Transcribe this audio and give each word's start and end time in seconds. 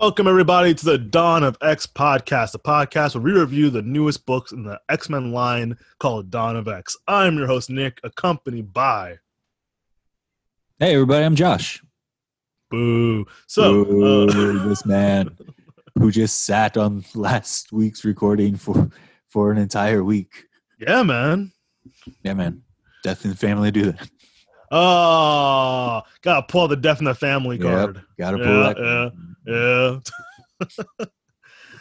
Welcome, 0.00 0.26
everybody, 0.26 0.72
to 0.72 0.84
the 0.84 0.96
Dawn 0.96 1.44
of 1.44 1.58
X 1.60 1.86
podcast, 1.86 2.54
a 2.54 2.58
podcast 2.58 3.14
where 3.14 3.22
we 3.22 3.38
review 3.38 3.68
the 3.68 3.82
newest 3.82 4.24
books 4.24 4.50
in 4.50 4.64
the 4.64 4.80
X 4.88 5.10
Men 5.10 5.30
line 5.30 5.76
called 5.98 6.30
Dawn 6.30 6.56
of 6.56 6.68
X. 6.68 6.96
I'm 7.06 7.36
your 7.36 7.46
host, 7.46 7.68
Nick, 7.68 8.00
accompanied 8.02 8.72
by 8.72 9.18
Hey, 10.78 10.94
everybody, 10.94 11.24
I'm 11.24 11.36
Josh. 11.36 11.82
Boo. 12.70 13.26
So, 13.46 13.74
Ooh, 13.74 14.28
uh, 14.28 14.68
this 14.68 14.86
man 14.86 15.36
who 15.98 16.10
just 16.10 16.44
sat 16.44 16.78
on 16.78 17.04
last 17.14 17.70
week's 17.70 18.02
recording 18.04 18.56
for 18.56 18.90
for 19.28 19.50
an 19.52 19.58
entire 19.58 20.02
week. 20.02 20.46
yeah, 20.78 21.02
man. 21.02 21.52
Yeah, 22.22 22.32
man. 22.34 22.62
Death 23.02 23.24
in 23.24 23.32
the 23.32 23.36
family 23.36 23.70
do 23.70 23.92
that. 23.92 24.10
Oh, 24.70 26.00
gotta 26.22 26.46
pull 26.46 26.68
the 26.68 26.76
Death 26.76 27.00
in 27.00 27.04
the 27.04 27.14
Family 27.14 27.56
Yep, 27.58 27.66
card. 27.66 28.02
Gotta 28.18 28.38
pull 28.38 28.46
Yeah, 28.46 28.72
that. 28.72 28.78
Yeah. 28.78 29.08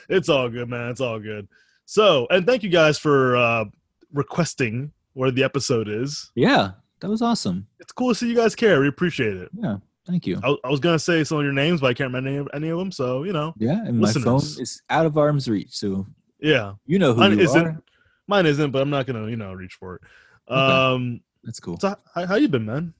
it's 0.09 0.29
all 0.29 0.49
good, 0.49 0.69
man. 0.69 0.89
It's 0.89 1.01
all 1.01 1.19
good. 1.19 1.47
So, 1.85 2.27
and 2.29 2.45
thank 2.45 2.63
you 2.63 2.69
guys 2.69 2.97
for 2.97 3.35
uh, 3.35 3.65
requesting 4.13 4.91
where 5.13 5.31
the 5.31 5.43
episode 5.43 5.87
is. 5.87 6.31
Yeah, 6.35 6.71
that 7.01 7.09
was 7.09 7.21
awesome. 7.21 7.67
It's 7.79 7.91
cool 7.91 8.09
to 8.09 8.15
see 8.15 8.29
you 8.29 8.35
guys 8.35 8.55
care. 8.55 8.79
We 8.81 8.87
appreciate 8.87 9.37
it. 9.37 9.49
Yeah, 9.53 9.77
thank 10.07 10.27
you. 10.27 10.39
I, 10.43 10.55
I 10.63 10.69
was 10.69 10.79
gonna 10.79 10.99
say 10.99 11.23
some 11.23 11.37
of 11.39 11.43
your 11.43 11.53
names, 11.53 11.81
but 11.81 11.87
I 11.87 11.93
can't 11.93 12.13
remember 12.13 12.29
any, 12.53 12.65
any 12.65 12.69
of 12.69 12.77
them. 12.79 12.91
So 12.91 13.23
you 13.23 13.33
know, 13.33 13.53
Yeah, 13.57 13.83
and 13.85 13.99
my 13.99 14.11
phone 14.11 14.37
is 14.37 14.81
out 14.89 15.05
of 15.05 15.17
arm's 15.17 15.48
reach, 15.49 15.71
so 15.71 16.05
yeah, 16.39 16.73
you 16.85 16.99
know 16.99 17.13
who 17.13 17.21
Mine 17.21 17.37
you 17.37 17.43
isn't. 17.45 17.65
are. 17.67 17.81
mine 18.27 18.45
isn't, 18.45 18.71
but 18.71 18.81
I'm 18.81 18.89
not 18.89 19.05
gonna 19.07 19.27
you 19.27 19.35
know 19.35 19.54
reach 19.54 19.73
for 19.73 19.95
it. 19.95 20.01
Okay. 20.49 20.59
Um, 20.59 21.21
That's 21.43 21.59
cool. 21.59 21.77
so 21.79 21.95
how, 22.15 22.26
how 22.26 22.35
you 22.35 22.48
been, 22.48 22.65
man? 22.65 22.93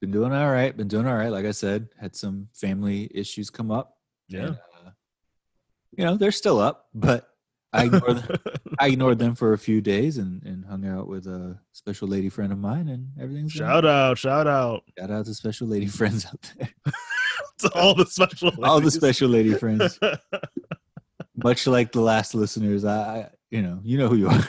Been 0.00 0.10
doing 0.12 0.32
all 0.32 0.50
right. 0.50 0.76
Been 0.76 0.86
doing 0.88 1.06
all 1.06 1.14
right. 1.16 1.28
Like 1.30 1.44
I 1.44 1.50
said, 1.50 1.88
had 2.00 2.14
some 2.14 2.48
family 2.54 3.10
issues 3.12 3.50
come 3.50 3.70
up. 3.72 3.97
Yeah. 4.28 4.46
and, 4.46 4.58
uh, 4.86 4.90
you 5.96 6.04
know 6.04 6.16
they're 6.16 6.32
still 6.32 6.58
up, 6.60 6.86
but 6.94 7.28
I 7.72 7.84
ignore 7.84 8.14
them. 8.14 8.36
I 8.78 8.88
ignored 8.88 9.18
them 9.18 9.34
for 9.34 9.52
a 9.52 9.58
few 9.58 9.80
days 9.80 10.18
and, 10.18 10.42
and 10.44 10.64
hung 10.64 10.86
out 10.86 11.08
with 11.08 11.26
a 11.26 11.58
special 11.72 12.08
lady 12.08 12.28
friend 12.28 12.52
of 12.52 12.58
mine, 12.58 12.88
and 12.88 13.08
everything's 13.20 13.54
going 13.54 13.68
shout 13.68 13.84
out, 13.84 14.18
shout 14.18 14.46
out 14.46 14.84
Shout 14.98 15.10
out 15.10 15.26
to 15.26 15.34
special 15.34 15.66
lady 15.68 15.86
friends 15.98 16.26
out 16.26 16.52
there. 16.56 16.68
to 17.58 17.72
all 17.74 17.94
the 17.94 18.06
special, 18.06 18.52
All 18.64 18.80
the 18.80 18.90
special 18.90 19.28
lady 19.28 19.54
friends. 19.54 19.98
Much 21.42 21.66
like 21.66 21.92
the 21.92 22.00
last 22.00 22.34
listeners, 22.34 22.84
I, 22.84 22.98
I 23.00 23.30
you 23.50 23.62
know, 23.62 23.80
you 23.82 23.98
know 23.98 24.08
who 24.08 24.16
you 24.16 24.28
are. 24.28 24.48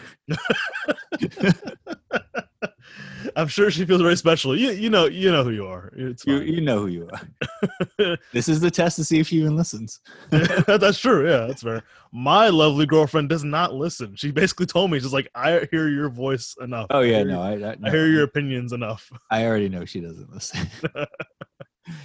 I'm 3.35 3.47
sure 3.47 3.71
she 3.71 3.85
feels 3.85 4.01
very 4.01 4.15
special. 4.15 4.57
You 4.57 4.71
you 4.71 4.89
know 4.89 5.05
you 5.05 5.31
know 5.31 5.43
who 5.43 5.51
you 5.51 5.65
are. 5.65 5.91
It's 5.95 6.25
You, 6.25 6.39
you 6.41 6.61
know 6.61 6.79
who 6.79 6.87
you 6.87 7.09
are. 7.11 8.17
this 8.33 8.49
is 8.49 8.59
the 8.59 8.71
test 8.71 8.95
to 8.97 9.03
see 9.03 9.19
if 9.19 9.27
she 9.27 9.37
even 9.37 9.55
listens. 9.55 9.99
that's 10.29 10.99
true. 10.99 11.29
Yeah, 11.29 11.47
that's 11.47 11.63
fair. 11.63 11.83
My 12.11 12.49
lovely 12.49 12.85
girlfriend 12.85 13.29
does 13.29 13.43
not 13.43 13.73
listen. 13.73 14.15
She 14.15 14.31
basically 14.31 14.65
told 14.65 14.91
me 14.91 14.99
she's 14.99 15.13
like, 15.13 15.29
I 15.35 15.67
hear 15.71 15.87
your 15.89 16.09
voice 16.09 16.55
enough. 16.61 16.87
Oh 16.89 17.01
yeah, 17.01 17.17
hear 17.17 17.27
no, 17.27 17.41
I, 17.41 17.53
I, 17.53 17.75
I 17.83 17.89
hear 17.89 18.07
your 18.07 18.23
opinions 18.23 18.73
enough. 18.73 19.11
I 19.29 19.45
already 19.45 19.69
know 19.69 19.85
she 19.85 20.01
doesn't 20.01 20.31
listen. 20.31 20.67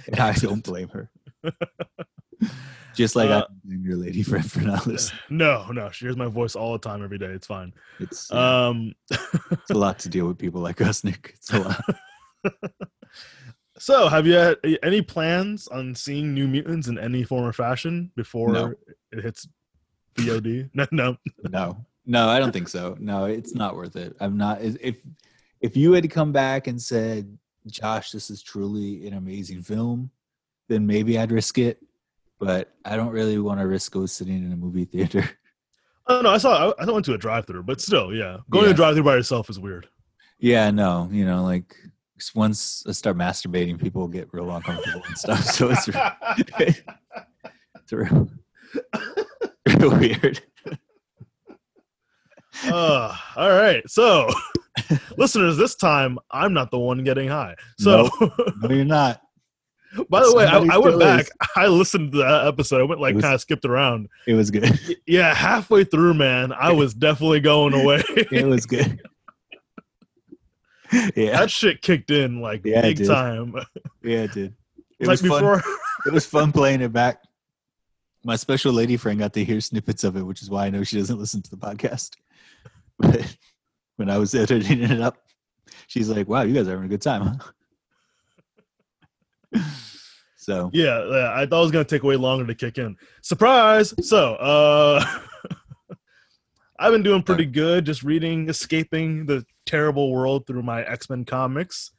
and 0.07 0.19
I 0.19 0.33
don't 0.33 0.63
blame 0.63 0.89
her. 0.89 1.09
Just 2.95 3.15
like 3.15 3.29
I 3.29 3.33
Uh, 3.33 3.39
don't 3.41 3.63
blame 3.65 3.83
your 3.85 3.97
lady 3.97 4.23
friend 4.23 4.49
for 4.49 4.61
not 4.61 4.87
listening. 4.87 5.19
No, 5.29 5.69
no, 5.71 5.89
she 5.91 6.05
hears 6.05 6.15
my 6.15 6.27
voice 6.27 6.55
all 6.55 6.73
the 6.73 6.79
time, 6.79 7.03
every 7.03 7.17
day. 7.17 7.25
It's 7.27 7.47
fine. 7.47 7.73
It's, 7.99 8.29
yeah, 8.31 8.67
Um, 8.67 8.93
it's 9.51 9.69
a 9.69 9.73
lot 9.73 9.99
to 9.99 10.09
deal 10.09 10.27
with 10.27 10.37
people 10.37 10.61
like 10.61 10.79
us, 10.81 11.03
Nick. 11.03 11.31
It's 11.35 11.51
a 11.53 11.59
lot. 11.59 11.83
so 13.77 14.07
have 14.07 14.25
you 14.25 14.33
had 14.33 14.57
any 14.83 15.01
plans 15.01 15.67
on 15.67 15.93
seeing 15.93 16.33
New 16.33 16.47
Mutants 16.47 16.87
in 16.87 16.97
any 16.97 17.23
form 17.23 17.43
or 17.45 17.51
fashion 17.53 18.11
before 18.15 18.51
No. 18.53 18.73
it 19.11 19.23
hits 19.23 19.47
VOD? 20.15 20.69
No, 20.73 20.87
no. 20.91 21.17
No, 21.49 21.85
no, 22.05 22.29
I 22.29 22.39
don't 22.39 22.51
think 22.53 22.69
so. 22.69 22.95
No, 22.99 23.25
it's 23.25 23.53
not 23.53 23.75
worth 23.75 23.95
it. 23.97 24.15
I'm 24.21 24.37
not. 24.37 24.61
If 24.61 24.97
if 25.59 25.75
you 25.75 25.91
had 25.93 26.09
come 26.09 26.31
back 26.31 26.67
and 26.67 26.81
said, 26.81 27.37
"Josh, 27.67 28.11
this 28.11 28.29
is 28.29 28.41
truly 28.43 29.05
an 29.07 29.13
amazing 29.15 29.63
film," 29.63 30.11
then 30.67 30.85
maybe 30.87 31.17
I'd 31.17 31.31
risk 31.31 31.57
it. 31.57 31.79
But 32.39 32.73
I 32.83 32.95
don't 32.97 33.11
really 33.11 33.37
want 33.39 33.59
to 33.61 33.67
risk 33.67 33.93
go 33.93 34.05
sitting 34.05 34.45
in 34.45 34.51
a 34.51 34.55
movie 34.57 34.85
theater. 34.85 35.29
Oh 36.07 36.21
no, 36.21 36.29
I 36.29 36.37
saw. 36.37 36.71
I, 36.77 36.83
I 36.83 36.91
went 36.91 37.03
to 37.05 37.15
a 37.15 37.17
drive-through, 37.17 37.63
but 37.63 37.81
still, 37.81 38.13
yeah, 38.13 38.37
going 38.51 38.65
to 38.65 38.69
a 38.69 38.73
drive-through 38.75 39.05
by 39.05 39.15
yourself 39.15 39.49
is 39.49 39.59
weird. 39.59 39.87
yeah, 40.37 40.69
no, 40.69 41.09
you 41.11 41.25
know, 41.25 41.43
like 41.43 41.75
once 42.35 42.83
I 42.87 42.91
start 42.91 43.17
masturbating, 43.17 43.81
people 43.81 44.07
get 44.07 44.29
real 44.31 44.51
uncomfortable 44.51 45.01
and 45.07 45.17
stuff. 45.17 45.43
So 45.45 45.71
it's 45.71 45.89
it's 46.59 47.91
real, 47.91 48.29
real 49.79 49.97
weird. 49.97 50.41
uh, 52.65 53.15
all 53.35 53.49
right, 53.49 53.81
so 53.89 54.29
listeners, 55.17 55.57
this 55.57 55.73
time 55.73 56.19
I'm 56.29 56.53
not 56.53 56.69
the 56.69 56.77
one 56.79 57.03
getting 57.03 57.29
high. 57.29 57.55
So, 57.79 58.09
No, 58.61 58.69
you're 58.69 58.85
not. 58.85 59.21
By 60.09 60.21
the 60.21 60.33
way, 60.35 60.45
I, 60.45 60.57
I 60.57 60.77
went 60.77 60.99
back. 60.99 61.21
is. 61.21 61.31
I 61.55 61.67
listened 61.67 62.11
to 62.13 62.17
that 62.19 62.47
episode. 62.47 62.81
I 62.81 62.83
went 62.83 63.01
like 63.01 63.19
kind 63.19 63.33
of 63.33 63.41
skipped 63.41 63.65
around. 63.65 64.09
It 64.27 64.33
was 64.33 64.51
good. 64.51 64.77
Yeah, 65.07 65.33
halfway 65.33 65.83
through, 65.83 66.15
man, 66.15 66.51
I 66.51 66.71
was 66.71 66.93
definitely 66.93 67.39
going 67.39 67.73
away. 67.81 68.03
It 68.09 68.45
was 68.45 68.65
good. 68.65 68.99
yeah, 71.15 71.39
that 71.39 71.51
shit 71.51 71.81
kicked 71.81 72.11
in 72.11 72.41
like 72.41 72.61
Yeah, 72.63 72.81
big 72.81 73.05
time. 73.05 73.55
yeah, 74.03 74.19
it 74.23 74.31
did. 74.33 74.55
It 74.99 75.07
like 75.07 75.09
was 75.13 75.21
fun. 75.21 75.29
before. 75.41 75.63
it 76.05 76.13
was 76.13 76.25
fun 76.25 76.51
playing 76.51 76.81
it 76.81 76.93
back. 76.93 77.21
My 78.23 78.35
special 78.35 78.73
lady 78.73 78.97
friend 78.97 79.19
got 79.19 79.33
to 79.33 79.43
hear 79.43 79.61
snippets 79.61 80.03
of 80.03 80.15
it, 80.17 80.23
which 80.23 80.41
is 80.41 80.49
why 80.49 80.65
I 80.65 80.69
know 80.69 80.83
she 80.83 80.97
doesn't 80.97 81.19
listen 81.19 81.41
to 81.43 81.49
the 81.49 81.57
podcast. 81.57 82.11
But 82.97 83.35
when 83.97 84.09
I 84.09 84.17
was 84.17 84.33
editing 84.33 84.81
it 84.83 85.01
up, 85.01 85.17
she's 85.87 86.09
like, 86.09 86.27
"Wow, 86.27 86.43
you 86.43 86.53
guys 86.53 86.67
are 86.67 86.71
having 86.71 86.85
a 86.85 86.89
good 86.89 87.01
time." 87.01 87.23
Huh? 87.23 87.51
So 90.37 90.69
Yeah, 90.73 91.03
yeah, 91.09 91.31
I 91.33 91.47
thought 91.47 91.59
it 91.59 91.63
was 91.63 91.71
gonna 91.71 91.85
take 91.85 92.03
way 92.03 92.17
longer 92.17 92.45
to 92.45 92.53
kick 92.53 92.77
in. 92.77 92.95
Surprise! 93.23 93.95
So, 94.01 94.35
uh, 94.35 95.03
I've 96.79 96.91
been 96.91 97.01
doing 97.01 97.23
pretty 97.23 97.45
good, 97.45 97.85
just 97.85 98.03
reading, 98.03 98.47
escaping 98.47 99.25
the 99.25 99.43
terrible 99.65 100.11
world 100.11 100.45
through 100.45 100.61
my 100.61 100.83
X 100.83 101.09
Men 101.09 101.25
comics. 101.25 101.91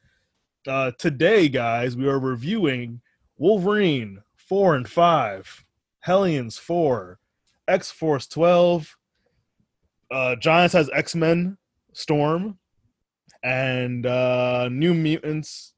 Uh, 0.65 0.91
today, 0.97 1.49
guys, 1.49 1.97
we 1.97 2.07
are 2.07 2.19
reviewing 2.19 3.01
Wolverine 3.37 4.21
four 4.37 4.75
and 4.75 4.87
five, 4.87 5.65
Hellions 5.99 6.57
four, 6.57 7.19
X 7.67 7.91
Force 7.91 8.27
twelve, 8.27 8.95
uh, 10.09 10.37
Giant 10.37 10.71
Size 10.71 10.89
X 10.93 11.15
Men 11.15 11.57
Storm, 11.91 12.59
and 13.43 14.05
uh, 14.05 14.69
New 14.71 14.93
Mutants 14.93 15.73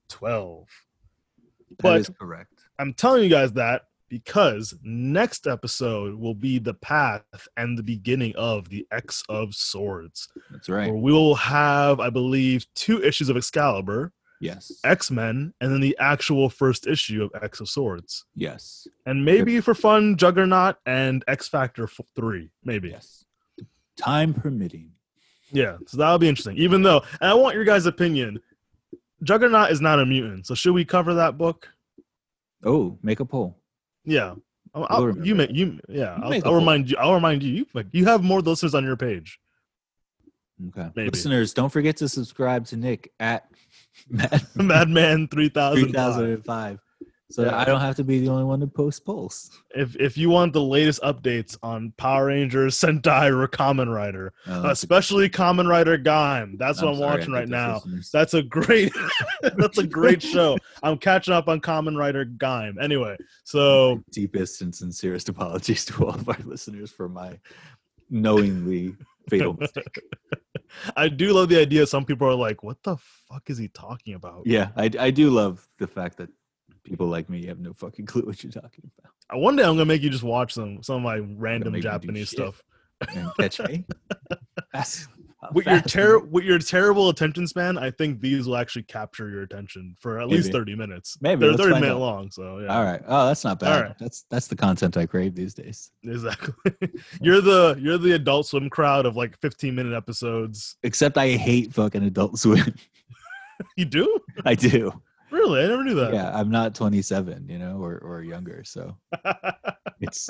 But- 1.80 2.02
is 2.02 2.10
correct. 2.20 2.54
I'm 2.78 2.94
telling 2.94 3.24
you 3.24 3.30
guys 3.30 3.52
that 3.54 3.84
because 4.10 4.74
next 4.82 5.46
episode 5.48 6.16
will 6.16 6.34
be 6.34 6.58
the 6.60 6.74
path 6.74 7.24
and 7.58 7.78
the 7.78 7.84
beginning 7.84 8.34
of 8.36 8.70
the 8.70 8.88
X 8.92 9.24
of 9.30 9.54
Swords, 9.54 10.28
That's 10.50 10.68
right. 10.70 10.88
where 10.88 10.96
we 10.98 11.12
will 11.12 11.36
have, 11.36 12.00
I 12.00 12.10
believe, 12.10 12.66
two 12.74 13.04
issues 13.04 13.30
of 13.30 13.38
Excalibur, 13.38 14.12
Yes. 14.42 14.72
X 14.84 15.12
Men, 15.12 15.54
and 15.62 15.72
then 15.72 15.82
the 15.82 15.96
actual 16.00 16.50
first 16.50 16.88
issue 16.88 17.22
of 17.24 17.44
X 17.44 17.60
of 17.60 17.70
Swords, 17.70 18.26
Yes. 18.34 18.88
and 19.06 19.24
maybe 19.26 19.60
for 19.62 19.76
fun, 19.76 20.16
Juggernaut 20.18 20.78
and 20.86 21.24
X 21.28 21.48
Factor 21.50 21.84
f- 21.84 22.00
three, 22.16 22.50
maybe. 22.64 22.90
Yes. 22.90 23.26
Time 23.98 24.34
permitting. 24.34 24.92
Yeah, 25.52 25.78
so 25.88 25.98
that'll 25.98 26.20
be 26.20 26.30
interesting. 26.30 26.58
Even 26.58 26.84
though, 26.84 27.02
and 27.20 27.30
I 27.30 27.34
want 27.34 27.56
your 27.56 27.64
guys' 27.66 27.86
opinion. 27.86 28.40
Juggernaut 29.24 29.72
is 29.72 29.82
not 29.82 30.00
a 30.00 30.06
mutant, 30.06 30.48
so 30.48 30.56
should 30.56 30.74
we 30.74 30.86
cover 30.86 31.14
that 31.16 31.38
book? 31.38 31.68
Oh, 32.64 32.98
make 33.04 33.20
a 33.20 33.26
poll. 33.26 33.58
Yeah. 34.06 34.36
I'll, 34.74 34.88
I'll- 34.90 35.26
you 35.26 35.36
make 35.36 35.52
you 35.52 35.80
yeah. 35.90 36.18
You 36.18 36.24
I'll, 36.24 36.30
make 36.30 36.44
a 36.44 36.46
I'll 36.46 36.52
poll. 36.52 36.60
remind 36.60 36.90
you. 36.92 36.98
I'll 36.98 37.14
remind 37.14 37.44
you. 37.44 37.52
You 37.54 37.66
like 37.74 37.88
you 37.92 38.06
have 38.06 38.24
more 38.24 38.42
listeners 38.42 38.76
on 38.76 38.84
your 38.84 38.96
page. 38.98 39.40
Okay. 40.70 40.90
Maybe. 40.96 41.10
Listeners, 41.10 41.54
don't 41.54 41.70
forget 41.72 41.98
to 41.98 42.10
subscribe 42.10 42.66
to 42.68 42.76
Nick 42.78 43.12
at 43.20 43.50
Mad 44.10 44.46
Madman 44.56 45.28
three 45.28 45.50
thousand. 45.50 45.92
3005 45.92 46.80
so 47.32 47.44
Yeah. 47.46 47.58
I 47.58 47.64
don't 47.66 47.80
have 47.82 47.96
to 47.98 48.04
be 48.04 48.20
the 48.20 48.30
only 48.30 48.44
one 48.44 48.60
to 48.62 48.68
post 48.68 49.06
polls. 49.06 49.52
If 49.76 49.96
if 49.98 50.18
you 50.18 50.30
want 50.30 50.54
the 50.54 50.62
latest 50.62 51.02
updates 51.04 51.58
on 51.62 51.94
Power 51.98 52.26
Rangers, 52.28 52.78
Sentai, 52.80 53.30
or 53.30 53.48
Kamen 53.48 53.94
Rider, 53.94 54.34
Oh, 54.48 54.70
especially 54.70 55.30
Kamen 55.30 55.68
Rider 55.68 55.98
Gaim, 55.98 56.58
that's 56.58 56.82
what 56.82 56.90
I'm 56.92 56.98
sorry, 56.98 57.18
watching 57.18 57.34
right 57.34 57.48
now. 57.48 57.76
listeners. 57.76 58.10
That's 58.12 58.34
a 58.34 58.42
great. 58.42 58.92
that's 59.42 59.78
a 59.78 59.86
great 59.88 60.22
show. 60.34 60.58
I'm 60.82 60.98
catching 60.98 61.34
up 61.34 61.48
on 61.48 61.62
Kamen 61.62 61.98
Rider 61.98 62.26
Gaim. 62.26 62.82
Anyway, 62.82 63.16
so 63.44 64.04
deepest 64.12 64.62
and 64.62 64.74
sincerest 64.74 65.30
apologies 65.30 65.86
to 65.86 66.06
all 66.06 66.16
of 66.16 66.28
our 66.28 66.38
listeners 66.46 66.92
for 66.92 67.08
my 67.10 67.38
knowingly 68.10 68.96
fatal 69.30 69.54
mistake. 69.60 70.00
I 70.96 71.10
do 71.10 71.34
love 71.34 71.50
the 71.50 71.60
idea. 71.60 71.86
Some 71.86 72.06
people 72.06 72.28
are 72.28 72.36
like, 72.36 72.64
"What 72.64 72.78
the 72.84 72.98
fuck 73.28 73.50
is 73.50 73.58
he 73.58 73.68
talking 73.70 74.14
about?" 74.16 74.44
Yeah, 74.46 74.70
I, 74.76 74.90
I 75.00 75.12
do 75.12 75.30
love 75.30 75.68
the 75.80 75.88
fact 75.88 76.18
that 76.18 76.30
People 76.90 77.08
like 77.08 77.30
me 77.30 77.46
have 77.46 77.60
no 77.60 77.74
fucking 77.74 78.06
clue 78.08 78.24
what 78.24 78.44
you're 78.44 78.52
talking 78.52 78.90
about. 79.00 79.40
One 79.40 79.56
day 79.56 79.64
I'm 79.64 79.74
gonna 79.74 79.86
make 79.86 80.02
you 80.02 80.10
just 80.10 80.24
watch 80.24 80.54
some 80.54 80.82
some 80.84 80.98
of 80.98 81.02
my 81.04 81.18
random 81.18 81.72
make 81.72 81.80
me 81.80 81.82
do 81.82 81.90
Japanese 81.90 82.30
stuff. 82.32 82.64
And 83.16 83.30
catch 83.40 83.60
me. 83.62 83.86
That's 84.74 85.08
With 85.54 85.68
your 85.68 85.82
ter- 85.82 86.20
with 86.20 86.44
your 86.44 86.60
terrible 86.60 87.08
attention 87.10 87.48
span, 87.48 87.78
I 87.78 87.92
think 87.92 88.20
these 88.20 88.46
will 88.46 88.58
actually 88.58 88.84
capture 88.84 89.30
your 89.30 89.44
attention 89.44 89.96
for 90.00 90.20
at 90.20 90.28
least 90.28 90.52
30 90.52 90.76
minutes. 90.76 91.18
Maybe, 91.22 91.42
They're 91.42 91.52
let's 91.52 91.62
30 91.62 91.72
find 91.74 91.82
minute 91.82 91.96
out. 91.96 92.00
long, 92.02 92.30
so 92.32 92.60
yeah. 92.60 92.76
All 92.76 92.84
right. 92.84 93.02
Oh, 93.08 93.26
that's 93.28 93.46
not 93.46 93.58
bad. 93.60 93.82
right. 93.82 93.96
That's 94.00 94.26
that's 94.30 94.48
the 94.48 94.56
content 94.58 94.98
I 94.98 95.06
crave 95.06 95.36
these 95.36 95.54
days. 95.54 95.92
Exactly. 96.04 96.54
you're 97.22 97.40
the 97.40 97.78
you're 97.80 97.98
the 97.98 98.14
adult 98.16 98.48
swim 98.48 98.70
crowd 98.70 99.06
of 99.06 99.16
like 99.16 99.40
15 99.40 99.74
minute 99.74 99.96
episodes. 99.96 100.76
Except 100.84 101.18
I 101.18 101.30
hate 101.30 101.72
fucking 101.74 102.04
Adult 102.04 102.38
Swim. 102.40 102.74
You 103.78 103.86
do? 103.86 104.20
I 104.46 104.56
do. 104.56 104.92
Really? 105.32 105.64
I 105.64 105.68
never 105.68 105.84
knew 105.84 105.96
that. 105.96 106.14
Yeah, 106.14 106.32
I'm 106.34 106.50
not 106.50 106.76
27, 106.76 107.48
you 107.48 107.60
know, 107.60 107.78
or 107.78 107.98
or 108.00 108.24
younger, 108.24 108.64
so 108.64 108.96
it's 110.02 110.30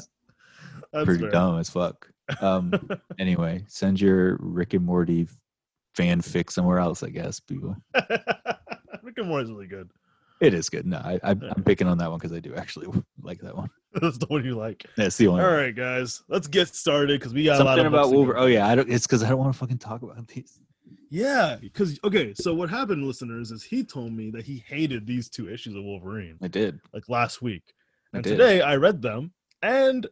pretty 0.93 1.21
fair. 1.21 1.29
dumb 1.31 1.59
as 1.59 1.69
fuck. 1.69 2.09
Um. 2.41 2.73
anyway, 3.19 3.63
send 3.67 3.99
your 3.99 4.37
Rick 4.39 4.73
and 4.73 4.85
Morty 4.85 5.27
fanfic 5.97 6.51
somewhere 6.51 6.79
else. 6.79 7.03
I 7.03 7.09
guess 7.09 7.39
people. 7.39 7.75
Rick 7.95 9.17
and 9.17 9.27
Morty's 9.27 9.49
really 9.49 9.67
good. 9.67 9.89
It 10.41 10.53
is 10.53 10.69
good. 10.69 10.85
No, 10.85 10.97
I, 10.97 11.19
I 11.23 11.31
I'm 11.31 11.63
picking 11.65 11.87
on 11.87 11.97
that 11.97 12.09
one 12.09 12.17
because 12.17 12.31
I 12.31 12.39
do 12.39 12.55
actually 12.55 12.87
like 13.21 13.39
that 13.41 13.55
one. 13.55 13.69
That's 13.93 14.17
the 14.17 14.27
one 14.27 14.45
you 14.45 14.55
like. 14.55 14.85
That's 14.95 15.17
the 15.17 15.27
only. 15.27 15.41
All 15.41 15.47
one. 15.47 15.57
right, 15.57 15.75
guys, 15.75 16.23
let's 16.29 16.47
get 16.47 16.69
started 16.69 17.19
because 17.19 17.33
we 17.33 17.43
got 17.43 17.59
a 17.59 17.63
lot 17.63 17.77
Something 17.77 17.87
of 17.87 17.93
about 17.93 18.03
books 18.03 18.09
to 18.09 18.13
go 18.13 18.17
Wolverine. 18.17 18.43
Oh 18.43 18.45
yeah, 18.45 18.67
I 18.67 18.75
don't. 18.75 18.89
It's 18.89 19.05
because 19.05 19.23
I 19.23 19.29
don't 19.29 19.39
want 19.39 19.53
to 19.53 19.59
fucking 19.59 19.79
talk 19.79 20.01
about 20.01 20.27
these. 20.27 20.59
Yeah, 21.09 21.57
because 21.59 21.99
okay, 22.03 22.33
so 22.35 22.53
what 22.53 22.69
happened, 22.69 23.05
listeners, 23.05 23.51
is 23.51 23.63
he 23.63 23.83
told 23.83 24.13
me 24.13 24.29
that 24.31 24.45
he 24.45 24.63
hated 24.67 25.07
these 25.07 25.27
two 25.27 25.49
issues 25.49 25.75
of 25.75 25.83
Wolverine 25.83 26.37
I 26.41 26.47
did. 26.47 26.79
like 26.93 27.09
last 27.09 27.41
week, 27.41 27.63
and 28.13 28.23
today 28.23 28.61
I 28.61 28.75
read 28.75 29.01
them, 29.01 29.33
and 29.63 30.05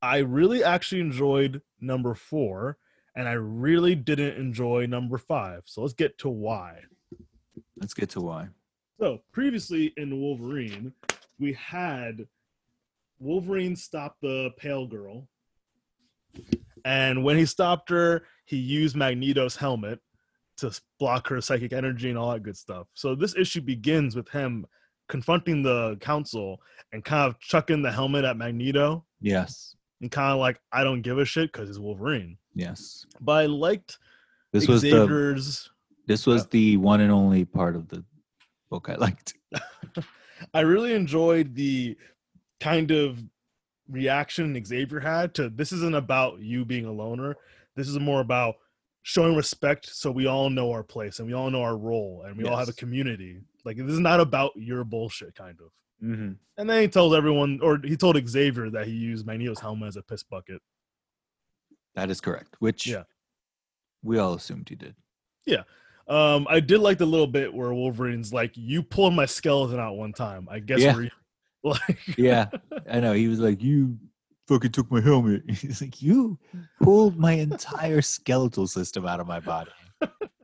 I 0.00 0.18
really 0.18 0.64
actually 0.64 1.00
enjoyed 1.00 1.62
number 1.80 2.14
four, 2.14 2.76
and 3.14 3.28
I 3.28 3.34
really 3.34 3.94
didn't 3.94 4.36
enjoy 4.36 4.86
number 4.86 5.16
five. 5.16 5.62
So 5.66 5.82
let's 5.82 5.94
get 5.94 6.18
to 6.18 6.28
why. 6.28 6.80
Let's 7.76 7.94
get 7.94 8.10
to 8.10 8.20
why. 8.20 8.48
So 8.98 9.20
previously 9.32 9.92
in 9.96 10.20
Wolverine, 10.20 10.92
we 11.38 11.52
had 11.52 12.26
Wolverine 13.20 13.76
stop 13.76 14.16
the 14.20 14.50
Pale 14.56 14.88
Girl, 14.88 15.28
and 16.84 17.22
when 17.22 17.36
he 17.36 17.46
stopped 17.46 17.90
her, 17.90 18.24
he 18.44 18.56
used 18.56 18.96
Magneto's 18.96 19.54
helmet 19.54 20.00
to 20.58 20.78
block 20.98 21.28
her 21.28 21.40
psychic 21.40 21.72
energy 21.72 22.08
and 22.10 22.18
all 22.18 22.32
that 22.32 22.42
good 22.42 22.56
stuff. 22.56 22.86
So 22.94 23.14
this 23.14 23.36
issue 23.36 23.60
begins 23.60 24.14
with 24.16 24.28
him 24.28 24.66
confronting 25.08 25.62
the 25.62 25.96
council 26.00 26.60
and 26.92 27.04
kind 27.04 27.28
of 27.28 27.38
chucking 27.40 27.82
the 27.82 27.90
helmet 27.92 28.24
at 28.24 28.36
Magneto 28.36 29.04
Yes. 29.20 29.76
and 30.00 30.10
kind 30.10 30.32
of 30.32 30.38
like 30.38 30.60
I 30.72 30.84
don't 30.84 31.02
give 31.02 31.18
a 31.18 31.24
shit 31.24 31.52
because 31.52 31.68
he's 31.68 31.78
Wolverine. 31.78 32.38
Yes. 32.54 33.06
But 33.20 33.32
I 33.32 33.46
liked 33.46 33.98
This 34.52 34.68
was 34.68 34.82
the 34.82 34.90
Xavier's. 34.90 35.70
this 36.06 36.26
was 36.26 36.42
uh, 36.42 36.46
the 36.50 36.76
one 36.76 37.00
and 37.00 37.10
only 37.12 37.44
part 37.44 37.76
of 37.76 37.88
the 37.88 38.04
book 38.70 38.88
I 38.88 38.94
liked. 38.96 39.34
I 40.54 40.60
really 40.60 40.94
enjoyed 40.94 41.54
the 41.54 41.96
kind 42.60 42.90
of 42.90 43.18
reaction 43.88 44.62
Xavier 44.64 45.00
had 45.00 45.34
to 45.34 45.48
this 45.48 45.72
isn't 45.72 45.94
about 45.94 46.40
you 46.40 46.64
being 46.64 46.86
a 46.86 46.92
loner. 46.92 47.36
This 47.76 47.88
is 47.88 47.98
more 47.98 48.20
about 48.20 48.54
showing 49.02 49.34
respect 49.36 49.86
so 49.94 50.10
we 50.10 50.26
all 50.26 50.48
know 50.48 50.70
our 50.70 50.82
place 50.82 51.18
and 51.18 51.26
we 51.26 51.34
all 51.34 51.50
know 51.50 51.62
our 51.62 51.76
role 51.76 52.22
and 52.26 52.36
we 52.36 52.44
all 52.44 52.56
have 52.56 52.68
a 52.68 52.72
community. 52.74 53.40
Like 53.64 53.76
this 53.76 53.90
is 53.92 54.00
not 54.00 54.20
about 54.20 54.52
your 54.56 54.84
bullshit 54.84 55.34
kind 55.34 55.58
of. 55.60 56.06
Mm-hmm. 56.06 56.32
And 56.58 56.70
then 56.70 56.82
he 56.82 56.88
tells 56.88 57.14
everyone 57.14 57.60
or 57.62 57.78
he 57.82 57.96
told 57.96 58.16
Xavier 58.28 58.70
that 58.70 58.86
he 58.86 58.92
used 58.92 59.26
Magneto's 59.26 59.60
helmet 59.60 59.88
as 59.88 59.96
a 59.96 60.02
piss 60.02 60.22
bucket. 60.22 60.60
That 61.94 62.10
is 62.10 62.20
correct. 62.20 62.56
Which 62.60 62.86
Yeah. 62.86 63.04
we 64.02 64.18
all 64.18 64.34
assumed 64.34 64.68
he 64.68 64.76
did. 64.76 64.94
Yeah. 65.46 65.62
Um, 66.08 66.46
I 66.50 66.60
did 66.60 66.80
like 66.80 66.98
the 66.98 67.06
little 67.06 67.26
bit 67.26 67.52
where 67.54 67.72
Wolverine's 67.72 68.32
like, 68.32 68.56
"You 68.56 68.82
pulled 68.82 69.14
my 69.14 69.24
skeleton 69.26 69.78
out 69.78 69.94
one 69.94 70.12
time. 70.12 70.48
I 70.50 70.58
guess 70.58 70.80
Yeah. 70.80 70.96
like, 71.64 72.18
Yeah, 72.18 72.48
I 72.90 72.98
know. 72.98 73.12
He 73.12 73.28
was 73.28 73.38
like, 73.38 73.62
"You 73.62 73.96
fucking 74.52 74.72
took 74.72 74.90
my 74.90 75.00
helmet." 75.00 75.42
He's 75.48 75.80
like, 75.80 76.02
"You 76.02 76.38
pulled 76.82 77.18
my 77.18 77.32
entire 77.32 78.02
skeletal 78.02 78.66
system 78.66 79.06
out 79.06 79.20
of 79.20 79.26
my 79.26 79.40
body, 79.40 79.70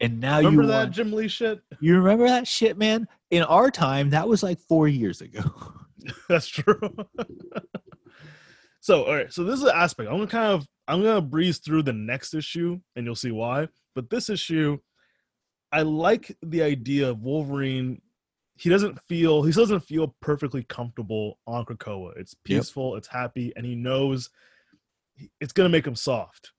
and 0.01 0.21
now 0.21 0.39
remember 0.39 0.43
you 0.43 0.61
remember 0.61 0.73
that 0.73 0.85
want, 0.85 0.95
Jim 0.95 1.13
Lee 1.13 1.29
shit? 1.29 1.61
you 1.81 1.97
remember 1.97 2.27
that 2.27 2.47
shit, 2.47 2.79
man? 2.79 3.07
In 3.31 3.43
our 3.43 3.71
time, 3.71 4.11
that 4.11 4.29
was 4.29 4.43
like 4.43 4.59
four 4.61 4.89
years 4.89 5.21
ago. 5.21 5.43
That's 6.29 6.49
true. 6.49 6.81
so, 8.81 9.05
all 9.05 9.15
right. 9.15 9.33
So 9.33 9.45
this 9.45 9.57
is 9.57 9.65
an 9.65 9.73
aspect. 9.75 10.09
I'm 10.09 10.17
gonna 10.17 10.29
kind 10.29 10.53
of 10.53 10.67
I'm 10.87 11.03
gonna 11.03 11.21
breeze 11.21 11.59
through 11.59 11.83
the 11.83 11.93
next 11.93 12.35
issue, 12.35 12.81
and 12.97 13.05
you'll 13.05 13.15
see 13.15 13.33
why. 13.33 13.69
But 13.95 14.11
this 14.11 14.31
issue, 14.31 14.79
I 15.73 15.83
like 15.83 16.37
the 16.43 16.63
idea 16.63 17.11
of 17.11 17.21
Wolverine. 17.21 18.01
He 18.59 18.69
doesn't 18.69 19.01
feel 19.03 19.43
he 19.43 19.53
doesn't 19.53 19.81
feel 19.81 20.17
perfectly 20.21 20.65
comfortable 20.65 21.39
on 21.47 21.65
Krakoa. 21.65 22.17
It's 22.17 22.35
peaceful, 22.35 22.97
it's 22.97 23.09
happy, 23.09 23.53
and 23.57 23.65
he 23.65 23.75
knows 23.75 24.31
it's 25.41 25.53
gonna 25.53 25.69
make 25.69 25.87
him 25.87 25.95
soft. 25.95 26.53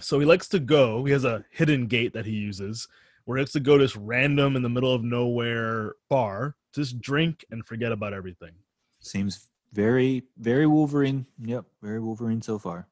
So 0.00 0.18
he 0.18 0.24
likes 0.24 0.48
to 0.48 0.58
go. 0.58 1.04
He 1.04 1.12
has 1.12 1.24
a 1.24 1.44
hidden 1.50 1.86
gate 1.86 2.14
that 2.14 2.24
he 2.24 2.32
uses, 2.32 2.88
where 3.24 3.36
he 3.36 3.42
likes 3.42 3.52
to 3.52 3.60
go 3.60 3.76
to 3.76 3.84
this 3.84 3.96
random 3.96 4.56
in 4.56 4.62
the 4.62 4.68
middle 4.70 4.94
of 4.94 5.04
nowhere 5.04 5.94
bar, 6.08 6.56
just 6.74 7.00
drink 7.00 7.44
and 7.50 7.66
forget 7.66 7.92
about 7.92 8.14
everything. 8.14 8.52
Seems 9.00 9.50
very, 9.72 10.24
very 10.38 10.66
Wolverine. 10.66 11.26
Yep, 11.42 11.66
very 11.82 12.00
Wolverine 12.00 12.40
so 12.40 12.58
far. 12.58 12.88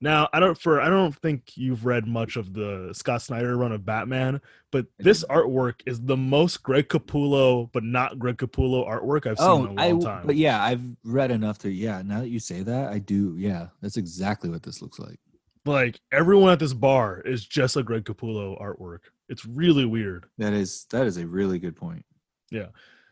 Now, 0.00 0.28
I 0.32 0.40
don't 0.40 0.58
for 0.58 0.80
I 0.80 0.88
don't 0.90 1.14
think 1.14 1.56
you've 1.56 1.86
read 1.86 2.06
much 2.06 2.36
of 2.36 2.52
the 2.52 2.90
Scott 2.92 3.22
Snyder 3.22 3.56
run 3.56 3.72
of 3.72 3.86
Batman, 3.86 4.42
but 4.70 4.86
this 4.98 5.24
artwork 5.30 5.76
is 5.86 6.00
the 6.02 6.16
most 6.18 6.62
Greg 6.62 6.88
Capullo, 6.88 7.70
but 7.72 7.82
not 7.82 8.18
Greg 8.18 8.36
Capullo 8.36 8.86
artwork 8.86 9.26
I've 9.26 9.38
seen 9.38 9.46
Oh, 9.48 9.64
in 9.66 9.78
a 9.78 9.82
I, 9.82 9.86
long 9.90 10.00
w- 10.00 10.06
time. 10.06 10.26
but 10.26 10.36
yeah, 10.36 10.62
I've 10.62 10.82
read 11.02 11.30
enough 11.30 11.58
to. 11.60 11.70
Yeah, 11.70 12.02
now 12.04 12.20
that 12.20 12.28
you 12.28 12.38
say 12.38 12.62
that, 12.62 12.92
I 12.92 12.98
do. 12.98 13.36
Yeah, 13.38 13.68
that's 13.80 13.96
exactly 13.96 14.50
what 14.50 14.62
this 14.62 14.82
looks 14.82 14.98
like. 14.98 15.18
Like 15.64 15.98
everyone 16.12 16.50
at 16.50 16.58
this 16.58 16.74
bar 16.74 17.22
is 17.22 17.44
just 17.46 17.76
a 17.76 17.82
Greg 17.82 18.04
Capullo 18.04 18.60
artwork. 18.60 19.00
It's 19.30 19.46
really 19.46 19.86
weird. 19.86 20.26
That 20.36 20.52
is 20.52 20.84
that 20.90 21.06
is 21.06 21.16
a 21.16 21.26
really 21.26 21.58
good 21.58 21.74
point. 21.74 22.04
Yeah. 22.50 22.66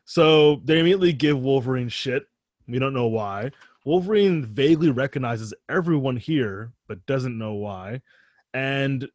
So 0.04 0.56
they 0.64 0.78
immediately 0.80 1.14
give 1.14 1.40
Wolverine 1.40 1.88
shit. 1.88 2.26
We 2.68 2.78
don't 2.78 2.92
know 2.94 3.06
why. 3.08 3.52
Wolverine 3.84 4.44
vaguely 4.46 4.90
recognizes 4.90 5.52
everyone 5.68 6.16
here, 6.16 6.72
but 6.94 7.06
doesn't 7.06 7.36
know 7.36 7.54
why. 7.54 8.00
And 8.52 9.08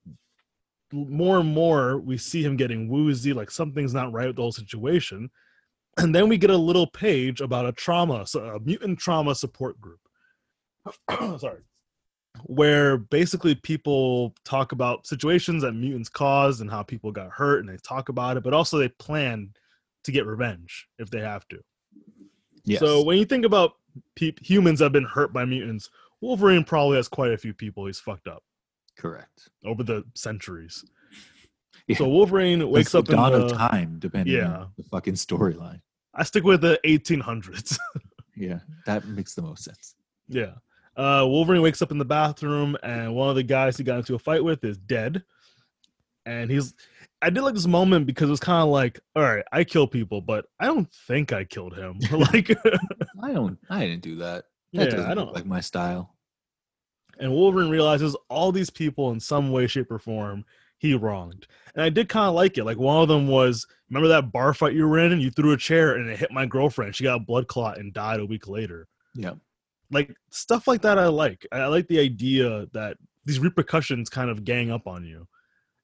more 0.92 1.40
and 1.40 1.54
more, 1.54 1.98
we 1.98 2.18
see 2.18 2.44
him 2.44 2.58
getting 2.58 2.90
woozy, 2.90 3.34
like 3.34 3.52
something's 3.52 3.94
not 3.94 4.12
right 4.12 4.28
with 4.28 4.36
the 4.36 4.42
whole 4.42 4.52
situation. 4.52 5.30
And 5.98 6.14
then 6.14 6.30
we 6.30 6.38
get 6.38 6.50
a 6.50 6.58
little 6.58 6.88
page 6.88 7.42
about 7.42 7.66
a 7.66 7.72
trauma, 7.72 8.26
so 8.26 8.44
a 8.44 8.60
mutant 8.60 9.00
trauma 9.00 9.36
support 9.36 9.80
group. 9.80 10.00
Sorry. 11.40 11.62
Where 12.44 12.98
basically 12.98 13.56
people 13.56 14.34
talk 14.46 14.72
about 14.72 15.08
situations 15.08 15.64
that 15.64 15.74
mutants 15.74 16.10
caused 16.10 16.62
and 16.62 16.70
how 16.70 16.84
people 16.84 17.12
got 17.12 17.32
hurt, 17.32 17.60
and 17.60 17.70
they 17.70 17.78
talk 17.78 18.10
about 18.10 18.38
it, 18.38 18.44
but 18.44 18.54
also 18.54 18.78
they 18.78 18.90
plan 18.90 19.52
to 20.04 20.12
get 20.12 20.26
revenge 20.26 20.88
if 20.98 21.10
they 21.10 21.20
have 21.20 21.48
to. 21.50 21.60
Yes. 22.64 22.80
So 22.80 23.04
when 23.04 23.18
you 23.18 23.26
think 23.26 23.46
about 23.46 23.74
peop 24.16 24.40
humans 24.40 24.80
that 24.80 24.86
have 24.86 24.92
been 24.92 25.04
hurt 25.04 25.34
by 25.34 25.46
mutants, 25.46 25.90
Wolverine 26.22 26.64
probably 26.64 26.98
has 26.98 27.08
quite 27.08 27.32
a 27.32 27.38
few 27.38 27.54
people 27.54 27.86
he's 27.86 28.00
fucked 28.00 28.28
up 28.28 28.44
correct. 28.98 29.50
over 29.66 29.84
the 29.84 30.04
centuries. 30.16 30.84
Yeah. 31.88 31.98
So 31.98 32.08
Wolverine 32.08 32.70
wakes 32.70 32.92
the 32.92 33.00
up 33.00 33.10
in 33.10 33.16
dawn 33.16 33.32
the, 33.32 33.46
of 33.46 33.54
time, 33.54 33.96
depending 34.00 34.36
Yeah. 34.36 34.52
on 34.58 34.68
the 34.78 34.84
fucking 34.84 35.16
storyline. 35.16 35.82
I 36.14 36.24
stick 36.24 36.44
with 36.44 36.62
the 36.62 36.80
1800s. 36.86 37.78
Yeah, 38.36 38.60
that 38.86 39.06
makes 39.06 39.34
the 39.36 39.42
most 39.42 39.66
sense. 39.66 39.96
yeah. 40.30 40.54
Uh, 40.96 41.26
Wolverine 41.28 41.62
wakes 41.62 41.82
up 41.82 41.92
in 41.92 41.98
the 41.98 42.06
bathroom, 42.06 42.78
and 42.84 43.14
one 43.14 43.30
of 43.30 43.36
the 43.36 43.44
guys 43.44 43.76
he 43.76 43.84
got 43.84 43.98
into 43.98 44.16
a 44.16 44.20
fight 44.20 44.42
with 44.42 44.64
is 44.64 44.78
dead. 44.78 45.24
And 46.26 46.50
he's, 46.50 46.74
I 47.22 47.32
did 47.32 47.42
like 47.42 47.54
this 47.54 47.68
moment 47.68 48.06
because 48.06 48.30
it 48.30 48.32
was 48.32 48.40
kind 48.40 48.64
of 48.64 48.70
like, 48.70 48.98
all 49.14 49.24
right, 49.24 49.44
I 49.52 49.66
kill 49.66 49.88
people, 49.88 50.22
but 50.22 50.46
I 50.58 50.68
don't 50.68 50.90
think 51.08 51.34
I 51.34 51.44
killed 51.44 51.76
him. 51.76 52.00
like, 52.12 52.50
I 53.22 53.34
don't. 53.34 53.58
I 53.70 53.82
didn't 53.82 54.04
do 54.04 54.16
that. 54.18 54.46
That 54.74 54.94
yeah, 54.94 55.10
I 55.10 55.14
don't 55.14 55.34
like 55.34 55.46
my 55.46 55.60
style. 55.62 56.16
and 57.20 57.32
Wolverine 57.32 57.70
realizes 57.70 58.16
all 58.30 58.52
these 58.52 58.70
people 58.70 59.12
in 59.12 59.20
some 59.20 59.52
way, 59.52 59.68
shape, 59.68 59.92
or 59.92 60.00
form 60.00 60.46
he 60.78 60.94
wronged. 60.94 61.46
And 61.76 61.84
I 61.84 61.90
did 61.90 62.08
kind 62.08 62.28
of 62.30 62.36
like 62.36 62.58
it. 62.58 62.64
Like 62.64 62.78
one 62.78 63.02
of 63.02 63.10
them 63.10 63.28
was, 63.28 63.68
remember 63.90 64.08
that 64.08 64.32
bar 64.32 64.54
fight 64.54 64.74
you 64.74 64.88
were 64.88 65.00
in 65.00 65.12
and 65.12 65.22
you 65.22 65.30
threw 65.30 65.52
a 65.52 65.58
chair 65.58 65.96
and 65.96 66.10
it 66.10 66.18
hit 66.18 66.32
my 66.32 66.46
girlfriend. 66.46 66.96
She 66.96 67.04
got 67.04 67.18
a 67.18 67.24
blood 67.24 67.48
clot 67.50 67.78
and 67.80 67.94
died 67.94 68.22
a 68.22 68.26
week 68.26 68.48
later. 68.48 68.88
Yeah. 69.14 69.34
Like 69.92 70.16
stuff 70.32 70.68
like 70.70 70.82
that 70.84 70.98
I 70.98 71.08
like. 71.08 71.46
I 71.52 71.66
like 71.66 71.88
the 71.90 72.00
idea 72.00 72.68
that 72.72 72.96
these 73.26 73.40
repercussions 73.40 74.08
kind 74.10 74.30
of 74.30 74.46
gang 74.46 74.72
up 74.72 74.88
on 74.88 75.04
you. 75.04 75.28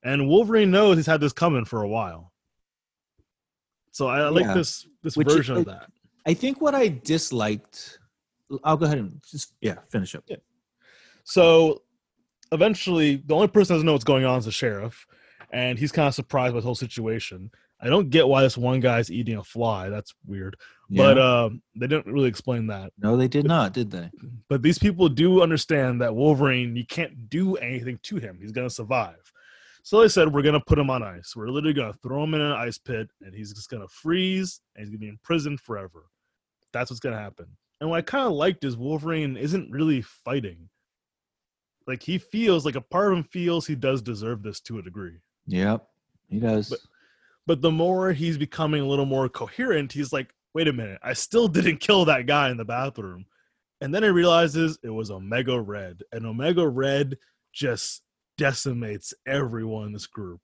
And 0.04 0.30
Wolverine 0.30 0.72
knows 0.72 0.96
he's 0.96 1.08
had 1.08 1.20
this 1.20 1.34
coming 1.34 1.66
for 1.66 1.82
a 1.82 1.90
while. 1.90 2.32
So 3.92 4.08
I 4.08 4.30
like 4.30 4.46
Yeah. 4.46 4.54
this 4.54 4.88
this 5.04 5.18
Which 5.18 5.28
version 5.28 5.58
of 5.58 5.66
that. 5.66 5.90
I 6.26 6.34
think 6.34 6.62
what 6.62 6.74
I 6.76 6.88
disliked. 6.88 8.00
I'll 8.64 8.78
go 8.78 8.86
ahead 8.86 9.00
and 9.00 9.22
just 9.30 9.54
yeah 9.62 9.76
finish 9.90 10.16
up. 10.16 10.24
Yeah. 10.28 10.38
So 11.24 11.82
eventually, 12.52 13.22
the 13.26 13.36
only 13.36 13.48
person 13.48 13.74
that 13.74 13.78
doesn't 13.78 13.86
know 13.86 13.94
what's 13.94 14.04
going 14.04 14.26
on 14.26 14.40
is 14.40 14.46
the 14.46 14.52
sheriff, 14.52 15.06
and 15.52 15.78
he's 15.80 15.92
kind 15.92 16.08
of 16.08 16.16
surprised 16.16 16.54
by 16.54 16.60
the 16.60 16.66
whole 16.66 16.76
situation. 16.76 17.52
I 17.82 17.90
don't 17.90 18.10
get 18.10 18.28
why 18.28 18.42
this 18.42 18.58
one 18.58 18.80
guy's 18.80 19.12
eating 19.12 19.36
a 19.36 19.44
fly. 19.44 19.90
That's 19.90 20.14
weird. 20.26 20.56
But 20.90 21.18
um, 21.18 21.62
they 21.76 21.88
didn't 21.88 22.12
really 22.12 22.30
explain 22.30 22.68
that. 22.68 22.94
no, 22.98 23.18
they 23.18 23.28
did 23.28 23.46
not, 23.46 23.74
did 23.74 23.92
they? 23.92 24.10
But 24.50 24.62
these 24.62 24.78
people 24.80 25.10
do 25.10 25.42
understand 25.42 26.02
that 26.02 26.16
Wolverine, 26.16 26.76
you 26.76 26.86
can't 26.86 27.30
do 27.30 27.56
anything 27.58 28.00
to 28.04 28.18
him. 28.18 28.38
He's 28.40 28.52
going 28.52 28.68
to 28.68 28.74
survive. 28.74 29.32
So 29.84 30.00
they 30.00 30.08
said, 30.08 30.34
we're 30.34 30.42
going 30.42 30.54
to 30.54 30.66
put 30.66 30.80
him 30.80 30.90
on 30.90 31.04
ice. 31.04 31.36
We're 31.36 31.50
literally 31.50 31.74
going 31.74 31.92
to 31.92 32.00
throw 32.00 32.24
him 32.24 32.34
in 32.34 32.42
an 32.42 32.54
ice 32.54 32.78
pit 32.78 33.10
and 33.22 33.36
he's 33.36 33.54
just 33.54 33.70
going 33.70 33.84
to 33.84 33.88
freeze 33.88 34.62
and 34.76 34.82
he's 34.82 34.90
going 34.90 35.00
to 35.00 35.06
be 35.06 35.10
in 35.10 35.20
prison 35.22 35.58
forever. 35.58 36.06
That's 36.72 36.90
what's 36.90 37.00
going 37.00 37.16
to 37.16 37.22
happen. 37.22 37.46
And 37.86 37.92
what 37.92 38.00
I 38.00 38.02
kind 38.02 38.26
of 38.26 38.34
liked 38.34 38.64
is 38.64 38.76
Wolverine 38.76 39.38
isn't 39.38 39.70
really 39.70 40.02
fighting. 40.02 40.70
Like 41.86 42.02
he 42.02 42.18
feels 42.18 42.66
like 42.66 42.74
a 42.74 42.82
part 42.82 43.12
of 43.12 43.20
him 43.20 43.24
feels 43.26 43.68
he 43.68 43.76
does 43.76 44.02
deserve 44.02 44.42
this 44.42 44.60
to 44.62 44.80
a 44.80 44.82
degree. 44.82 45.18
Yep, 45.46 45.88
he 46.28 46.40
does. 46.40 46.70
But- 46.70 46.80
But 47.46 47.62
the 47.62 47.70
more 47.70 48.12
he's 48.12 48.40
becoming 48.40 48.82
a 48.82 48.88
little 48.88 49.06
more 49.06 49.30
coherent, 49.30 49.92
he's 49.94 50.12
like, 50.12 50.34
wait 50.56 50.68
a 50.68 50.74
minute, 50.74 50.98
I 51.04 51.14
still 51.14 51.48
didn't 51.58 51.78
kill 51.78 52.06
that 52.06 52.26
guy 52.26 52.50
in 52.50 52.58
the 52.58 52.66
bathroom. 52.66 53.28
And 53.82 53.94
then 53.94 54.02
he 54.02 54.10
realizes 54.10 54.80
it 54.82 54.90
was 54.90 55.12
Omega 55.12 55.62
Red. 55.62 56.02
And 56.12 56.26
Omega 56.26 56.68
Red 56.68 57.20
just 57.54 58.02
decimates 58.40 59.14
everyone 59.28 59.86
in 59.86 59.94
this 59.94 60.08
group. 60.08 60.42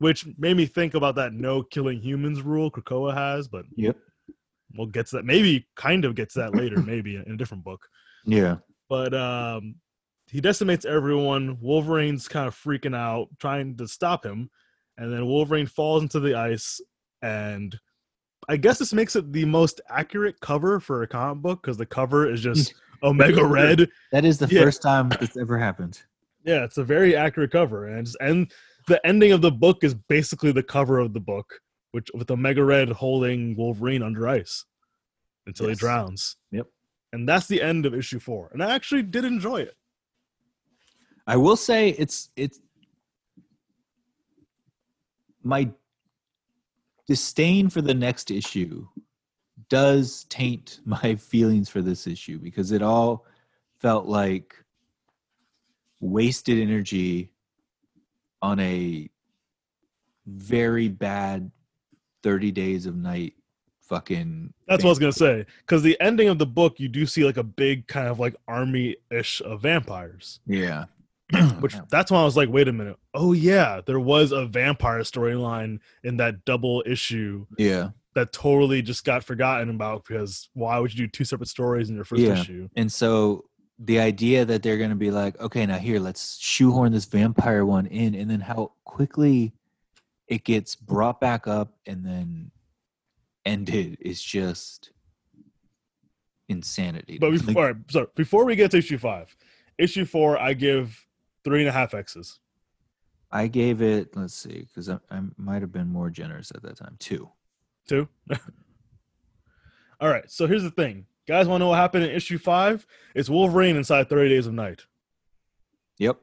Which 0.00 0.26
made 0.36 0.56
me 0.56 0.66
think 0.66 0.94
about 0.94 1.14
that 1.14 1.34
no 1.34 1.62
killing 1.62 2.00
humans 2.00 2.42
rule 2.42 2.68
Krakoa 2.68 3.14
has, 3.14 3.46
but 3.46 3.64
yep. 3.76 3.96
We'll 4.74 4.86
get 4.86 5.06
to 5.08 5.16
that. 5.16 5.24
Maybe 5.24 5.66
kind 5.76 6.04
of 6.04 6.14
gets 6.14 6.34
that 6.34 6.54
later, 6.54 6.76
maybe 6.82 7.16
in 7.16 7.30
a 7.32 7.36
different 7.36 7.64
book. 7.64 7.86
Yeah. 8.24 8.56
But 8.88 9.14
um 9.14 9.76
he 10.30 10.40
decimates 10.40 10.84
everyone. 10.84 11.58
Wolverine's 11.60 12.28
kind 12.28 12.46
of 12.46 12.54
freaking 12.54 12.94
out, 12.94 13.28
trying 13.40 13.76
to 13.78 13.88
stop 13.88 14.24
him. 14.26 14.50
And 14.98 15.10
then 15.12 15.26
Wolverine 15.26 15.66
falls 15.66 16.02
into 16.02 16.20
the 16.20 16.34
ice. 16.34 16.80
And 17.22 17.74
I 18.48 18.58
guess 18.58 18.78
this 18.78 18.92
makes 18.92 19.16
it 19.16 19.32
the 19.32 19.46
most 19.46 19.80
accurate 19.88 20.38
cover 20.40 20.80
for 20.80 21.02
a 21.02 21.06
comic 21.06 21.42
book 21.42 21.62
because 21.62 21.78
the 21.78 21.86
cover 21.86 22.30
is 22.30 22.42
just 22.42 22.74
Omega 23.02 23.44
Red. 23.44 23.88
That 24.12 24.24
is 24.26 24.38
the 24.38 24.48
Yeah. 24.50 24.64
first 24.64 24.82
time 24.82 25.10
it's 25.20 25.36
ever 25.38 25.56
happened. 25.58 26.02
Yeah, 26.44 26.64
it's 26.64 26.78
a 26.78 26.84
very 26.84 27.16
accurate 27.16 27.50
cover. 27.50 27.86
And 27.88 28.06
and 28.20 28.52
the 28.86 29.04
ending 29.06 29.32
of 29.32 29.40
the 29.40 29.50
book 29.52 29.82
is 29.82 29.94
basically 29.94 30.52
the 30.52 30.62
cover 30.62 30.98
of 30.98 31.12
the 31.14 31.20
book, 31.20 31.46
which 31.92 32.10
with 32.14 32.30
Omega 32.30 32.64
Red 32.64 32.90
holding 32.90 33.56
Wolverine 33.56 34.02
under 34.02 34.28
ice 34.28 34.64
until 35.46 35.68
Yes. 35.68 35.78
he 35.78 35.80
drowns. 35.80 36.36
Yep. 36.52 36.66
And 37.12 37.28
that's 37.28 37.46
the 37.46 37.62
end 37.62 37.86
of 37.86 37.94
issue 37.94 38.18
four. 38.18 38.50
And 38.52 38.62
I 38.62 38.74
actually 38.74 39.02
did 39.02 39.24
enjoy 39.24 39.62
it. 39.62 39.74
I 41.26 41.36
will 41.36 41.56
say 41.56 41.90
it's 41.90 42.30
it's 42.36 42.60
my 45.42 45.70
disdain 47.06 47.70
for 47.70 47.80
the 47.80 47.94
next 47.94 48.30
issue 48.30 48.86
does 49.68 50.24
taint 50.28 50.80
my 50.84 51.14
feelings 51.16 51.68
for 51.68 51.82
this 51.82 52.06
issue 52.06 52.38
because 52.38 52.72
it 52.72 52.82
all 52.82 53.24
felt 53.80 54.06
like 54.06 54.54
wasted 56.00 56.58
energy 56.58 57.30
on 58.42 58.60
a 58.60 59.08
very 60.26 60.88
bad 60.88 61.50
30 62.28 62.52
days 62.52 62.84
of 62.84 62.94
night 62.94 63.32
fucking 63.80 64.52
That's 64.66 64.82
thing. 64.82 64.86
what 64.86 64.90
I 64.90 64.92
was 64.92 64.98
gonna 64.98 65.12
say. 65.12 65.46
Because 65.60 65.82
the 65.82 65.98
ending 65.98 66.28
of 66.28 66.38
the 66.38 66.44
book, 66.46 66.78
you 66.78 66.88
do 66.88 67.06
see 67.06 67.24
like 67.24 67.38
a 67.38 67.42
big 67.42 67.86
kind 67.86 68.06
of 68.06 68.20
like 68.20 68.36
army 68.46 68.96
ish 69.10 69.40
of 69.40 69.62
vampires. 69.62 70.40
yeah 70.46 70.84
Which 71.60 71.74
that's 71.90 72.10
when 72.10 72.20
I 72.20 72.24
was 72.24 72.36
like, 72.36 72.50
wait 72.50 72.68
a 72.68 72.72
minute. 72.72 72.98
Oh 73.14 73.32
yeah, 73.32 73.80
there 73.86 73.98
was 74.00 74.32
a 74.32 74.44
vampire 74.44 75.00
storyline 75.00 75.80
in 76.04 76.18
that 76.18 76.44
double 76.44 76.82
issue 76.86 77.46
yeah 77.56 77.90
that 78.14 78.30
totally 78.32 78.82
just 78.82 79.04
got 79.06 79.24
forgotten 79.24 79.70
about 79.70 80.04
because 80.04 80.50
why 80.52 80.78
would 80.78 80.92
you 80.92 81.06
do 81.06 81.08
two 81.10 81.24
separate 81.24 81.48
stories 81.48 81.88
in 81.88 81.96
your 81.96 82.04
first 82.04 82.20
Yeah. 82.22 82.40
issue? 82.42 82.68
And 82.76 82.92
so 82.92 83.44
the 83.78 84.00
idea 84.00 84.44
that 84.44 84.62
they're 84.62 84.76
going 84.76 84.90
to 84.90 84.96
be 84.96 85.10
like, 85.12 85.38
okay, 85.40 85.64
now 85.64 85.78
here, 85.78 86.00
let's 86.00 86.36
shoehorn 86.40 86.92
this 86.92 87.04
vampire 87.06 87.64
one 87.64 87.86
in, 87.86 88.14
and 88.14 88.28
then 88.30 88.40
how 88.40 88.72
quickly 88.84 89.52
it 90.28 90.44
gets 90.44 90.76
brought 90.76 91.20
back 91.20 91.46
up 91.46 91.74
and 91.86 92.04
then 92.04 92.50
ended 93.44 93.98
is 94.00 94.22
just 94.22 94.90
insanity. 96.48 97.18
But 97.18 97.32
Like, 97.32 97.46
before, 97.46 97.66
right, 97.66 97.76
so 97.88 98.10
before 98.14 98.44
we 98.44 98.56
get 98.56 98.70
to 98.72 98.78
issue 98.78 98.98
five, 98.98 99.34
issue 99.78 100.04
four, 100.04 100.38
I 100.38 100.52
give 100.52 101.06
three 101.44 101.60
and 101.60 101.68
a 101.68 101.72
half 101.72 101.94
X's. 101.94 102.38
I 103.30 103.46
gave 103.46 103.82
it, 103.82 104.16
let's 104.16 104.34
see, 104.34 104.66
because 104.68 104.88
I, 104.88 104.98
I 105.10 105.20
might 105.36 105.60
have 105.62 105.72
been 105.72 105.88
more 105.88 106.08
generous 106.10 106.50
at 106.54 106.62
that 106.62 106.76
time, 106.76 106.96
two. 106.98 107.30
Two. 107.86 108.08
All 110.00 110.08
right. 110.08 110.30
So 110.30 110.46
here's 110.46 110.62
the 110.62 110.70
thing, 110.70 111.06
guys. 111.26 111.46
Want 111.48 111.60
to 111.60 111.64
know 111.64 111.70
what 111.70 111.78
happened 111.78 112.04
in 112.04 112.10
issue 112.10 112.38
five? 112.38 112.86
It's 113.14 113.28
Wolverine 113.28 113.76
inside 113.76 114.08
Thirty 114.08 114.28
Days 114.28 114.46
of 114.46 114.54
Night. 114.54 114.84
Yep. 115.98 116.18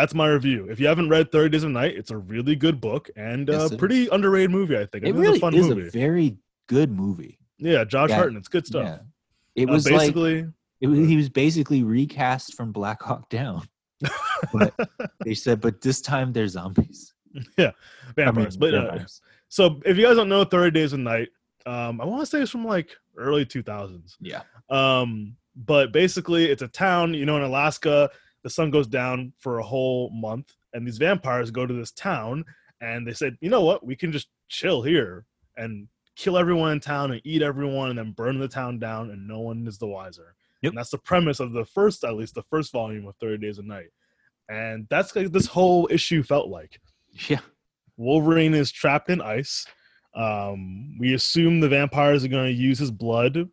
That's 0.00 0.14
my 0.14 0.28
review. 0.28 0.68
If 0.70 0.78
you 0.78 0.86
haven't 0.86 1.08
read 1.08 1.32
Thirty 1.32 1.48
Days 1.50 1.64
of 1.64 1.70
Night, 1.72 1.96
it's 1.96 2.10
a 2.12 2.16
really 2.16 2.54
good 2.54 2.80
book 2.80 3.10
and 3.16 3.48
Yes, 3.48 3.70
a 3.70 3.74
it 3.74 3.78
pretty 3.78 4.06
underrated 4.08 4.50
movie. 4.50 4.76
I 4.76 4.86
think 4.86 5.04
It 5.04 5.08
it's 5.10 5.18
really 5.18 5.38
a 5.38 5.40
fun 5.40 5.54
is 5.54 5.68
a 5.68 5.74
very 5.90 6.36
good 6.68 6.92
movie. 6.92 7.38
yeah, 7.58 7.82
Josh 7.84 8.10
Yeah. 8.10 8.16
Hartnett. 8.16 8.38
It's 8.40 8.48
good 8.48 8.66
stuff. 8.66 8.84
Yeah. 8.84 8.98
It 9.62 9.68
Uh, 9.68 9.72
was 9.72 9.84
like, 9.90 9.98
basically, 10.00 10.46
it 10.80 10.86
was, 10.86 10.98
he 11.00 11.16
was 11.16 11.28
basically 11.28 11.82
recast 11.82 12.54
from 12.54 12.70
Black 12.70 13.02
Hawk 13.02 13.28
Down. 13.28 13.66
But 14.52 14.72
they 15.24 15.34
said, 15.34 15.60
but 15.60 15.80
this 15.80 16.00
time 16.00 16.32
they're 16.32 16.46
zombies. 16.48 17.12
Yeah, 17.58 17.72
vampires. 18.16 18.58
mean, 18.58 18.72
but 18.72 18.74
uh, 19.00 19.04
so 19.48 19.80
if 19.84 19.96
you 19.98 20.04
guys 20.06 20.16
don't 20.16 20.28
know 20.28 20.44
Thirty 20.44 20.70
Days 20.70 20.92
of 20.92 21.00
Night, 21.00 21.28
um, 21.66 22.00
I 22.00 22.04
want 22.04 22.20
to 22.22 22.26
say 22.26 22.40
it's 22.40 22.50
from 22.52 22.64
like 22.64 22.90
early 23.16 23.44
two 23.44 23.62
thousands. 23.62 24.16
yeah. 24.20 24.42
Um, 24.70 25.36
but 25.56 25.90
basically, 25.92 26.46
it's 26.46 26.62
a 26.62 26.68
town. 26.68 27.14
You 27.14 27.26
know, 27.26 27.36
in 27.36 27.42
Alaska, 27.42 28.08
the 28.48 28.54
sun 28.54 28.70
goes 28.70 28.86
down 28.86 29.34
for 29.38 29.58
a 29.58 29.62
whole 29.62 30.08
month, 30.10 30.54
and 30.72 30.86
these 30.86 30.96
vampires 30.96 31.50
go 31.50 31.66
to 31.66 31.74
this 31.74 31.90
town, 31.90 32.46
and 32.80 33.06
they 33.06 33.12
said, 33.12 33.36
you 33.42 33.50
know 33.50 33.60
what, 33.60 33.84
we 33.84 33.94
can 33.94 34.10
just 34.10 34.28
chill 34.48 34.80
here 34.82 35.26
and 35.58 35.86
kill 36.16 36.38
everyone 36.38 36.72
in 36.72 36.80
town 36.80 37.12
and 37.12 37.20
eat 37.24 37.42
everyone, 37.42 37.90
and 37.90 37.98
then 37.98 38.12
burn 38.12 38.38
the 38.38 38.48
town 38.48 38.78
down, 38.78 39.10
and 39.10 39.28
no 39.28 39.40
one 39.40 39.66
is 39.66 39.76
the 39.76 39.86
wiser. 39.86 40.34
Yep. 40.62 40.70
And 40.70 40.78
that's 40.78 40.90
the 40.90 40.98
premise 40.98 41.40
of 41.40 41.52
the 41.52 41.66
first, 41.66 42.04
at 42.04 42.16
least 42.16 42.34
the 42.34 42.42
first 42.44 42.72
volume 42.72 43.06
of 43.06 43.14
Thirty 43.16 43.36
Days 43.36 43.58
a 43.58 43.62
Night, 43.62 43.90
and 44.48 44.86
that's 44.88 45.14
like 45.14 45.30
this 45.30 45.46
whole 45.46 45.86
issue 45.90 46.22
felt 46.22 46.48
like. 46.48 46.80
Yeah. 47.28 47.40
Wolverine 47.98 48.54
is 48.54 48.72
trapped 48.72 49.10
in 49.10 49.20
ice. 49.20 49.66
Um, 50.14 50.96
we 50.98 51.12
assume 51.12 51.60
the 51.60 51.68
vampires 51.68 52.24
are 52.24 52.28
going 52.28 52.46
to 52.46 52.62
use 52.62 52.78
his 52.78 52.90
blood 52.90 53.50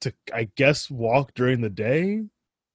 to, 0.00 0.14
I 0.32 0.48
guess, 0.56 0.90
walk 0.90 1.34
during 1.34 1.60
the 1.60 1.70
day. 1.70 2.24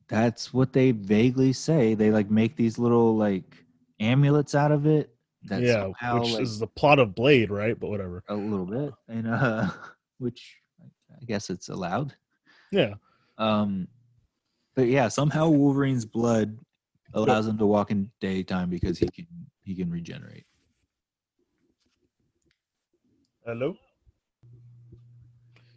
That's 0.10 0.52
what 0.54 0.74
they 0.74 0.92
vaguely 0.92 1.54
say. 1.54 1.94
They 1.94 2.10
like 2.12 2.32
make 2.32 2.56
these 2.56 2.80
little 2.80 3.16
like 3.16 3.64
amulets 4.00 4.56
out 4.56 4.72
of 4.72 4.86
it. 4.88 5.16
Yeah, 5.50 5.82
somehow, 5.82 6.20
which 6.20 6.34
like, 6.34 6.42
is 6.42 6.60
the 6.60 6.68
plot 6.68 7.00
of 7.00 7.16
Blade, 7.16 7.50
right? 7.52 7.80
But 7.80 7.90
whatever. 7.90 8.24
a 8.28 8.36
little 8.36 8.66
bit, 8.66 8.94
and 9.08 9.28
uh, 9.28 9.70
which 10.18 10.58
I 10.82 11.26
guess 11.26 11.50
it's 11.50 11.70
allowed. 11.70 12.14
Yeah, 12.72 12.96
Um, 13.38 13.88
but 14.76 14.88
yeah, 14.88 15.08
somehow 15.08 15.50
Wolverine's 15.50 16.06
blood 16.06 16.58
allows 17.14 17.48
him 17.48 17.58
to 17.58 17.66
walk 17.66 17.92
in 17.92 18.12
daytime 18.20 18.70
because 18.70 19.00
he 19.00 19.08
can 19.10 19.28
he 19.64 19.76
can 19.76 19.90
regenerate. 19.90 20.46
Hello. 23.46 23.76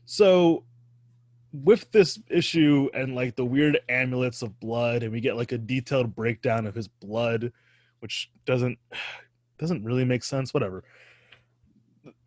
So, 0.04 0.64
with 1.52 1.90
this 1.92 2.18
issue 2.30 2.88
and 2.94 3.14
like 3.14 3.36
the 3.36 3.44
weird 3.44 3.78
amulets 3.88 4.42
of 4.42 4.58
blood, 4.60 5.02
and 5.02 5.12
we 5.12 5.20
get 5.20 5.36
like 5.36 5.52
a 5.52 5.58
detailed 5.58 6.14
breakdown 6.14 6.66
of 6.66 6.74
his 6.74 6.88
blood, 6.88 7.52
which 8.00 8.30
doesn't 8.46 8.78
doesn't 9.58 9.84
really 9.84 10.04
make 10.04 10.24
sense. 10.24 10.52
Whatever. 10.54 10.84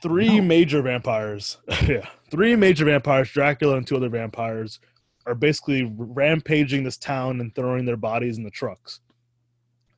Three 0.01 0.37
No. 0.37 0.43
major 0.43 0.81
vampires, 0.81 1.57
yeah, 1.87 2.07
three 2.31 2.55
major 2.55 2.85
vampires, 2.85 3.29
Dracula 3.31 3.75
and 3.77 3.85
two 3.85 3.97
other 3.97 4.09
vampires, 4.09 4.79
are 5.25 5.35
basically 5.35 5.91
rampaging 5.97 6.83
this 6.83 6.97
town 6.97 7.41
and 7.41 7.53
throwing 7.53 7.85
their 7.85 7.97
bodies 7.97 8.37
in 8.37 8.43
the 8.43 8.51
trucks. 8.51 9.01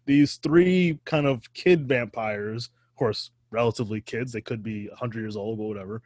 These 0.05 0.37
three 0.37 0.99
kind 1.05 1.27
of 1.27 1.53
kid 1.53 1.87
vampires, 1.87 2.69
of 2.91 2.95
course, 2.97 3.31
relatively 3.51 4.01
kids. 4.01 4.31
They 4.31 4.41
could 4.41 4.63
be 4.63 4.87
100 4.87 5.19
years 5.19 5.35
old, 5.35 5.57
but 5.57 5.65
whatever. 5.65 6.01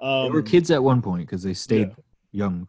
Um, 0.00 0.24
they 0.24 0.30
were 0.30 0.42
kids 0.42 0.70
at 0.70 0.82
one 0.82 1.02
point 1.02 1.26
because 1.26 1.42
they 1.42 1.54
stayed 1.54 1.88
yeah. 1.88 1.94
Young. 2.32 2.68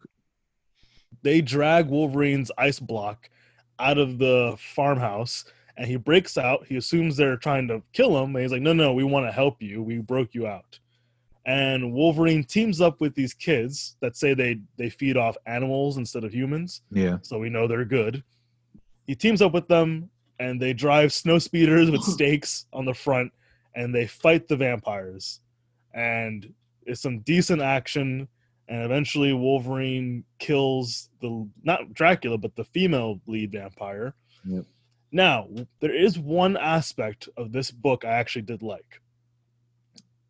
They 1.22 1.40
drag 1.40 1.88
Wolverine's 1.88 2.50
ice 2.58 2.80
block 2.80 3.30
out 3.78 3.98
of 3.98 4.18
the 4.18 4.56
farmhouse, 4.58 5.44
and 5.76 5.86
he 5.86 5.96
breaks 5.96 6.36
out. 6.36 6.66
He 6.66 6.76
assumes 6.76 7.16
they're 7.16 7.36
trying 7.36 7.68
to 7.68 7.82
kill 7.92 8.16
him, 8.22 8.34
and 8.34 8.42
he's 8.42 8.52
like, 8.52 8.62
"No, 8.62 8.72
no, 8.72 8.92
we 8.92 9.04
want 9.04 9.26
to 9.26 9.32
help 9.32 9.62
you. 9.62 9.82
We 9.82 9.98
broke 9.98 10.34
you 10.34 10.46
out." 10.46 10.78
and 11.44 11.92
Wolverine 11.92 12.44
teams 12.44 12.80
up 12.80 13.00
with 13.00 13.16
these 13.16 13.34
kids 13.34 13.96
that 14.00 14.16
say 14.16 14.32
they 14.32 14.60
they 14.76 14.88
feed 14.88 15.16
off 15.16 15.36
animals 15.46 15.96
instead 15.96 16.22
of 16.22 16.32
humans, 16.32 16.82
Yeah. 16.92 17.18
so 17.22 17.36
we 17.40 17.50
know 17.50 17.66
they're 17.66 17.84
good. 17.84 18.22
He 19.08 19.16
teams 19.16 19.42
up 19.42 19.52
with 19.52 19.66
them, 19.66 20.08
and 20.38 20.62
they 20.62 20.72
drive 20.72 21.12
snow 21.12 21.40
speeders 21.40 21.90
with 21.90 22.02
stakes 22.16 22.66
on 22.72 22.84
the 22.84 22.94
front, 22.94 23.32
and 23.74 23.92
they 23.92 24.06
fight 24.06 24.46
the 24.46 24.56
vampires. 24.56 25.40
And 25.92 26.54
it's 26.86 27.00
some 27.00 27.18
decent 27.20 27.60
action, 27.60 28.28
and 28.72 28.84
eventually 28.84 29.34
Wolverine 29.34 30.24
kills 30.38 31.10
the 31.20 31.46
not 31.62 31.92
Dracula, 31.92 32.38
but 32.38 32.56
the 32.56 32.64
female 32.64 33.20
lead 33.26 33.52
vampire. 33.52 34.14
Yep. 34.46 34.64
Now, 35.12 35.46
there 35.80 35.94
is 35.94 36.18
one 36.18 36.56
aspect 36.56 37.28
of 37.36 37.52
this 37.52 37.70
book 37.70 38.02
I 38.02 38.12
actually 38.12 38.42
did 38.42 38.62
like. 38.62 39.02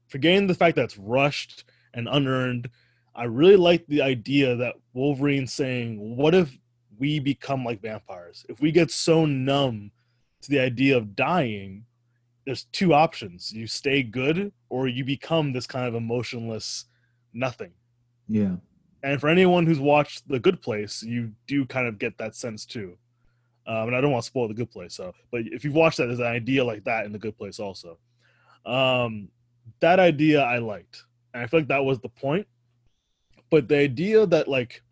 Forgetting 0.08 0.48
the 0.48 0.56
fact 0.56 0.74
that 0.74 0.86
it's 0.86 0.98
rushed 0.98 1.62
and 1.94 2.08
unearned, 2.10 2.68
I 3.14 3.24
really 3.24 3.54
like 3.54 3.86
the 3.86 4.02
idea 4.02 4.56
that 4.56 4.74
Wolverine's 4.92 5.52
saying, 5.52 6.16
What 6.16 6.34
if 6.34 6.58
we 6.98 7.20
become 7.20 7.64
like 7.64 7.80
vampires? 7.80 8.44
If 8.48 8.60
we 8.60 8.72
get 8.72 8.90
so 8.90 9.24
numb 9.24 9.92
to 10.40 10.50
the 10.50 10.58
idea 10.58 10.96
of 10.96 11.14
dying, 11.14 11.84
there's 12.44 12.64
two 12.72 12.92
options. 12.92 13.52
You 13.52 13.68
stay 13.68 14.02
good 14.02 14.52
or 14.68 14.88
you 14.88 15.04
become 15.04 15.52
this 15.52 15.68
kind 15.68 15.86
of 15.86 15.94
emotionless 15.94 16.86
nothing. 17.32 17.70
Yeah. 18.28 18.56
And 19.02 19.20
for 19.20 19.28
anyone 19.28 19.66
who's 19.66 19.80
watched 19.80 20.28
The 20.28 20.38
Good 20.38 20.62
Place, 20.62 21.02
you 21.02 21.32
do 21.46 21.66
kind 21.66 21.86
of 21.88 21.98
get 21.98 22.18
that 22.18 22.36
sense 22.36 22.64
too. 22.64 22.96
Um, 23.66 23.88
and 23.88 23.96
I 23.96 24.00
don't 24.00 24.12
want 24.12 24.22
to 24.24 24.26
spoil 24.26 24.48
The 24.48 24.54
Good 24.54 24.70
Place, 24.70 24.94
so 24.94 25.12
but 25.30 25.42
if 25.46 25.64
you've 25.64 25.74
watched 25.74 25.98
that, 25.98 26.06
there's 26.06 26.18
an 26.18 26.26
idea 26.26 26.64
like 26.64 26.84
that 26.84 27.04
in 27.06 27.12
The 27.12 27.18
Good 27.18 27.36
Place 27.36 27.60
also. 27.60 27.98
Um, 28.66 29.28
that 29.80 29.98
idea 30.00 30.42
I 30.42 30.58
liked, 30.58 31.04
and 31.32 31.42
I 31.42 31.46
feel 31.46 31.60
like 31.60 31.68
that 31.68 31.84
was 31.84 32.00
the 32.00 32.08
point. 32.08 32.46
But 33.50 33.68
the 33.68 33.76
idea 33.78 34.24
that 34.26 34.48
like, 34.48 34.82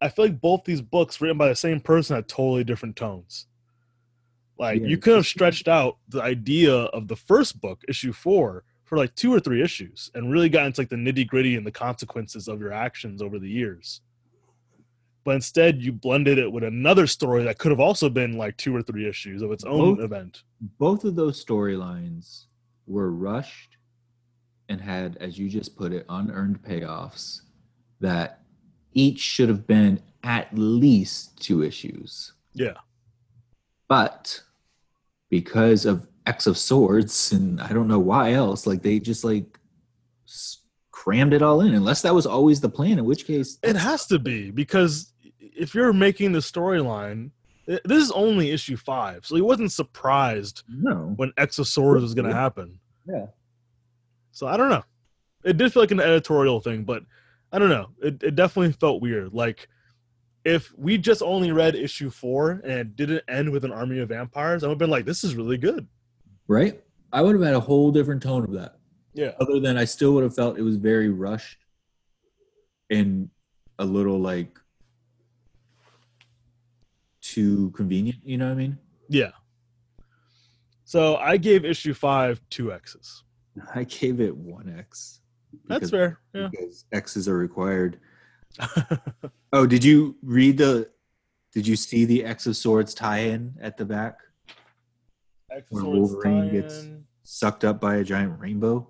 I 0.00 0.08
feel 0.08 0.26
like 0.26 0.40
both 0.40 0.64
these 0.64 0.80
books 0.82 1.20
written 1.20 1.38
by 1.38 1.48
the 1.48 1.56
same 1.56 1.80
person 1.80 2.14
had 2.16 2.28
totally 2.28 2.62
different 2.62 2.94
tones. 2.96 3.46
Like 4.58 4.80
Yeah. 4.80 4.88
you 4.88 4.98
could 4.98 5.16
have 5.16 5.26
stretched 5.26 5.66
out 5.66 5.98
the 6.08 6.22
idea 6.22 6.74
of 6.74 7.08
the 7.08 7.16
first 7.16 7.60
book, 7.60 7.82
issue 7.88 8.12
four, 8.12 8.64
for 8.88 8.96
like 8.96 9.14
two 9.14 9.32
or 9.32 9.38
three 9.38 9.62
issues, 9.62 10.10
and 10.14 10.32
really 10.32 10.48
got 10.48 10.66
into 10.66 10.80
like 10.80 10.88
the 10.88 10.96
nitty 10.96 11.26
gritty 11.26 11.56
and 11.56 11.66
the 11.66 11.70
consequences 11.70 12.48
of 12.48 12.60
your 12.60 12.72
actions 12.72 13.20
over 13.20 13.38
the 13.38 13.48
years. 13.48 14.00
But 15.24 15.34
instead, 15.34 15.82
you 15.82 15.92
blended 15.92 16.38
it 16.38 16.50
with 16.50 16.64
another 16.64 17.06
story 17.06 17.44
that 17.44 17.58
could 17.58 17.70
have 17.70 17.80
also 17.80 18.08
been 18.08 18.38
like 18.38 18.56
two 18.56 18.74
or 18.74 18.80
three 18.82 19.06
issues 19.06 19.42
of 19.42 19.52
its 19.52 19.64
own 19.64 19.96
Both- 19.96 20.04
event. 20.04 20.42
Both 20.78 21.04
of 21.04 21.16
those 21.16 21.44
storylines 21.44 22.46
were 22.86 23.10
rushed 23.10 23.76
and 24.70 24.80
had, 24.80 25.18
as 25.18 25.38
you 25.38 25.50
just 25.50 25.76
put 25.76 25.92
it, 25.92 26.06
unearned 26.08 26.62
payoffs 26.62 27.42
that 28.00 28.40
each 28.94 29.18
should 29.20 29.48
have 29.50 29.66
been 29.66 30.00
at 30.22 30.48
least 30.56 31.40
two 31.42 31.62
issues. 31.62 32.32
Yeah. 32.54 32.78
But 33.88 34.42
because 35.28 35.84
of 35.84 36.06
X 36.28 36.46
of 36.46 36.58
Swords 36.58 37.32
and 37.32 37.60
I 37.60 37.68
don't 37.72 37.88
know 37.88 37.98
why 37.98 38.32
else, 38.34 38.66
like 38.66 38.82
they 38.82 39.00
just 39.00 39.24
like 39.24 39.58
crammed 40.90 41.32
it 41.32 41.42
all 41.42 41.62
in. 41.62 41.74
Unless 41.74 42.02
that 42.02 42.14
was 42.14 42.26
always 42.26 42.60
the 42.60 42.68
plan, 42.68 42.98
in 42.98 43.06
which 43.06 43.26
case 43.26 43.58
It 43.62 43.76
has 43.76 44.06
to 44.06 44.18
be 44.18 44.50
because 44.50 45.12
if 45.40 45.74
you're 45.74 45.94
making 45.94 46.32
the 46.32 46.40
storyline, 46.40 47.30
this 47.66 48.02
is 48.02 48.10
only 48.12 48.50
issue 48.50 48.76
five, 48.76 49.24
so 49.24 49.36
he 49.36 49.42
wasn't 49.42 49.72
surprised 49.72 50.62
no. 50.68 51.14
when 51.16 51.32
X 51.38 51.58
of 51.58 51.66
Swords 51.66 52.02
was 52.02 52.14
going 52.14 52.28
to 52.28 52.34
happen. 52.34 52.78
Yeah. 53.06 53.26
So 54.32 54.46
I 54.46 54.56
don't 54.56 54.70
know. 54.70 54.84
It 55.44 55.56
did 55.56 55.72
feel 55.72 55.82
like 55.82 55.90
an 55.90 56.00
editorial 56.00 56.60
thing, 56.60 56.84
but 56.84 57.04
I 57.52 57.58
don't 57.58 57.70
know. 57.70 57.88
It, 58.02 58.22
it 58.22 58.34
definitely 58.34 58.72
felt 58.72 59.00
weird. 59.00 59.32
Like 59.32 59.68
if 60.44 60.72
we 60.76 60.98
just 60.98 61.22
only 61.22 61.52
read 61.52 61.74
issue 61.74 62.10
four 62.10 62.60
and 62.64 62.72
it 62.72 62.96
didn't 62.96 63.24
end 63.28 63.50
with 63.50 63.64
an 63.64 63.72
army 63.72 63.98
of 64.00 64.10
vampires, 64.10 64.62
I 64.62 64.66
would 64.66 64.72
have 64.72 64.78
been 64.78 64.90
like, 64.90 65.06
this 65.06 65.24
is 65.24 65.34
really 65.34 65.58
good. 65.58 65.86
Right? 66.48 66.82
I 67.12 67.22
would 67.22 67.34
have 67.34 67.44
had 67.44 67.54
a 67.54 67.60
whole 67.60 67.90
different 67.92 68.22
tone 68.22 68.44
of 68.44 68.52
that. 68.52 68.74
Yeah. 69.14 69.32
other 69.40 69.58
than 69.58 69.76
I 69.76 69.84
still 69.84 70.12
would 70.14 70.22
have 70.22 70.34
felt 70.34 70.58
it 70.58 70.62
was 70.62 70.76
very 70.76 71.08
rushed 71.08 71.58
and 72.88 73.30
a 73.80 73.84
little 73.84 74.18
like 74.20 74.56
too 77.20 77.70
convenient. 77.70 78.18
You 78.22 78.38
know 78.38 78.46
what 78.46 78.52
I 78.52 78.56
mean? 78.56 78.78
Yeah. 79.08 79.30
So 80.84 81.16
I 81.16 81.36
gave 81.36 81.64
issue 81.64 81.94
five 81.94 82.40
two 82.50 82.72
X's. 82.72 83.24
I 83.74 83.84
gave 83.84 84.20
it 84.20 84.36
one 84.36 84.72
X. 84.78 85.20
That's 85.66 85.90
fair. 85.90 86.20
Yeah. 86.32 86.48
Because 86.50 86.84
X's 86.92 87.28
are 87.28 87.36
required. 87.38 87.98
Oh, 89.50 89.66
did 89.66 89.82
you 89.82 90.14
read 90.22 90.58
the? 90.58 90.90
Did 91.54 91.66
you 91.66 91.74
see 91.74 92.04
the 92.04 92.22
X 92.22 92.46
of 92.46 92.54
Swords 92.54 92.92
tie-in 92.92 93.54
at 93.62 93.78
the 93.78 93.84
back? 93.86 94.18
X 95.58 95.66
Where 95.70 95.82
Swords 95.82 96.12
Wolverine 96.12 96.50
gets- 96.52 96.80
tie-in. 96.82 97.04
Sucked 97.22 97.62
up 97.64 97.78
by 97.78 97.96
a 97.96 98.04
giant 98.04 98.40
rainbow. 98.40 98.88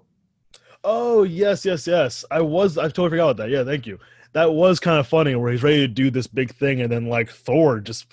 Oh 0.85 1.25
yes, 1.25 1.65
yes, 1.65 1.87
yes. 1.89 2.25
I 2.31 2.41
was. 2.41 2.79
I 2.79 2.85
totally 2.85 3.11
forgot 3.11 3.31
about 3.31 3.37
that. 3.39 3.51
Yeah, 3.51 3.65
thank 3.65 3.85
you. 3.85 3.99
That 4.33 4.53
was 4.55 4.79
kind 4.79 5.01
of 5.01 5.09
funny 5.09 5.35
where 5.35 5.51
he's 5.51 5.65
ready 5.65 5.79
to 5.79 5.89
do 5.89 6.09
this 6.11 6.29
big 6.29 6.55
thing, 6.55 6.81
and 6.81 6.93
then 6.93 7.07
like 7.07 7.31
Thor 7.31 7.81
just 7.81 8.07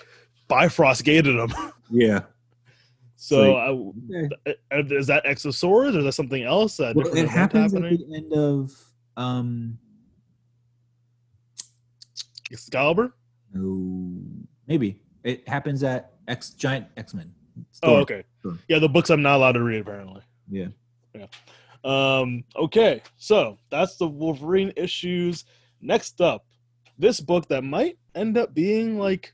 Bifrost 0.48 1.04
gated 1.04 1.36
him. 1.36 1.52
Yeah. 1.90 2.22
so 3.14 3.52
Like, 3.52 4.56
I, 4.72 4.76
uh, 4.76 4.82
is 4.90 5.06
that 5.06 5.24
X 5.24 5.44
of 5.44 5.54
Swords 5.54 5.94
or 5.94 6.00
is 6.00 6.04
that 6.06 6.12
something 6.14 6.42
else? 6.42 6.80
A 6.80 6.92
Well, 6.96 7.06
it 7.06 7.12
event 7.12 7.28
happens 7.30 7.74
at 7.74 7.82
the 7.82 8.06
end 8.16 8.32
of 8.32 8.72
um 9.16 9.78
Excalibur. 12.50 13.14
no 13.52 14.20
maybe 14.66 15.00
it 15.22 15.48
happens 15.48 15.84
at 15.84 16.14
X 16.26 16.50
Giant 16.50 16.86
X 16.96 17.14
Men. 17.14 17.32
Oh, 17.82 17.96
okay. 17.96 18.24
Storm. 18.40 18.60
Yeah, 18.68 18.78
the 18.78 18.88
books 18.88 19.10
I'm 19.10 19.22
not 19.22 19.36
allowed 19.36 19.52
to 19.52 19.62
read 19.62 19.80
apparently. 19.80 20.22
Yeah. 20.50 20.68
Um, 21.84 22.44
okay, 22.56 23.02
so 23.16 23.58
that's 23.70 23.96
the 23.96 24.08
Wolverine 24.08 24.72
issues. 24.76 25.44
Next 25.80 26.20
up, 26.20 26.44
this 26.98 27.20
book 27.20 27.46
that 27.48 27.62
might 27.62 27.98
end 28.14 28.36
up 28.36 28.54
being 28.54 28.98
like 28.98 29.32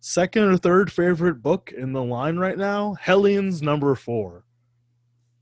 second 0.00 0.44
or 0.44 0.56
third 0.56 0.92
favorite 0.92 1.42
book 1.42 1.72
in 1.76 1.92
the 1.92 2.02
line 2.02 2.36
right 2.36 2.58
now, 2.58 2.94
Hellions 3.00 3.62
number 3.62 3.94
four. 3.94 4.44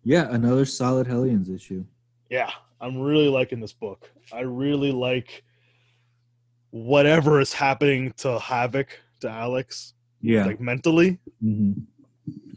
Yeah, 0.04 0.28
another 0.30 0.64
solid 0.64 1.06
Hellions 1.06 1.48
issue. 1.48 1.84
Yeah, 2.30 2.50
I'm 2.80 2.98
really 2.98 3.28
liking 3.28 3.60
this 3.60 3.72
book. 3.72 4.10
I 4.32 4.40
really 4.40 4.92
like 4.92 5.42
whatever 6.70 7.40
is 7.40 7.52
happening 7.52 8.12
to 8.18 8.38
Havoc, 8.38 8.98
to 9.20 9.28
Alex, 9.28 9.94
Yeah. 10.20 10.44
like 10.46 10.60
mentally. 10.60 11.18
hmm 11.40 11.72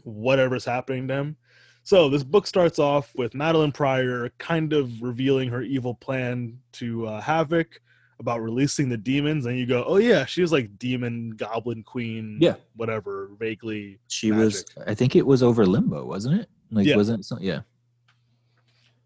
whatever's 0.04 0.64
happening 0.66 1.08
to 1.08 1.14
him. 1.14 1.36
So 1.82 2.08
this 2.10 2.22
book 2.22 2.46
starts 2.46 2.78
off 2.78 3.10
with 3.16 3.34
Madeline 3.34 3.72
Pryor 3.72 4.30
kind 4.38 4.72
of 4.74 4.90
revealing 5.02 5.48
her 5.48 5.62
evil 5.62 5.94
plan 5.94 6.58
to 6.72 7.06
uh, 7.06 7.20
Havoc 7.22 7.80
about 8.20 8.42
releasing 8.42 8.88
the 8.88 8.96
demons, 8.96 9.46
and 9.46 9.58
you 9.58 9.66
go, 9.66 9.82
"Oh 9.86 9.96
yeah, 9.96 10.24
she 10.26 10.40
was 10.42 10.52
like 10.52 10.78
demon 10.78 11.30
goblin 11.30 11.82
queen, 11.82 12.38
Yeah. 12.40 12.56
whatever." 12.76 13.30
Vaguely, 13.38 13.98
She 14.08 14.30
was 14.30 14.64
I 14.86 14.94
think 14.94 15.16
it 15.16 15.26
was 15.26 15.42
over 15.42 15.64
Limbo, 15.66 16.04
wasn't 16.04 16.40
it? 16.42 16.48
Like 16.70 16.86
Yeah. 16.86 16.96
wasn't 16.96 17.20
it 17.20 17.24
some, 17.24 17.38
yeah. 17.40 17.60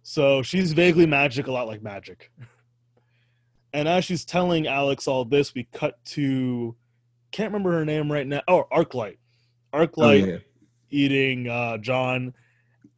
so 0.03 0.43
she's 0.43 0.73
vaguely 0.73 1.07
magic, 1.07 1.47
a 1.47 1.53
lot 1.53 1.67
like 1.67 1.83
magic. 1.83 2.31
And 3.75 3.87
as 3.87 4.05
she's 4.07 4.25
telling 4.25 4.67
Alex 4.67 5.07
all 5.07 5.27
this, 5.27 5.55
we 5.55 5.69
cut 5.75 6.03
to 6.07 6.75
can't 7.31 7.53
remember 7.53 7.73
her 7.73 7.85
name 7.85 8.11
right 8.11 8.27
now. 8.27 8.43
Oh, 8.49 8.67
Arclight, 8.73 9.19
Arclight 9.73 10.23
oh, 10.23 10.27
yeah. 10.27 10.39
eating 10.91 11.49
uh, 11.49 11.79
John 11.79 12.35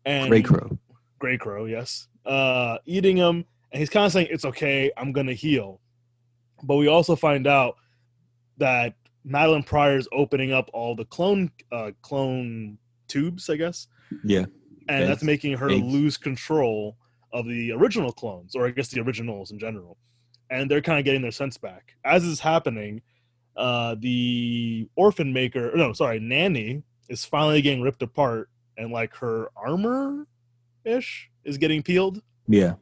and 0.05 0.29
Grey 0.29 0.43
Crow. 0.43 0.79
Grey 1.19 1.37
Crow, 1.39 1.65
yes, 1.67 2.09
uh, 2.27 2.79
eating 2.87 3.17
him, 3.17 3.45
and 3.73 3.81
he's 3.81 3.91
kind 3.91 4.07
of 4.07 4.13
saying 4.13 4.29
it's 4.31 4.45
okay, 4.45 4.91
I'm 4.97 5.13
gonna 5.13 5.35
heal. 5.35 5.81
But 6.63 6.77
we 6.77 6.89
also 6.89 7.17
find 7.17 7.47
out 7.47 7.77
that 8.59 8.95
Madeline 9.25 9.63
Pryor's 9.63 10.09
opening 10.13 10.53
up 10.53 10.71
all 10.73 10.95
the 10.95 11.05
clone 11.07 11.51
uh, 11.73 11.91
clone 12.03 12.79
tubes, 13.09 13.49
I 13.51 13.57
guess, 13.57 13.87
Yeah. 14.25 14.47
and 14.89 15.09
that's 15.09 15.23
making 15.23 15.57
her 15.57 15.71
Eggs. 15.71 15.83
lose 15.83 16.17
control 16.17 16.97
of 17.33 17.47
the 17.47 17.73
original 17.73 18.13
clones, 18.13 18.55
or 18.55 18.67
I 18.67 18.71
guess 18.71 18.89
the 18.89 19.01
originals 19.01 19.51
in 19.51 19.59
general. 19.59 19.97
And 20.51 20.69
they're 20.71 20.81
kind 20.81 20.99
of 20.99 21.05
getting 21.05 21.23
their 21.23 21.31
sense 21.31 21.57
back. 21.57 21.95
As 22.05 22.25
is 22.25 22.41
happening, 22.41 23.03
uh, 23.61 23.95
the 23.99 24.89
orphan 24.97 25.33
maker, 25.33 25.71
no, 25.75 25.93
sorry, 25.93 26.19
Nanny 26.19 26.83
is 27.09 27.25
finally 27.25 27.61
getting 27.61 27.83
ripped 27.83 28.03
apart, 28.03 28.49
and 28.77 28.91
like 28.91 29.15
her 29.17 29.51
armor 29.55 30.27
ish 30.85 31.31
is 31.45 31.59
getting 31.59 31.83
peeled. 31.83 32.23
Yeah. 32.49 32.75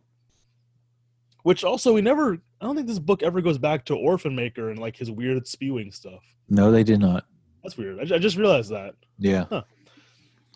Which 1.43 1.65
also 1.65 1.93
we 1.93 2.01
never, 2.01 2.35
I 2.61 2.65
don't 2.65 2.77
think 2.77 2.87
this 2.87 2.99
book 2.99 3.23
ever 3.23 3.41
goes 3.41 3.59
back 3.59 3.85
to 3.87 3.97
Orphan 3.97 4.37
Maker 4.37 4.71
and 4.71 4.79
like 4.79 4.97
his 4.97 5.11
weird 5.11 5.47
spewing 5.49 5.91
stuff. 5.91 6.23
No, 6.49 6.71
they 6.71 6.85
did 6.85 7.01
not. 7.01 7.25
That's 7.63 7.77
weird. 7.77 7.99
I, 7.99 8.15
I 8.15 8.19
just 8.19 8.37
realized 8.37 8.71
that. 8.71 8.95
Yeah. 9.19 9.47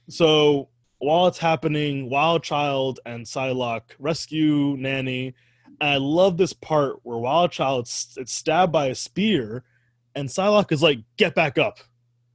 So 0.08 0.68
while 0.98 1.26
it's 1.26 1.38
happening, 1.38 2.08
Wild 2.08 2.44
Child 2.44 3.00
and 3.04 3.26
Psylocke 3.26 3.90
rescue 3.98 4.76
Nanny. 4.78 5.34
And 5.80 5.90
I 5.90 5.96
love 5.96 6.36
this 6.36 6.52
part 6.52 7.00
where 7.02 7.18
Wild 7.18 7.50
Child 7.50 7.86
is 7.86 8.14
it's 8.16 8.32
stabbed 8.32 8.72
by 8.72 8.86
a 8.86 8.94
spear, 8.94 9.64
and 10.14 10.28
Psylocke 10.28 10.72
is 10.72 10.82
like, 10.82 10.98
"Get 11.16 11.34
back 11.34 11.58
up," 11.58 11.78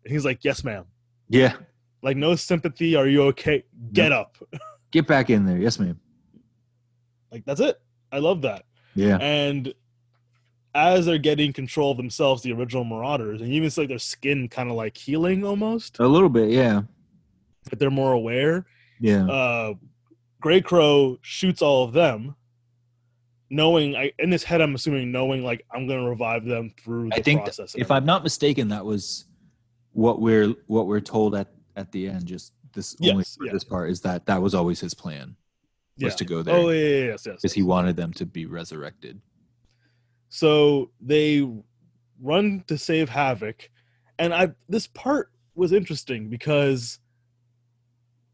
and 0.04 0.12
he's 0.14 0.26
like, 0.26 0.44
"Yes, 0.44 0.64
ma'am." 0.64 0.86
Yeah. 1.30 1.54
Like 2.02 2.18
no 2.18 2.36
sympathy. 2.36 2.96
Are 2.96 3.08
you 3.08 3.24
okay? 3.24 3.64
Get 3.94 4.12
up. 4.12 4.38
Get 4.92 5.08
back 5.08 5.30
in 5.30 5.46
there. 5.46 5.58
Yes, 5.58 5.80
ma'am. 5.80 6.00
Like 7.32 7.44
that's 7.46 7.60
it. 7.60 7.80
I 8.12 8.20
love 8.20 8.42
that. 8.44 8.64
Yeah. 8.96 9.18
And 9.18 9.74
as 10.74 11.06
they're 11.06 11.18
getting 11.18 11.52
control 11.54 11.92
of 11.92 11.98
themselves, 11.98 12.44
the 12.44 12.52
original 12.54 12.84
Marauders, 12.84 13.42
and 13.42 13.50
you 13.50 13.56
even 13.56 13.70
see 13.70 13.82
like 13.82 13.90
their 13.90 14.00
skin 14.00 14.48
kind 14.48 14.70
of 14.70 14.76
like 14.76 14.96
healing 14.96 15.44
almost, 15.44 16.00
A 16.00 16.08
little 16.08 16.30
bit. 16.30 16.50
Yeah. 16.52 16.84
But 17.70 17.80
they're 17.80 17.90
more 17.92 18.14
aware. 18.14 18.66
Yeah. 19.00 19.26
uh, 19.28 19.74
Grey 20.40 20.62
Crow 20.62 21.18
shoots 21.22 21.62
all 21.62 21.84
of 21.84 21.94
them, 21.94 22.36
knowing 23.50 23.96
I, 23.96 24.12
in 24.20 24.32
his 24.32 24.44
head, 24.44 24.62
I'm 24.62 24.76
assuming 24.76 25.12
knowing 25.12 25.44
like 25.44 25.66
I'm 25.74 25.88
gonna 25.88 26.08
revive 26.08 26.46
them 26.46 26.74
through 26.84 27.10
the 27.10 27.16
I 27.16 27.22
think 27.22 27.44
process. 27.44 27.76
if 27.78 27.92
I'm 27.92 28.06
not 28.06 28.24
mistaken, 28.24 28.70
that 28.70 28.86
was 28.86 29.26
what 29.94 30.22
we're 30.22 30.54
what 30.68 30.88
we're 30.88 31.02
told 31.02 31.36
at 31.36 31.48
at 31.76 31.92
the 31.92 32.08
end. 32.08 32.26
Just 32.26 32.54
this 32.74 32.96
only 33.02 33.18
Yes, 33.18 33.38
yeah. 33.44 33.52
this 33.52 33.64
part 33.64 33.90
is 33.90 34.02
that 34.02 34.26
that 34.26 34.42
was 34.42 34.54
always 34.54 34.80
his 34.80 34.94
plan 34.94 35.36
was 36.00 36.14
yeah. 36.14 36.18
to 36.18 36.26
go 36.26 36.38
oh, 36.38 36.44
there 36.44 36.56
oh 36.56 36.70
yeah, 36.70 36.88
yeah, 36.88 37.06
yes, 37.06 37.24
yes. 37.26 37.36
because 37.38 37.54
he 37.54 37.64
wanted 37.64 37.96
them 37.96 38.14
to 38.14 38.26
be 38.26 38.46
resurrected. 38.46 39.20
So 40.30 40.92
they 41.02 41.48
run 42.22 42.64
to 42.68 42.78
save 42.78 43.10
Havoc, 43.10 43.70
and 44.20 44.34
I 44.34 44.50
this 44.70 44.88
part 44.88 45.32
was 45.56 45.72
interesting 45.74 46.30
because 46.30 47.00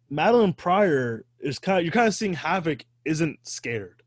Madeline 0.09 0.53
Pryor 0.53 1.25
is 1.39 1.59
kind 1.59 1.79
of 1.79 1.85
you're 1.85 1.93
kind 1.93 2.07
of 2.07 2.13
seeing 2.13 2.33
Havoc 2.33 2.85
isn't 3.05 3.39
scared. 3.43 4.02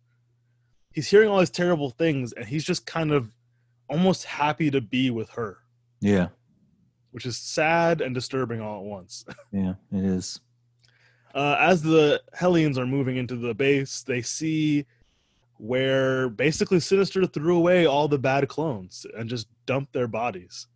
He's 0.96 1.08
hearing 1.10 1.28
all 1.28 1.38
these 1.40 1.50
terrible 1.50 1.90
things, 1.90 2.32
and 2.32 2.46
he's 2.46 2.64
just 2.64 2.86
kind 2.86 3.12
of 3.12 3.30
almost 3.86 4.24
happy 4.24 4.70
to 4.70 4.80
be 4.80 5.10
with 5.10 5.28
her, 5.30 5.58
Yeah. 6.00 6.28
which 7.10 7.26
is 7.26 7.36
sad 7.36 8.00
and 8.00 8.14
disturbing 8.14 8.62
all 8.62 8.80
at 8.80 8.86
once. 8.86 9.24
Yeah. 9.52 9.74
It 9.92 10.04
is. 10.04 10.40
Uh, 11.34 11.56
as 11.60 11.82
the 11.82 12.22
Hellions 12.32 12.78
are 12.78 12.86
moving 12.86 13.18
into 13.18 13.36
the 13.36 13.52
base, 13.52 14.02
they 14.04 14.22
see 14.22 14.86
where 15.58 16.30
basically 16.30 16.80
Sinister 16.80 17.26
threw 17.26 17.58
away 17.58 17.84
all 17.84 18.08
the 18.08 18.18
bad 18.18 18.48
clones 18.48 19.04
and 19.14 19.28
just 19.28 19.48
dumped 19.66 19.92
their 19.92 20.08
bodies. 20.08 20.66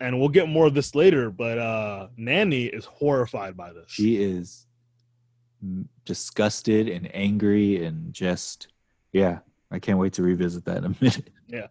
And 0.00 0.18
we'll 0.18 0.30
get 0.30 0.48
more 0.48 0.66
of 0.66 0.72
this 0.72 0.94
later, 0.94 1.30
but 1.30 1.58
uh, 1.58 2.08
Nanny 2.16 2.64
is 2.64 2.86
horrified 2.86 3.54
by 3.54 3.74
this. 3.74 3.90
She 3.90 4.16
is 4.16 4.66
disgusted 6.06 6.88
and 6.88 7.14
angry 7.14 7.84
and 7.84 8.14
just 8.14 8.68
yeah. 9.16 9.38
I 9.70 9.78
can't 9.80 9.98
wait 9.98 10.12
to 10.14 10.22
revisit 10.22 10.64
that 10.66 10.78
in 10.78 10.84
a 10.84 10.88
minute. 11.00 11.30
Yeah. 11.48 11.66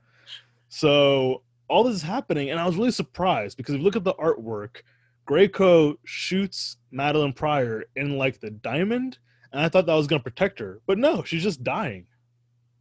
So 0.67 1.43
all 1.69 1.83
this 1.83 1.95
is 1.95 2.01
happening, 2.01 2.49
and 2.49 2.59
I 2.59 2.65
was 2.65 2.75
really 2.75 2.91
surprised 2.91 3.55
because 3.57 3.73
if 3.75 3.79
you 3.79 3.85
look 3.85 3.95
at 3.95 4.03
the 4.03 4.13
artwork, 4.15 4.81
Grey 5.25 5.47
Crow 5.47 5.95
shoots 6.03 6.77
Madeline 6.91 7.33
Pryor 7.33 7.85
in 7.95 8.17
like 8.17 8.39
the 8.41 8.49
diamond, 8.51 9.17
and 9.51 9.61
I 9.61 9.69
thought 9.69 9.85
that 9.85 9.93
was 9.95 10.07
gonna 10.07 10.21
protect 10.23 10.59
her, 10.59 10.81
but 10.85 10.97
no, 10.97 11.23
she's 11.23 11.43
just 11.43 11.63
dying. 11.63 12.07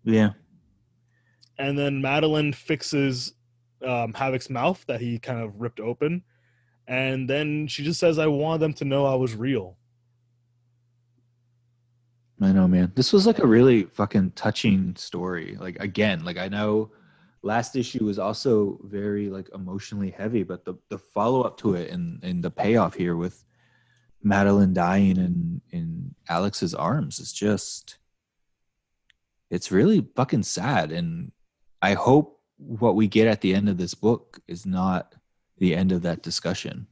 Yeah. 0.02 0.30
and 1.58 1.78
then 1.78 2.02
Madeline 2.02 2.52
fixes 2.52 3.32
um, 3.86 4.12
Havoc's 4.12 4.50
mouth 4.50 4.84
that 4.86 5.00
he 5.00 5.18
kind 5.18 5.40
of 5.40 5.60
ripped 5.60 5.80
open, 5.80 6.22
and 6.88 7.30
then 7.30 7.68
she 7.68 7.84
just 7.84 8.00
says, 8.00 8.18
"I 8.18 8.26
wanted 8.26 8.60
them 8.60 8.74
to 8.74 8.84
know 8.84 9.06
I 9.06 9.14
was 9.14 9.34
real." 9.34 9.76
I 12.44 12.52
know, 12.52 12.68
man. 12.68 12.92
This 12.94 13.12
was 13.12 13.26
like 13.26 13.38
a 13.38 13.46
really 13.46 13.84
fucking 13.84 14.32
touching 14.32 14.94
story. 14.96 15.56
Like 15.58 15.76
again, 15.80 16.24
like 16.24 16.38
I 16.38 16.48
know 16.48 16.90
last 17.42 17.76
issue 17.76 18.04
was 18.04 18.18
also 18.18 18.78
very 18.84 19.28
like 19.28 19.48
emotionally 19.54 20.10
heavy, 20.10 20.42
but 20.42 20.64
the 20.64 20.74
the 20.88 20.98
follow 20.98 21.42
up 21.42 21.56
to 21.58 21.74
it 21.74 21.90
and 21.90 22.22
and 22.22 22.42
the 22.42 22.50
payoff 22.50 22.94
here 22.94 23.16
with 23.16 23.44
Madeline 24.22 24.72
dying 24.72 25.16
in 25.16 25.60
in 25.70 26.14
Alex's 26.28 26.74
arms 26.74 27.18
is 27.18 27.32
just 27.32 27.98
it's 29.50 29.70
really 29.70 30.06
fucking 30.16 30.42
sad 30.42 30.90
and 30.90 31.32
I 31.82 31.92
hope 31.92 32.40
what 32.56 32.96
we 32.96 33.06
get 33.08 33.28
at 33.28 33.42
the 33.42 33.54
end 33.54 33.68
of 33.68 33.76
this 33.76 33.94
book 33.94 34.40
is 34.48 34.64
not 34.64 35.14
the 35.58 35.74
end 35.74 35.92
of 35.92 36.02
that 36.02 36.22
discussion. 36.22 36.86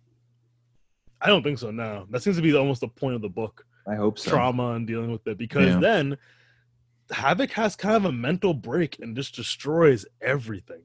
I 1.20 1.28
don't 1.28 1.42
think 1.42 1.58
so. 1.58 1.70
No, 1.70 2.06
that 2.10 2.22
seems 2.22 2.36
to 2.36 2.42
be 2.42 2.54
almost 2.54 2.80
the 2.80 2.88
point 2.88 3.14
of 3.14 3.22
the 3.22 3.28
book: 3.28 3.64
I 3.88 3.94
hope 3.96 4.18
so. 4.18 4.30
trauma 4.30 4.72
and 4.72 4.86
dealing 4.86 5.10
with 5.10 5.26
it. 5.26 5.38
Because 5.38 5.66
Yeah. 5.74 5.80
then 5.80 6.18
Havoc 7.10 7.50
has 7.52 7.76
kind 7.76 7.96
of 7.96 8.04
a 8.04 8.12
mental 8.12 8.54
break 8.54 8.98
and 9.00 9.14
just 9.16 9.34
destroys 9.34 10.06
everything. 10.20 10.82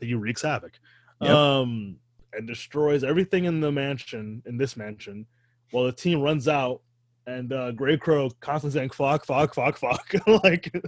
He 0.00 0.14
wreaks 0.14 0.42
havoc, 0.42 0.72
Yep. 1.20 1.30
um, 1.30 1.96
and 2.32 2.46
destroys 2.46 3.02
everything 3.04 3.44
in 3.44 3.60
the 3.60 3.72
mansion 3.72 4.42
in 4.46 4.56
this 4.58 4.76
mansion. 4.76 5.26
While 5.70 5.84
the 5.84 5.92
team 5.92 6.20
runs 6.20 6.46
out, 6.48 6.82
and 7.26 7.52
uh, 7.52 7.72
Grey 7.72 7.96
Crow 7.96 8.30
constantly 8.40 8.78
saying 8.78 8.90
"fuck, 8.90 9.24
fuck, 9.24 9.54
fuck, 9.54 9.78
fuck," 9.78 10.14
like 10.44 10.70
this 10.72 10.82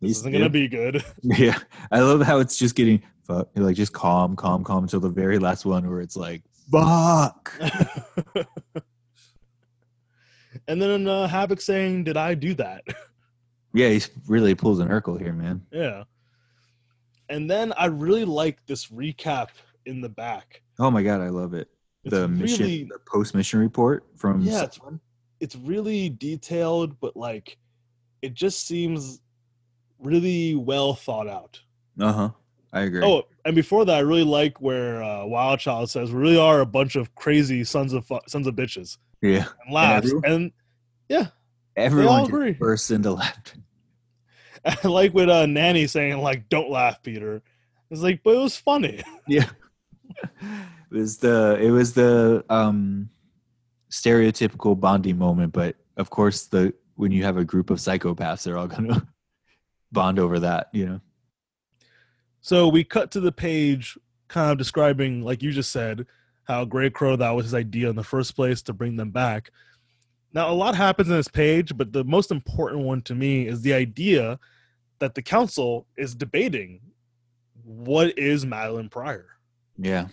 He's 0.00 0.18
isn't 0.20 0.32
gonna 0.32 0.48
be 0.48 0.66
good. 0.68 1.04
Yeah, 1.22 1.58
I 1.92 2.00
love 2.00 2.22
how 2.22 2.38
it's 2.38 2.56
just 2.58 2.74
getting 2.74 3.02
fuck, 3.26 3.48
like 3.54 3.76
just 3.76 3.92
calm, 3.92 4.34
calm, 4.34 4.64
calm 4.64 4.84
until 4.84 5.00
the 5.00 5.10
very 5.10 5.38
last 5.38 5.64
one 5.66 5.88
where 5.88 6.00
it's 6.00 6.16
like 6.16 6.42
fuck. 6.70 7.52
and 10.68 10.80
then 10.80 11.06
uh, 11.08 11.26
Havoc 11.28 11.60
saying, 11.60 12.04
"Did 12.04 12.16
I 12.16 12.34
do 12.34 12.54
that?" 12.54 12.82
Yeah, 13.76 13.88
he's 13.88 14.08
really 14.28 14.54
pulls 14.54 14.78
an 14.78 14.86
Urkel 14.86 15.20
here, 15.20 15.32
man. 15.32 15.60
yeah. 15.72 16.04
And 17.28 17.50
then 17.50 17.72
I 17.76 17.86
really 17.86 18.24
like 18.24 18.64
this 18.66 18.86
recap 18.86 19.48
in 19.86 20.00
the 20.00 20.08
back. 20.08 20.62
Oh 20.78 20.92
my 20.92 21.02
god, 21.02 21.20
I 21.20 21.28
love 21.30 21.54
it. 21.54 21.68
It's 22.04 22.14
the 22.14 22.28
mission, 22.28 22.66
really, 22.66 22.84
the 22.84 22.98
post 23.06 23.34
mission 23.34 23.58
report 23.58 24.04
from 24.16 24.42
Yeah, 24.42 24.62
it's- 24.62 24.78
it's 25.40 25.56
really 25.56 26.08
detailed, 26.10 27.00
but 27.00 27.16
like, 27.16 27.58
it 28.22 28.34
just 28.34 28.64
seems 28.66 29.20
really 29.98 30.54
well 30.54 30.94
thought 30.94 31.28
out. 31.28 31.60
Uh 31.98 32.12
huh. 32.12 32.30
I 32.72 32.82
agree. 32.82 33.02
Oh, 33.04 33.22
and 33.44 33.54
before 33.54 33.84
that, 33.86 33.96
I 33.96 34.00
really 34.00 34.22
like 34.24 34.60
where 34.60 35.02
uh, 35.02 35.24
Wild 35.26 35.58
Child 35.60 35.90
says, 35.90 36.12
"We 36.12 36.20
really 36.20 36.38
are 36.38 36.60
a 36.60 36.66
bunch 36.66 36.94
of 36.96 37.12
crazy 37.14 37.64
sons 37.64 37.92
of 37.92 38.06
fu- 38.06 38.20
sons 38.28 38.46
of 38.46 38.54
bitches," 38.54 38.98
yeah, 39.24 39.46
and 39.64 39.74
laughs. 39.74 40.06
everyone- 40.06 40.24
And 40.30 40.52
yeah, 41.08 41.26
everyone 41.76 42.20
just 42.20 42.30
agree. 42.30 42.52
bursts 42.52 42.90
into 42.90 43.10
laughter. 43.12 43.58
I 44.64 44.86
like 44.88 45.12
with 45.14 45.28
uh, 45.28 45.46
Nanny 45.46 45.86
saying 45.86 46.18
like, 46.18 46.48
"Don't 46.48 46.70
laugh, 46.70 47.02
Peter." 47.02 47.42
It's 47.90 48.00
like, 48.00 48.22
but 48.24 48.34
it 48.36 48.38
was 48.40 48.56
funny. 48.56 49.02
Yeah, 49.28 49.48
it 50.42 50.90
was 50.90 51.18
the 51.18 51.58
it 51.60 51.70
was 51.70 51.94
the 51.94 52.44
um 52.50 53.08
stereotypical 53.90 54.78
bonding 54.78 55.18
moment, 55.18 55.52
but 55.52 55.76
of 55.96 56.10
course 56.10 56.46
the 56.46 56.74
when 56.96 57.10
you 57.12 57.24
have 57.24 57.36
a 57.36 57.44
group 57.44 57.70
of 57.70 57.78
psychopaths, 57.78 58.42
they're 58.44 58.58
all 58.58 58.66
gonna 58.68 59.06
bond 59.92 60.18
over 60.18 60.40
that, 60.40 60.68
you 60.72 60.86
know. 60.86 61.00
So 62.40 62.68
we 62.68 62.84
cut 62.84 63.10
to 63.12 63.20
the 63.20 63.32
page, 63.32 63.96
kind 64.28 64.50
of 64.52 64.58
describing, 64.58 65.22
like 65.22 65.42
you 65.42 65.50
just 65.52 65.72
said, 65.72 66.06
how 66.44 66.64
Grey 66.64 66.90
Crow 66.90 67.16
that 67.16 67.30
was 67.30 67.46
his 67.46 67.54
idea 67.54 67.88
in 67.90 67.96
the 67.96 68.04
first 68.04 68.36
place 68.36 68.62
to 68.62 68.72
bring 68.72 68.96
them 68.96 69.10
back. 69.10 69.50
Now 70.32 70.50
a 70.50 70.54
lot 70.54 70.74
happens 70.74 71.08
in 71.08 71.16
this 71.16 71.28
page, 71.28 71.76
but 71.76 71.92
the 71.92 72.04
most 72.04 72.30
important 72.30 72.82
one 72.82 73.02
to 73.02 73.14
me 73.14 73.46
is 73.46 73.62
the 73.62 73.74
idea 73.74 74.38
that 74.98 75.14
the 75.14 75.22
council 75.22 75.86
is 75.96 76.14
debating 76.14 76.80
what 77.64 78.18
is 78.18 78.44
Madeline 78.44 78.88
Pryor. 78.88 79.26
Yeah, 79.76 80.08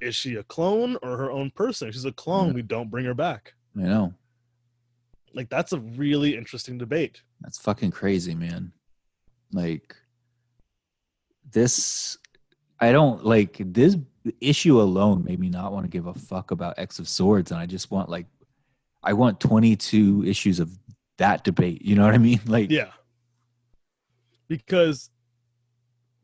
Is 0.00 0.16
she 0.16 0.34
a 0.36 0.42
clone 0.42 0.96
or 1.02 1.16
her 1.16 1.30
own 1.30 1.50
person? 1.50 1.88
If 1.88 1.94
she's 1.94 2.04
a 2.04 2.12
clone, 2.12 2.54
we 2.54 2.62
don't 2.62 2.90
bring 2.90 3.04
her 3.04 3.14
back. 3.14 3.54
I 3.76 3.82
know. 3.82 4.14
Like 5.32 5.48
that's 5.48 5.72
a 5.72 5.78
really 5.80 6.36
interesting 6.36 6.78
debate. 6.78 7.22
That's 7.40 7.58
fucking 7.58 7.90
crazy, 7.90 8.34
man. 8.34 8.72
Like 9.52 9.94
this 11.50 12.18
I 12.80 12.92
don't 12.92 13.24
like 13.24 13.56
this 13.58 13.96
issue 14.40 14.80
alone 14.80 15.24
made 15.24 15.40
me 15.40 15.48
not 15.48 15.72
want 15.72 15.84
to 15.84 15.90
give 15.90 16.06
a 16.06 16.14
fuck 16.14 16.50
about 16.50 16.78
X 16.78 16.98
of 16.98 17.08
Swords 17.08 17.50
and 17.50 17.60
I 17.60 17.66
just 17.66 17.90
want 17.90 18.08
like 18.08 18.26
I 19.02 19.12
want 19.12 19.40
22 19.40 20.24
issues 20.26 20.60
of 20.60 20.70
that 21.18 21.44
debate, 21.44 21.82
you 21.82 21.94
know 21.94 22.04
what 22.04 22.14
I 22.14 22.18
mean? 22.18 22.40
Like 22.46 22.70
Yeah. 22.70 22.90
Because 24.48 25.10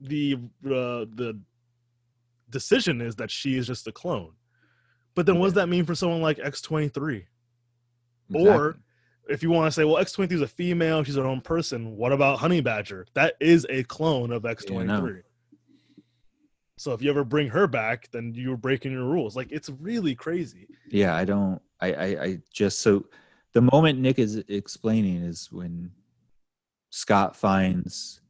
the 0.00 0.34
uh, 0.64 1.06
the 1.14 1.40
decision 2.50 3.00
is 3.00 3.16
that 3.16 3.30
she 3.30 3.56
is 3.56 3.66
just 3.66 3.86
a 3.86 3.92
clone. 3.92 4.32
But 5.14 5.26
then 5.26 5.38
what 5.38 5.46
does 5.46 5.54
that 5.54 5.68
mean 5.68 5.84
for 5.84 5.94
someone 5.94 6.22
like 6.22 6.38
X23? 6.38 7.24
Or 8.34 8.78
if 9.28 9.42
you 9.42 9.50
want 9.50 9.66
to 9.66 9.72
say, 9.72 9.84
well, 9.84 10.02
X23 10.02 10.32
is 10.32 10.40
a 10.40 10.48
female, 10.48 11.02
she's 11.04 11.16
her 11.16 11.24
own 11.24 11.40
person, 11.40 11.96
what 11.96 12.12
about 12.12 12.38
Honey 12.38 12.60
Badger? 12.60 13.06
That 13.14 13.34
is 13.40 13.66
a 13.68 13.82
clone 13.84 14.32
of 14.32 14.42
X23. 14.42 15.22
So 16.82 16.92
if 16.92 17.00
you 17.00 17.10
ever 17.10 17.22
bring 17.22 17.48
her 17.50 17.68
back, 17.68 18.10
then 18.10 18.32
you're 18.34 18.56
breaking 18.56 18.90
your 18.90 19.04
rules. 19.04 19.36
Like 19.36 19.52
it's 19.52 19.68
really 19.68 20.16
crazy. 20.16 20.66
Yeah, 20.88 21.14
I 21.14 21.24
don't. 21.24 21.62
I, 21.80 21.92
I, 21.92 22.06
I 22.24 22.38
just 22.52 22.80
so 22.80 23.04
the 23.52 23.60
moment 23.60 24.00
Nick 24.00 24.18
is 24.18 24.42
explaining 24.48 25.22
is 25.22 25.48
when 25.52 25.92
Scott 26.90 27.36
finds 27.36 28.20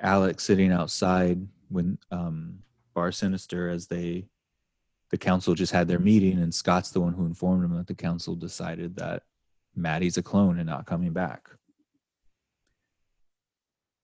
Alex 0.00 0.44
sitting 0.44 0.70
outside 0.70 1.44
when 1.68 1.98
um, 2.12 2.60
Bar 2.94 3.10
Sinister 3.10 3.68
as 3.68 3.88
they 3.88 4.28
the 5.10 5.18
council 5.18 5.56
just 5.56 5.72
had 5.72 5.88
their 5.88 5.98
meeting 5.98 6.38
and 6.38 6.54
Scott's 6.54 6.92
the 6.92 7.00
one 7.00 7.12
who 7.12 7.26
informed 7.26 7.64
him 7.64 7.76
that 7.76 7.88
the 7.88 7.94
council 7.94 8.36
decided 8.36 8.94
that 8.94 9.24
Maddie's 9.74 10.16
a 10.16 10.22
clone 10.22 10.60
and 10.60 10.68
not 10.68 10.86
coming 10.86 11.12
back. 11.12 11.48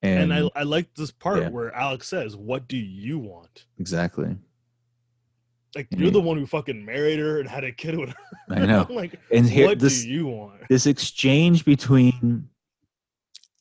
And, 0.07 0.33
I, 0.35 0.51
I 0.55 0.62
like 0.64 0.95
this 0.95 1.11
part 1.11 1.40
Yeah. 1.40 1.49
where 1.49 1.75
Alex 1.75 2.09
says, 2.09 2.37
What 2.37 2.69
do 2.69 2.77
you 2.77 3.19
want? 3.19 3.67
exactly. 3.79 4.37
Like 5.75 5.88
you're 5.90 6.11
the 6.12 6.21
one 6.21 6.38
who 6.38 6.47
fucking 6.47 6.85
married 6.85 7.19
her 7.19 7.40
and 7.40 7.49
had 7.49 7.64
a 7.64 7.73
kid 7.73 7.99
with 7.99 8.11
her. 8.11 8.14
I 8.51 8.64
know. 8.67 8.87
Like, 8.90 9.19
And 9.33 9.45
here 9.49 9.67
what 9.67 9.81
this 9.81 10.03
do 10.03 10.09
you 10.09 10.27
want? 10.27 10.69
this 10.69 10.87
exchange 10.87 11.64
between 11.64 12.49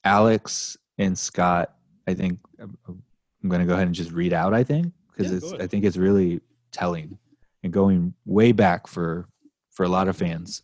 Alex 0.04 0.78
and 0.98 1.18
Scott, 1.18 1.74
I 2.08 2.14
think 2.14 2.40
I'm 2.60 2.78
I'm 2.88 3.50
going 3.50 3.60
to 3.62 3.66
go 3.68 3.74
ahead 3.74 3.88
and 3.88 3.96
just 3.96 4.12
read 4.12 4.32
out. 4.32 4.54
I 4.54 4.64
think 4.64 4.94
because 5.16 5.32
Yeah, 5.32 5.38
it's 5.38 5.54
I 5.54 5.68
think 5.68 5.86
it's 5.86 5.98
really 5.98 6.40
telling 6.72 7.18
and 7.64 7.74
going 7.74 8.14
way 8.26 8.52
back 8.52 8.88
for 8.88 9.28
for 9.72 9.84
a 9.84 9.90
lot 9.90 10.08
of 10.08 10.16
fans. 10.16 10.62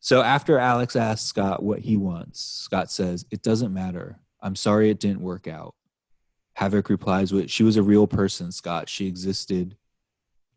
So 0.00 0.22
after 0.22 0.58
Alex 0.58 0.96
asks 0.96 1.26
Scott 1.28 1.62
what 1.62 1.80
he 1.80 1.96
wants, 1.96 2.40
Scott 2.40 2.90
says, 2.90 3.24
"It 3.30 3.42
doesn't 3.42 3.72
matter. 3.72 4.18
I'm 4.42 4.56
sorry 4.56 4.90
it 4.90 5.00
didn't 5.00 5.20
work 5.22 5.46
out." 5.48 5.74
Havoc 6.54 6.88
replies 6.90 7.32
with, 7.32 7.50
"She 7.50 7.62
was 7.62 7.76
a 7.76 7.82
real 7.82 8.06
person, 8.06 8.52
Scott. 8.52 8.88
She 8.88 9.06
existed." 9.06 9.76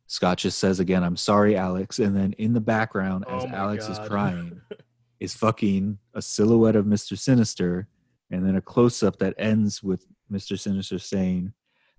Scott 0.07 0.37
just 0.39 0.59
says 0.59 0.79
again, 0.79 1.03
"I'm 1.03 1.17
sorry, 1.17 1.55
Alex," 1.55 1.99
and 1.99 2.15
then 2.15 2.33
in 2.33 2.53
the 2.53 2.61
background, 2.61 3.25
as 3.29 3.43
Oh 3.45 3.47
Alex 3.47 3.87
is 3.87 3.97
crying, 3.99 4.61
is 5.19 5.33
fucking 5.35 5.97
a 6.13 6.21
silhouette 6.21 6.75
of 6.75 6.85
Mr. 6.85 7.17
Sinister, 7.17 7.87
and 8.29 8.45
then 8.45 8.55
a 8.55 8.61
close 8.61 9.01
up 9.01 9.17
that 9.19 9.33
ends 9.37 9.81
with 9.81 10.05
Mr. 10.31 10.59
Sinister 10.59 10.99
saying, 10.99 11.53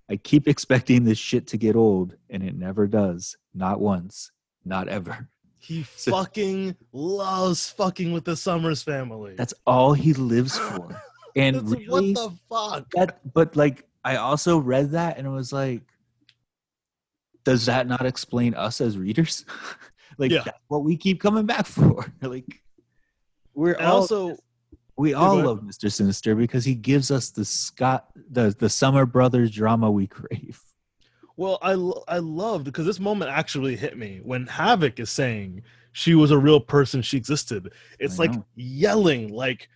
I 0.08 0.16
keep 0.16 0.46
expecting 0.46 1.04
this 1.04 1.18
shit 1.18 1.48
to 1.48 1.56
get 1.56 1.74
old, 1.74 2.14
and 2.30 2.42
it 2.42 2.56
never 2.56 2.86
does. 2.86 3.36
Not 3.54 3.80
once. 3.80 4.30
Not 4.64 4.88
ever. 4.88 5.28
He 5.58 5.82
So- 5.96 6.12
fucking 6.12 6.76
loves 6.92 7.70
fucking 7.70 8.12
with 8.12 8.24
the 8.24 8.36
Summers 8.36 8.82
family. 8.84 9.34
That's 9.34 9.54
all 9.66 9.94
he 9.94 10.12
lives 10.12 10.56
for. 10.58 11.00
And 11.36 11.56
That's- 11.56 11.70
really, 11.70 12.12
what 12.14 12.14
the 12.14 12.36
fuck? 12.48 12.90
that, 12.92 13.32
but 13.34 13.54
like, 13.56 13.84
I 14.04 14.16
also 14.16 14.58
read 14.58 14.92
that 14.92 15.18
and 15.18 15.26
it 15.26 15.30
was 15.30 15.52
like, 15.52 15.82
does 17.44 17.66
that 17.66 17.86
not 17.86 18.04
explain 18.06 18.54
us 18.54 18.80
as 18.80 18.98
readers? 18.98 19.44
like, 20.18 20.30
Yeah. 20.30 20.42
that's 20.44 20.58
what 20.68 20.84
we 20.84 20.96
keep 20.96 21.20
coming 21.20 21.46
back 21.46 21.66
for. 21.76 22.12
like, 22.22 22.62
we're 23.54 23.76
all 23.78 23.96
also, 24.00 24.36
We 24.96 25.14
all 25.14 25.36
love 25.36 25.60
Mr. 25.60 25.90
Sinister 25.92 26.34
because 26.34 26.64
he 26.64 26.74
gives 26.74 27.10
us 27.10 27.30
the 27.30 27.44
Scott 27.44 28.06
the 28.30 28.54
the 28.58 28.68
Summer 28.68 29.06
Brothers 29.06 29.50
drama 29.50 29.90
we 29.90 30.06
crave. 30.06 30.60
well, 31.36 31.58
I 31.62 31.72
I 32.08 32.18
loved 32.18 32.64
because 32.64 32.86
this 32.86 33.00
moment 33.00 33.30
actually 33.30 33.76
hit 33.76 33.96
me 33.96 34.20
when 34.22 34.46
Havoc 34.46 34.98
is 35.00 35.10
saying 35.10 35.62
she 35.92 36.14
was 36.14 36.30
a 36.30 36.38
real 36.38 36.60
person, 36.60 37.00
she 37.02 37.16
existed. 37.16 37.72
It's 37.98 38.18
I 38.18 38.24
like 38.24 38.32
know. 38.34 38.44
yelling, 38.56 39.32
like 39.32 39.68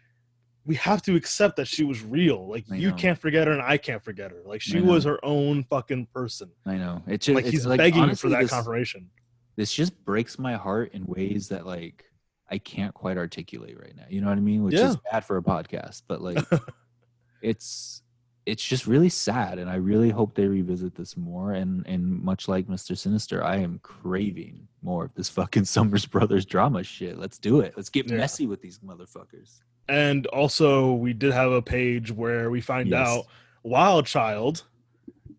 we 0.66 0.74
have 0.76 1.02
to 1.02 1.16
accept 1.16 1.56
that 1.56 1.66
she 1.66 1.84
was 1.84 2.02
real. 2.02 2.46
Like 2.46 2.64
I 2.70 2.76
you 2.76 2.90
know. 2.90 2.96
can't 2.96 3.18
forget 3.18 3.46
her, 3.46 3.52
and 3.52 3.62
I 3.62 3.76
can't 3.78 4.02
forget 4.02 4.30
her. 4.30 4.38
Like 4.44 4.60
she 4.60 4.80
was 4.80 5.04
her 5.04 5.22
own 5.24 5.64
fucking 5.64 6.06
person. 6.12 6.50
I 6.66 6.76
know. 6.76 7.02
It 7.06 7.22
just 7.22 7.34
Like 7.34 7.44
it's 7.46 7.52
he's 7.52 7.66
like, 7.66 7.78
begging 7.78 8.02
honestly, 8.02 8.28
for 8.28 8.36
that 8.36 8.42
this, 8.42 8.50
confirmation. 8.50 9.10
This 9.56 9.72
just 9.72 10.04
breaks 10.04 10.38
my 10.38 10.54
heart 10.54 10.92
in 10.92 11.04
ways 11.06 11.48
that 11.48 11.66
like 11.66 12.04
I 12.48 12.58
can't 12.58 12.92
quite 12.94 13.16
articulate 13.16 13.78
right 13.80 13.94
now. 13.96 14.04
You 14.08 14.20
know 14.20 14.28
what 14.28 14.38
I 14.38 14.40
mean? 14.42 14.62
Which 14.62 14.74
is 14.74 14.96
bad 15.10 15.24
for 15.24 15.36
a 15.36 15.42
podcast, 15.42 16.02
but 16.08 16.20
like 16.20 16.44
it's 17.42 18.02
it's 18.46 18.64
just 18.64 18.86
really 18.86 19.08
sad 19.10 19.58
and 19.58 19.68
I 19.70 19.76
really 19.76 20.10
hope 20.10 20.34
they 20.34 20.46
revisit 20.46 20.94
this 20.94 21.16
more 21.16 21.52
and 21.52 21.86
and 21.86 22.04
much 22.22 22.48
like 22.48 22.66
Mr. 22.66 22.96
Sinister, 22.96 23.44
I 23.44 23.56
am 23.56 23.78
craving 23.82 24.66
more 24.82 25.04
of 25.04 25.14
this 25.14 25.28
fucking 25.28 25.64
Summers 25.66 26.06
Brothers 26.06 26.44
drama 26.46 26.82
shit. 26.82 27.18
Let's 27.18 27.38
do 27.38 27.60
it. 27.60 27.74
Let's 27.76 27.90
get 27.90 28.10
Yeah. 28.10 28.16
messy 28.16 28.46
with 28.46 28.60
these 28.62 28.78
motherfuckers. 28.80 29.60
And 29.90 30.26
also, 30.28 30.92
we 30.94 31.12
did 31.12 31.32
have 31.32 31.50
a 31.50 31.60
page 31.60 32.12
where 32.12 32.48
we 32.50 32.60
find 32.60 32.88
Yes. 32.88 33.08
out 33.08 33.24
Wild 33.64 34.06
Child 34.06 34.62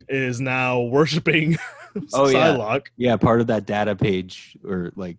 is 0.10 0.42
now 0.42 0.82
worshiping 0.98 1.58
Oh, 2.14 2.30
yeah. 2.30 2.80
Yeah, 2.98 3.16
part 3.18 3.42
of 3.42 3.48
that 3.48 3.66
data 3.66 3.96
page 3.96 4.58
or 4.64 4.92
like 4.96 5.18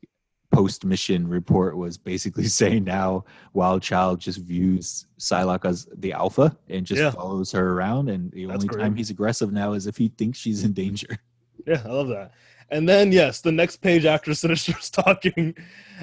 post 0.50 0.84
mission 0.84 1.26
report 1.28 1.76
was 1.78 1.96
basically 1.96 2.44
saying 2.60 2.84
now 2.84 3.24
Wild 3.54 3.82
Child 3.82 4.20
just 4.20 4.38
views 4.38 5.06
Psylocke 5.18 5.64
as 5.64 5.86
the 5.96 6.12
alpha 6.12 6.54
and 6.68 6.84
just 6.86 7.00
Yeah. 7.00 7.10
follows 7.10 7.52
her 7.52 7.72
around. 7.72 8.10
And 8.10 8.30
the 8.32 8.44
That's 8.46 8.56
only 8.56 8.68
great. 8.68 8.82
time 8.82 8.94
he's 8.96 9.10
aggressive 9.10 9.50
now 9.52 9.72
is 9.72 9.86
if 9.86 9.96
he 9.96 10.08
thinks 10.08 10.38
she's 10.38 10.62
in 10.64 10.72
danger. 10.74 11.18
Yeah, 11.66 11.80
I 11.84 11.88
love 11.88 12.08
that. 12.08 12.32
And 12.72 12.88
then, 12.88 13.12
yes, 13.12 13.42
the 13.42 13.52
next 13.52 13.76
page 13.76 14.04
after 14.06 14.34
Sinister's 14.42 14.88
talking, 14.90 15.54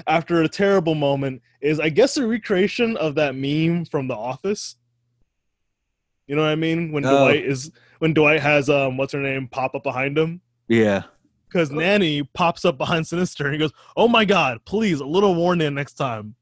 after 0.06 0.40
a 0.42 0.48
terrible 0.48 0.94
moment, 0.94 1.42
is 1.60 1.80
I 1.80 1.88
guess 1.90 2.16
a 2.16 2.26
recreation 2.26 2.96
of 2.96 3.16
that 3.16 3.34
meme 3.34 3.84
from 3.86 4.06
The 4.08 4.14
Office. 4.14 4.76
You 6.28 6.36
know 6.36 6.42
what 6.42 6.50
I 6.52 6.54
mean? 6.56 6.92
When 6.92 7.04
Oh. 7.04 7.24
Dwight 7.26 7.44
is 7.44 7.72
when 7.98 8.14
Dwight 8.14 8.40
has 8.40 8.70
um 8.70 8.96
what's 8.96 9.12
her 9.12 9.20
name 9.20 9.48
pop 9.48 9.74
up 9.74 9.82
behind 9.82 10.16
him 10.16 10.40
Yeah. 10.68 11.02
because 11.48 11.70
Nanny 11.72 12.22
pops 12.22 12.64
up 12.64 12.78
behind 12.78 13.04
Sinister 13.06 13.44
and 13.46 13.52
he 13.52 13.58
goes, 13.58 13.72
"Oh 13.96 14.06
my 14.06 14.24
God, 14.24 14.64
please 14.64 15.00
a 15.00 15.04
little 15.04 15.34
warning 15.34 15.74
next 15.74 15.94
time." 15.94 16.36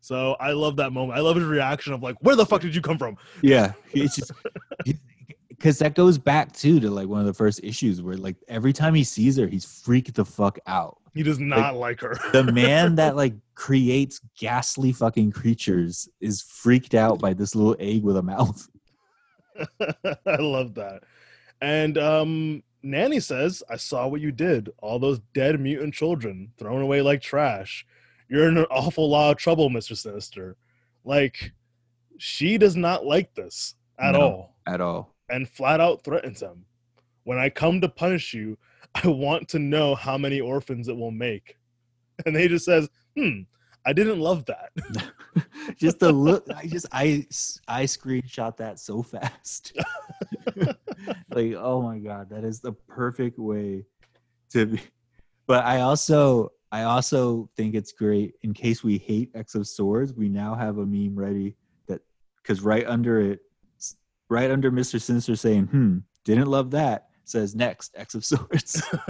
So 0.00 0.36
I 0.38 0.52
love 0.52 0.76
that 0.76 0.92
moment. 0.92 1.18
I 1.18 1.22
love 1.22 1.36
his 1.36 1.46
reaction 1.46 1.92
of 1.94 2.02
like, 2.02 2.16
"Where 2.20 2.36
the 2.36 2.46
fuck 2.46 2.60
did 2.60 2.74
you 2.74 2.82
come 2.82 2.98
from?" 2.98 3.16
Yeah. 3.42 3.72
It's 3.92 4.16
just 4.16 4.32
because 5.56 5.78
that 5.78 5.94
goes 5.94 6.18
back 6.18 6.52
too 6.52 6.80
to 6.80 6.90
like 6.90 7.08
one 7.08 7.20
of 7.20 7.26
the 7.26 7.34
first 7.34 7.60
issues 7.62 8.02
where 8.02 8.16
like 8.16 8.36
every 8.48 8.72
time 8.72 8.94
he 8.94 9.04
sees 9.04 9.36
her, 9.36 9.46
he's 9.46 9.64
freaked 9.64 10.14
the 10.14 10.24
fuck 10.24 10.58
out. 10.66 10.98
He 11.14 11.22
does 11.22 11.38
not 11.38 11.76
like, 11.76 12.00
her. 12.00 12.14
The 12.32 12.44
man 12.44 12.96
that 12.96 13.16
like 13.22 13.34
creates 13.54 14.20
ghastly 14.38 14.92
fucking 14.92 15.32
creatures 15.32 16.08
is 16.20 16.42
freaked 16.42 16.94
out 16.94 17.18
by 17.20 17.32
this 17.32 17.54
little 17.54 17.76
egg 17.78 18.02
with 18.02 18.16
a 18.18 18.22
mouth. 18.22 18.68
I 19.80 20.36
love 20.36 20.74
that. 20.74 21.02
And 21.60 21.96
um 21.96 22.62
Nanny 22.82 23.18
says, 23.18 23.64
I 23.68 23.76
saw 23.76 24.06
what 24.06 24.20
you 24.20 24.30
did. 24.30 24.70
All 24.80 24.98
those 24.98 25.20
dead 25.34 25.58
mutant 25.58 25.92
children 25.94 26.52
thrown 26.56 26.82
away 26.82 27.02
like 27.02 27.20
trash. 27.20 27.84
You're 28.28 28.48
in 28.48 28.58
an 28.58 28.66
awful 28.70 29.08
lot 29.10 29.32
of 29.32 29.36
trouble, 29.38 29.70
Mr. 29.70 29.96
Sinister. 29.96 30.56
Like, 31.04 31.52
she 32.18 32.58
does 32.58 32.76
not 32.76 33.04
like 33.04 33.34
this 33.34 33.74
at 33.98 34.12
No. 34.12 34.20
all 34.20 34.56
At 34.66 34.80
all. 34.80 35.15
And 35.28 35.48
flat 35.48 35.80
out 35.80 36.04
threatens 36.04 36.40
him. 36.40 36.64
When 37.24 37.38
I 37.38 37.48
come 37.48 37.80
to 37.80 37.88
punish 37.88 38.34
you, 38.34 38.56
I 38.94 39.08
want 39.08 39.48
to 39.50 39.58
know 39.58 39.94
how 39.94 40.16
many 40.16 40.40
orphans 40.40 40.88
it 40.88 40.96
will 40.96 41.10
make. 41.10 41.56
And 42.24 42.34
he 42.36 42.48
just 42.48 42.64
says, 42.64 42.88
hmm, 43.16 43.40
I 43.84 43.92
didn't 43.92 44.20
love 44.20 44.46
that. 44.46 44.70
just 45.76 45.98
the 45.98 46.10
look 46.10 46.46
i 46.54 46.66
just 46.66 46.86
i 46.92 47.26
i 47.68 47.84
screenshot 47.84 48.56
that 48.56 48.78
so 48.78 49.02
fast 49.02 49.76
like 51.30 51.54
oh 51.56 51.82
my 51.82 51.98
god 51.98 52.28
that 52.30 52.44
is 52.44 52.60
the 52.60 52.72
perfect 52.72 53.38
way 53.38 53.84
to 54.50 54.66
be 54.66 54.80
but 55.46 55.64
i 55.64 55.80
also 55.80 56.50
i 56.72 56.82
also 56.82 57.48
think 57.56 57.74
it's 57.74 57.92
great 57.92 58.34
in 58.42 58.52
case 58.52 58.82
we 58.82 58.98
hate 58.98 59.30
x 59.34 59.54
of 59.54 59.66
swords 59.66 60.12
we 60.12 60.28
now 60.28 60.54
have 60.54 60.78
a 60.78 60.86
meme 60.86 61.14
ready 61.14 61.56
that 61.86 62.00
because 62.42 62.60
right 62.60 62.86
under 62.86 63.20
it 63.20 63.40
right 64.28 64.50
under 64.50 64.70
mr 64.70 65.00
sinister 65.00 65.36
saying 65.36 65.66
hmm 65.66 65.98
didn't 66.24 66.46
love 66.48 66.70
that 66.72 67.08
says 67.24 67.54
next 67.54 67.92
x 67.96 68.14
of 68.14 68.24
swords 68.24 68.82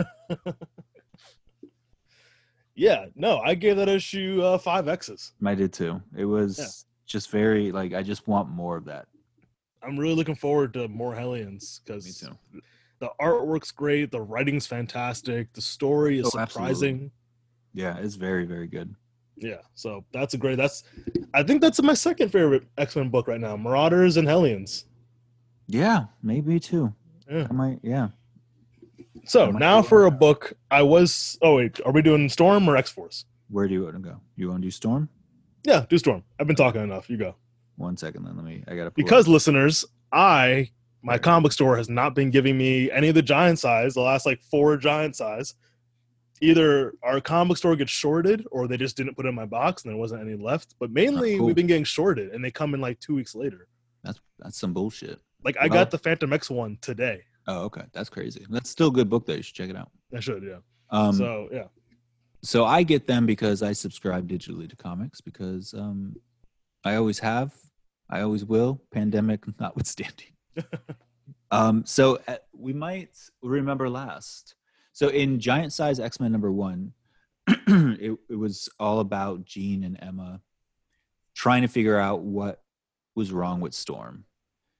yeah, 2.74 3.07
no, 3.14 3.38
I 3.38 3.55
gave 3.55 3.76
that 3.76 3.88
issue 3.88 4.42
uh, 4.42 4.59
five 4.59 4.88
X's. 4.88 5.33
i 5.44 5.55
did 5.55 5.72
too 5.72 6.00
it 6.16 6.24
was 6.26 6.59
Yeah. 6.59 6.68
just 7.07 7.31
very 7.31 7.72
like 7.72 7.94
i 7.94 8.02
just 8.02 8.26
want 8.29 8.48
more 8.48 8.76
of 8.76 8.85
that 8.87 9.07
I'm 9.83 9.96
really 9.98 10.14
looking 10.16 10.35
forward 10.35 10.72
to 10.74 10.88
more 10.88 11.14
Hellions 11.14 11.81
because 11.85 12.26
the 12.98 13.11
artwork's 13.20 13.70
great, 13.70 14.11
the 14.11 14.20
writing's 14.20 14.66
fantastic, 14.66 15.52
the 15.52 15.61
story 15.61 16.18
is 16.18 16.26
Oh, 16.35 16.38
absolutely. 16.40 16.72
surprising. 16.74 17.11
yeah 17.72 17.96
it's 17.98 18.16
very 18.16 18.46
very 18.46 18.66
good 18.66 18.94
Yeah, 19.37 19.61
so 19.74 20.05
that's 20.12 20.35
a 20.35 20.38
great. 20.38 20.57
That's 20.57 20.83
I 21.35 21.42
think 21.42 21.61
that's 21.61 21.81
my 21.83 21.92
second 21.94 22.31
favorite 22.31 22.64
X 22.79 22.96
Men 22.96 23.11
book 23.11 23.29
right 23.29 23.40
now: 23.40 23.55
Marauders 23.57 24.16
and 24.16 24.26
Hellions. 24.26 24.86
Yeah, 25.66 26.05
maybe 26.22 26.61
too. 26.61 26.94
Yeah. 27.31 27.46
I 27.48 27.52
might. 27.52 27.81
Yeah. 27.83 28.09
So 29.24 29.50
might 29.52 29.59
now 29.59 29.83
for 29.83 30.07
a 30.07 30.11
book, 30.11 30.52
I 30.70 30.83
was. 30.83 31.38
Oh 31.42 31.57
wait, 31.57 31.81
are 31.85 31.92
we 31.92 32.02
doing 32.02 32.29
Storm 32.29 32.68
or 32.68 32.76
X 32.76 32.90
Force? 32.90 33.24
Where 33.48 33.66
do 33.68 33.74
you 33.74 33.85
want 33.85 33.96
to 33.96 34.00
go? 34.00 34.20
You 34.37 34.48
want 34.48 34.62
to 34.62 34.66
do 34.66 34.70
Storm? 34.70 35.09
Yeah, 35.64 35.87
do 35.88 35.98
Storm. 35.98 36.22
I've 36.38 36.46
been 36.46 36.57
talking 36.57 36.83
enough. 36.83 37.11
You 37.11 37.16
go. 37.16 37.35
One 37.76 37.96
second, 37.96 38.24
then. 38.24 38.37
Let 38.37 38.44
me. 38.44 38.64
I 38.68 38.76
gotta. 38.76 38.90
Because 38.90 39.26
up. 39.26 39.33
listeners, 39.33 39.85
I 40.12 40.70
my 41.07 41.18
comic 41.18 41.52
store 41.52 41.76
has 41.76 41.88
not 41.88 42.14
been 42.14 42.31
giving 42.31 42.59
me 42.59 42.90
any 42.90 43.09
of 43.09 43.14
the 43.14 43.22
giant 43.22 43.61
size. 43.61 43.94
The 43.94 44.00
last 44.00 44.26
like 44.26 44.42
four 44.42 44.76
giant 44.76 45.14
size. 45.14 45.55
Either 46.42 46.92
our 47.02 47.20
comic 47.20 47.57
store 47.57 47.76
gets 47.76 47.90
shorted, 47.90 48.44
or 48.50 48.68
they 48.68 48.76
just 48.76 48.96
didn't 48.96 49.14
put 49.14 49.24
it 49.24 49.31
in 49.31 49.35
my 49.35 49.46
box, 49.46 49.85
and 49.85 49.90
there 49.90 49.98
wasn't 49.98 50.20
any 50.20 50.35
left. 50.35 50.74
But 50.79 50.90
ah, 50.90 50.92
mainly, 50.92 51.37
cool. 51.38 51.46
we've 51.46 51.55
been 51.55 51.68
getting 51.68 51.85
shorted, 51.85 52.35
and 52.35 52.44
they 52.44 52.50
come 52.50 52.74
in 52.74 52.81
like 52.81 53.00
two 53.00 53.14
weeks 53.14 53.35
later. 53.35 53.68
That's 54.02 54.20
that's 54.38 54.59
some 54.59 54.74
bullshit. 54.74 55.20
Like 55.44 55.57
I 55.61 55.68
got 55.68 55.90
the 55.90 55.99
Phantom 55.99 56.33
X 56.33 56.51
one 56.51 56.79
today. 56.81 57.22
Oh, 57.46 57.64
okay. 57.64 57.83
That's 57.92 58.09
crazy. 58.09 58.44
That's 58.51 58.70
still 58.70 58.88
a 58.88 58.92
good 58.92 59.09
book 59.09 59.27
though. 59.27 59.35
You 59.35 59.42
should 59.42 59.55
check 59.55 59.70
it 59.70 59.77
out. 59.77 59.90
I 60.14 60.20
should, 60.20 60.42
yeah. 60.42 60.59
Um, 60.90 61.14
so 61.14 61.49
yeah, 61.53 61.64
so 62.46 62.64
I 62.64 62.85
get 62.85 63.09
them 63.09 63.27
because 63.27 63.61
I 63.62 63.72
subscribe 63.72 64.29
digitally 64.29 64.68
to 64.70 64.77
comics 64.77 65.20
because 65.20 65.75
um, 65.75 66.14
I 66.85 66.94
always 66.94 67.18
have, 67.18 67.53
I 68.09 68.20
always 68.20 68.44
will, 68.44 68.81
pandemic 68.92 69.44
notwithstanding. 69.61 70.29
um, 71.51 71.85
so 71.85 72.20
uh, 72.29 72.37
we 72.53 72.72
might 72.72 73.11
remember 73.42 73.88
last. 73.88 74.55
So 74.92 75.09
in 75.09 75.40
Giant 75.40 75.72
Size 75.72 75.99
X 75.99 76.20
Men 76.20 76.31
number 76.31 76.53
one, 76.53 76.92
it, 77.49 78.16
it 78.31 78.37
was 78.38 78.68
all 78.79 79.01
about 79.01 79.44
Jean 79.44 79.83
and 79.83 79.99
Emma 80.01 80.40
trying 81.35 81.62
to 81.62 81.68
figure 81.68 81.99
out 81.99 82.20
what 82.20 82.62
was 83.16 83.33
wrong 83.33 83.61
with 83.61 83.75
Storm, 83.75 84.25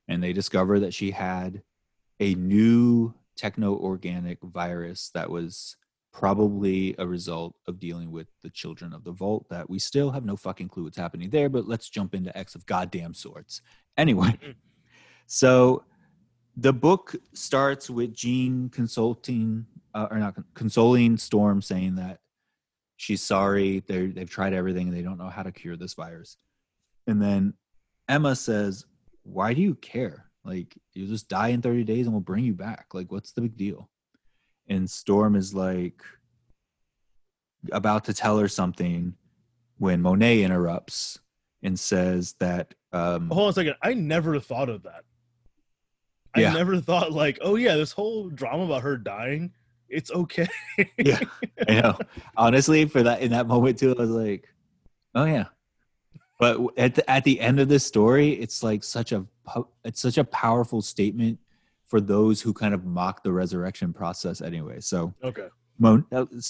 and 0.09 0.23
they 0.23 0.33
discover 0.33 0.81
that 0.81 0.95
she 0.95 1.11
had 1.11 1.63
a 2.21 2.35
new 2.35 3.15
techno-organic 3.37 4.41
virus 4.43 5.11
that 5.15 5.31
was 5.31 5.77
probably 6.13 6.95
a 6.99 7.07
result 7.07 7.55
of 7.67 7.79
dealing 7.79 8.11
with 8.11 8.27
the 8.43 8.49
children 8.49 8.95
of 8.95 9.05
the 9.05 9.13
vault 9.13 9.47
that 9.51 9.69
we 9.69 9.79
still 9.79 10.11
have 10.11 10.25
no 10.25 10.35
fucking 10.35 10.69
clue 10.69 10.85
what's 10.85 10.97
happening 10.97 11.29
there 11.29 11.51
but 11.51 11.69
let's 11.69 11.91
jump 11.91 12.15
into 12.15 12.37
x 12.37 12.55
of 12.55 12.65
goddamn 12.65 13.13
sorts. 13.13 13.61
Anyway 13.99 14.39
so 15.27 15.85
the 16.57 16.73
book 16.73 17.15
starts 17.35 17.91
with 17.91 18.15
jean 18.15 18.71
consulting 18.71 19.67
uh, 19.95 20.09
or 20.11 20.19
not 20.19 20.35
consoling 20.55 21.19
storm 21.19 21.61
saying 21.61 21.97
that 21.97 22.21
she's 22.97 23.21
sorry 23.21 23.81
they 23.87 24.07
they've 24.07 24.31
tried 24.31 24.55
everything 24.55 24.89
and 24.89 24.97
they 24.97 25.03
don't 25.03 25.19
know 25.19 25.29
how 25.29 25.43
to 25.43 25.53
cure 25.53 25.77
this 25.77 25.93
virus. 25.93 26.39
And 27.07 27.21
then 27.21 27.53
emma 28.09 28.35
says 28.35 28.87
why 29.27 29.53
do 29.53 29.61
you 29.61 29.75
care 29.75 30.27
like 30.45 30.77
you'll 30.95 31.09
just 31.09 31.29
die 31.29 31.49
in 31.49 31.61
30 31.61 31.83
days 31.85 32.07
and 32.07 32.15
we'll 32.15 32.21
bring 32.21 32.45
you 32.45 32.55
back 32.55 32.87
like 32.95 33.11
what's 33.11 33.33
the 33.33 33.41
big 33.41 33.57
deal 33.57 33.91
and 34.69 34.89
Storm 34.89 35.35
is 35.37 35.53
like 35.55 36.01
about 37.73 38.05
to 38.05 38.15
tell 38.15 38.39
her 38.39 38.49
something 38.49 39.15
when 39.79 40.01
Monet 40.01 40.43
interrupts 40.43 41.19
and 41.63 41.79
says 41.79 42.35
that 42.39 42.75
um 42.93 43.29
hold 43.31 43.45
on 43.45 43.51
a 43.51 43.53
second. 43.53 43.75
I 43.83 43.95
never 43.95 44.39
thought 44.39 44.69
of 44.69 44.85
that. 44.85 45.05
I 46.35 46.41
Yeah. 46.43 46.53
never 46.53 46.81
thought 46.81 47.13
like, 47.13 47.39
oh 47.41 47.57
yeah, 47.57 47.75
this 47.77 47.93
whole 47.93 48.29
drama 48.29 48.65
about 48.65 48.83
her 48.83 48.97
dying, 48.97 49.53
it's 49.89 50.11
okay. 50.13 50.47
yeah 50.99 51.21
I 51.69 51.81
know 51.81 51.99
honestly 52.37 52.85
for 52.87 53.03
that 53.03 53.21
in 53.21 53.31
that 53.33 53.47
moment 53.49 53.79
too 53.79 53.95
I 53.97 54.01
was 54.01 54.11
like 54.11 54.49
oh 55.15 55.25
yeah 55.25 55.47
but 56.39 56.61
at 56.77 56.95
the, 56.95 57.11
at 57.11 57.25
the 57.25 57.41
end 57.41 57.61
of 57.61 57.69
this 57.69 57.85
story 57.85 58.33
it's 58.33 58.63
like 58.63 58.83
such 58.85 59.13
a 59.13 59.25
it's 59.85 60.01
such 60.01 60.19
a 60.19 60.25
powerful 60.25 60.83
statement 60.83 61.39
for 61.87 62.01
those 62.01 62.41
who 62.41 62.53
kind 62.53 62.75
of 62.75 62.85
mock 62.85 63.23
the 63.23 63.33
resurrection 63.33 63.93
process 63.93 64.41
anyway 64.41 64.81
so 64.81 65.15
okay. 65.23 65.49
Mon- 65.79 66.07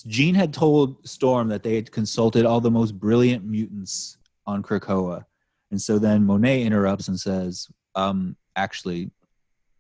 Jean 0.07 0.35
had 0.35 0.53
told 0.53 1.07
Storm 1.07 1.49
that 1.49 1.63
they 1.63 1.75
had 1.75 1.91
consulted 1.91 2.47
all 2.47 2.61
the 2.61 2.71
most 2.71 2.99
brilliant 2.99 3.45
mutants 3.45 4.19
on 4.47 4.63
Krakoa. 4.63 5.25
And 5.71 5.81
so 5.81 5.99
then 5.99 6.25
Monet 6.25 6.63
interrupts 6.63 7.09
and 7.09 7.19
says, 7.19 7.69
um, 7.95 8.37
actually, 8.55 9.11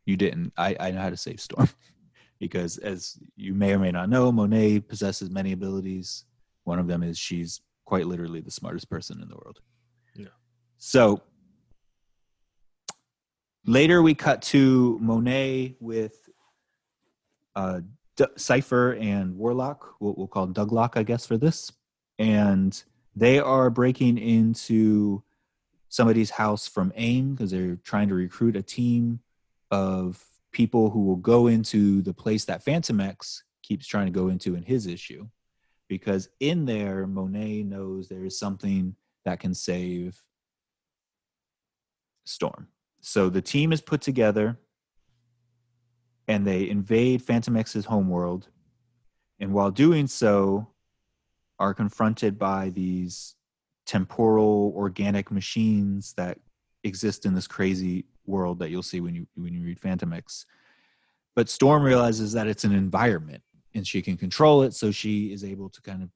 you 0.04 0.16
didn't. 0.16 0.52
I, 0.56 0.76
I 0.80 0.90
know 0.90 1.00
how 1.00 1.10
to 1.10 1.16
save 1.16 1.40
Storm. 1.40 1.68
because 2.40 2.78
as 2.78 3.18
you 3.36 3.54
may 3.54 3.72
or 3.72 3.78
may 3.78 3.92
not 3.92 4.08
know, 4.08 4.32
Monet 4.32 4.80
possesses 4.80 5.30
many 5.30 5.52
abilities. 5.52 6.24
One 6.64 6.78
of 6.78 6.88
them 6.88 7.02
is 7.02 7.18
she's 7.18 7.60
quite 7.84 8.06
literally 8.06 8.40
the 8.40 8.50
smartest 8.50 8.90
person 8.90 9.22
in 9.22 9.28
the 9.28 9.36
world. 9.36 9.60
So 10.78 11.22
later 13.66 14.02
we 14.02 14.14
cut 14.14 14.42
to 14.42 14.98
Monet 15.00 15.76
with 15.80 16.28
uh, 17.54 17.80
D- 18.16 18.26
Cypher 18.36 18.94
and 18.94 19.36
Warlock. 19.36 19.94
We'll, 20.00 20.14
we'll 20.16 20.28
call 20.28 20.48
Douglock, 20.48 20.96
I 20.96 21.02
guess, 21.02 21.26
for 21.26 21.36
this. 21.36 21.72
And 22.18 22.82
they 23.14 23.38
are 23.38 23.70
breaking 23.70 24.18
into 24.18 25.22
somebody's 25.88 26.30
house 26.30 26.66
from 26.68 26.92
AIM 26.96 27.34
because 27.34 27.50
they're 27.50 27.76
trying 27.76 28.08
to 28.08 28.14
recruit 28.14 28.56
a 28.56 28.62
team 28.62 29.20
of 29.70 30.22
people 30.52 30.90
who 30.90 31.04
will 31.04 31.16
go 31.16 31.46
into 31.46 32.02
the 32.02 32.14
place 32.14 32.44
that 32.46 32.62
Phantom 32.62 33.00
X 33.00 33.44
keeps 33.62 33.86
trying 33.86 34.06
to 34.06 34.12
go 34.12 34.28
into 34.28 34.54
in 34.54 34.62
his 34.62 34.86
issue. 34.86 35.26
Because 35.88 36.28
in 36.40 36.64
there, 36.64 37.06
Monet 37.06 37.62
knows 37.62 38.08
there 38.08 38.24
is 38.24 38.38
something 38.38 38.96
that 39.24 39.40
can 39.40 39.54
save 39.54 40.22
Storm. 42.26 42.68
So 43.00 43.30
the 43.30 43.40
team 43.40 43.72
is 43.72 43.80
put 43.80 44.00
together 44.00 44.58
and 46.28 46.46
they 46.46 46.68
invade 46.68 47.22
Phantom 47.22 47.56
X's 47.56 47.86
homeworld. 47.86 48.48
And 49.38 49.52
while 49.52 49.70
doing 49.70 50.06
so, 50.06 50.68
are 51.58 51.72
confronted 51.72 52.38
by 52.38 52.70
these 52.70 53.34
temporal 53.86 54.72
organic 54.76 55.30
machines 55.30 56.12
that 56.14 56.38
exist 56.84 57.24
in 57.24 57.34
this 57.34 57.46
crazy 57.46 58.04
world 58.26 58.58
that 58.58 58.70
you'll 58.70 58.82
see 58.82 59.00
when 59.00 59.14
you 59.14 59.26
when 59.36 59.54
you 59.54 59.64
read 59.64 59.80
Phantom 59.80 60.12
X. 60.12 60.44
But 61.34 61.48
Storm 61.48 61.82
realizes 61.82 62.32
that 62.32 62.46
it's 62.46 62.64
an 62.64 62.74
environment 62.74 63.42
and 63.74 63.86
she 63.86 64.02
can 64.02 64.16
control 64.16 64.62
it, 64.62 64.74
so 64.74 64.90
she 64.90 65.32
is 65.32 65.44
able 65.44 65.68
to 65.70 65.80
kind 65.82 66.02
of 66.02 66.10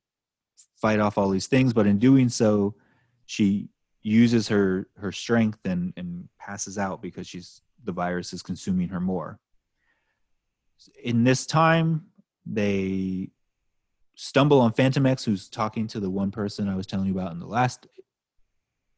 fight 0.80 0.98
off 0.98 1.18
all 1.18 1.28
these 1.28 1.46
things. 1.46 1.72
But 1.72 1.86
in 1.86 1.98
doing 1.98 2.28
so, 2.28 2.74
she 3.26 3.68
uses 4.02 4.48
her 4.48 4.88
her 4.96 5.12
strength 5.12 5.58
and 5.64 5.92
and 5.96 6.28
passes 6.38 6.78
out 6.78 7.02
because 7.02 7.26
she's 7.26 7.62
the 7.84 7.92
virus 7.92 8.32
is 8.32 8.42
consuming 8.42 8.88
her 8.88 9.00
more. 9.00 9.38
In 11.02 11.24
this 11.24 11.46
time 11.46 12.06
they 12.46 13.30
stumble 14.14 14.60
on 14.60 14.72
phantom 14.72 15.06
x 15.06 15.24
who's 15.24 15.48
talking 15.48 15.86
to 15.86 15.98
the 15.98 16.10
one 16.10 16.30
person 16.30 16.68
i 16.68 16.74
was 16.74 16.86
telling 16.86 17.06
you 17.06 17.12
about 17.12 17.32
in 17.32 17.38
the 17.38 17.46
last 17.46 17.86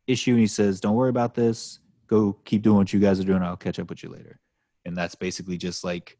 issue 0.07 0.33
and 0.33 0.41
he 0.41 0.47
says 0.47 0.81
don't 0.81 0.95
worry 0.95 1.11
about 1.11 1.35
this. 1.35 1.79
Go 2.07 2.37
keep 2.45 2.62
doing 2.62 2.77
what 2.77 2.93
you 2.93 3.01
guys 3.01 3.19
are 3.21 3.25
doing. 3.25 3.43
I'll 3.43 3.57
catch 3.57 3.79
up 3.79 3.88
with 3.88 4.03
you 4.03 4.11
later. 4.11 4.38
And 4.85 4.97
that's 4.97 5.15
basically 5.15 5.57
just 5.57 5.85
like 5.85 6.19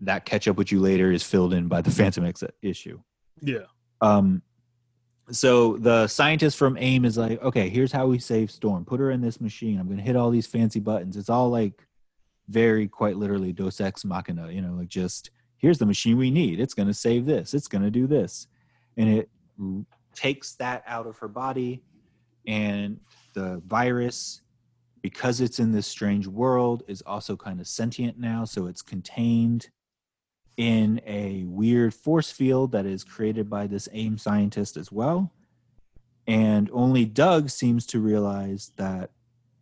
that 0.00 0.24
catch 0.24 0.48
up 0.48 0.56
with 0.56 0.72
you 0.72 0.80
later 0.80 1.10
is 1.10 1.22
filled 1.22 1.54
in 1.54 1.68
by 1.68 1.80
the 1.80 1.90
phantom 1.90 2.24
x 2.24 2.42
issue. 2.62 3.00
Yeah. 3.40 3.66
um, 4.00 4.42
so 5.30 5.76
the 5.78 6.06
scientist 6.06 6.56
from 6.56 6.76
AIM 6.76 7.04
is 7.04 7.16
like, 7.16 7.42
okay, 7.42 7.68
here's 7.68 7.92
how 7.92 8.06
we 8.06 8.18
save 8.18 8.50
Storm. 8.50 8.84
Put 8.84 9.00
her 9.00 9.10
in 9.10 9.20
this 9.20 9.40
machine. 9.40 9.78
I'm 9.78 9.88
gonna 9.88 10.02
hit 10.02 10.16
all 10.16 10.30
these 10.30 10.46
fancy 10.46 10.80
buttons. 10.80 11.16
It's 11.16 11.30
all 11.30 11.50
like 11.50 11.86
very 12.48 12.86
quite 12.86 13.16
literally 13.16 13.52
Dos 13.52 13.80
Ex 13.80 14.04
Machina, 14.04 14.50
you 14.50 14.60
know, 14.60 14.74
like 14.74 14.88
just 14.88 15.30
here's 15.56 15.78
the 15.78 15.86
machine 15.86 16.18
we 16.18 16.30
need. 16.30 16.60
It's 16.60 16.74
gonna 16.74 16.94
save 16.94 17.24
this. 17.24 17.54
It's 17.54 17.68
gonna 17.68 17.90
do 17.90 18.06
this, 18.06 18.46
and 18.96 19.08
it 19.08 19.30
takes 20.14 20.54
that 20.56 20.84
out 20.86 21.06
of 21.06 21.16
her 21.18 21.28
body, 21.28 21.82
and 22.46 23.00
the 23.32 23.62
virus, 23.66 24.42
because 25.00 25.40
it's 25.40 25.58
in 25.58 25.72
this 25.72 25.86
strange 25.86 26.26
world, 26.26 26.82
is 26.86 27.02
also 27.02 27.34
kind 27.36 27.60
of 27.60 27.66
sentient 27.66 28.18
now. 28.18 28.44
So 28.44 28.66
it's 28.66 28.82
contained 28.82 29.70
in 30.56 31.00
a 31.06 31.44
weird 31.46 31.94
force 31.94 32.30
field 32.30 32.72
that 32.72 32.86
is 32.86 33.02
created 33.04 33.50
by 33.50 33.66
this 33.66 33.88
AIM 33.92 34.18
scientist 34.18 34.76
as 34.76 34.92
well. 34.92 35.32
And 36.26 36.70
only 36.72 37.04
Doug 37.04 37.50
seems 37.50 37.86
to 37.86 38.00
realize 38.00 38.72
that 38.76 39.10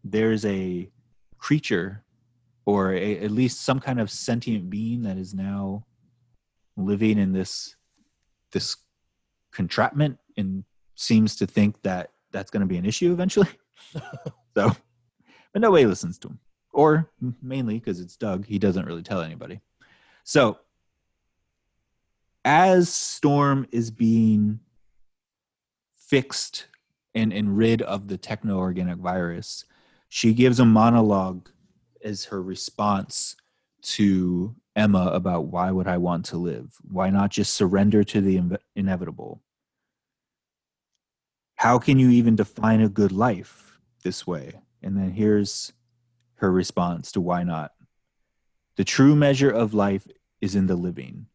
there's 0.05 0.45
a 0.45 0.91
creature 1.39 2.05
or 2.65 2.93
a, 2.93 3.19
at 3.19 3.31
least 3.31 3.63
some 3.63 3.81
kind 3.81 4.01
of 4.01 4.11
sentient 4.11 4.71
being 4.71 5.03
that 5.03 5.17
is 5.17 5.35
now 5.35 5.85
living 6.77 7.19
in 7.19 7.33
this 7.33 7.77
this 8.53 8.77
contraptment 9.53 10.19
and 10.37 10.65
seems 10.95 11.37
to 11.37 11.47
think 11.47 11.81
that 11.83 12.11
that's 12.33 12.51
going 12.51 12.61
to 12.61 12.67
be 12.67 12.77
an 12.77 12.87
issue 12.87 13.13
eventually. 13.13 13.49
so, 14.55 14.71
but 15.53 15.63
nobody 15.63 15.87
listens 15.87 16.19
to 16.19 16.29
him, 16.29 16.39
or 16.73 17.11
mainly 17.43 17.79
because 17.79 18.01
it's 18.01 18.17
Doug, 18.17 18.47
he 18.47 18.59
doesn't 18.59 18.87
really 18.87 19.03
tell 19.03 19.21
anybody. 19.21 19.61
So, 20.25 20.59
as 22.45 22.89
Storm 22.89 23.67
is 23.73 23.91
being 23.91 24.61
fixed 25.97 26.67
and, 27.15 27.33
and 27.33 27.57
rid 27.57 27.83
of 27.83 28.09
the 28.09 28.17
techno 28.17 28.59
organic 28.59 28.99
virus, 28.99 29.65
she 30.09 30.35
gives 30.35 30.61
a 30.61 30.65
monologue 30.65 31.49
as 32.05 32.27
her 32.27 32.43
response 32.43 33.37
to 33.83 34.55
Emma 34.75 35.11
about 35.13 35.47
why 35.47 35.71
would 35.71 35.87
I 35.87 35.99
want 35.99 36.25
to 36.27 36.37
live? 36.37 36.77
Why 36.83 37.11
not 37.11 37.31
just 37.31 37.55
surrender 37.55 38.05
to 38.05 38.21
the 38.21 38.59
inevitable? 38.75 39.43
How 41.57 41.79
can 41.79 41.99
you 41.99 42.11
even 42.11 42.37
define 42.37 42.81
a 42.81 42.89
good 42.89 43.13
life 43.13 43.79
this 44.03 44.27
way? 44.27 44.61
And 44.83 44.97
then 44.97 45.11
here's 45.11 45.73
her 46.37 46.51
response 46.51 47.13
to 47.13 47.21
why 47.21 47.45
not. 47.45 47.73
The 48.77 48.85
true 48.85 49.15
measure 49.15 49.51
of 49.51 49.75
life 49.75 50.09
is 50.41 50.57
in 50.57 50.67
the 50.67 50.75
living. 50.75 51.27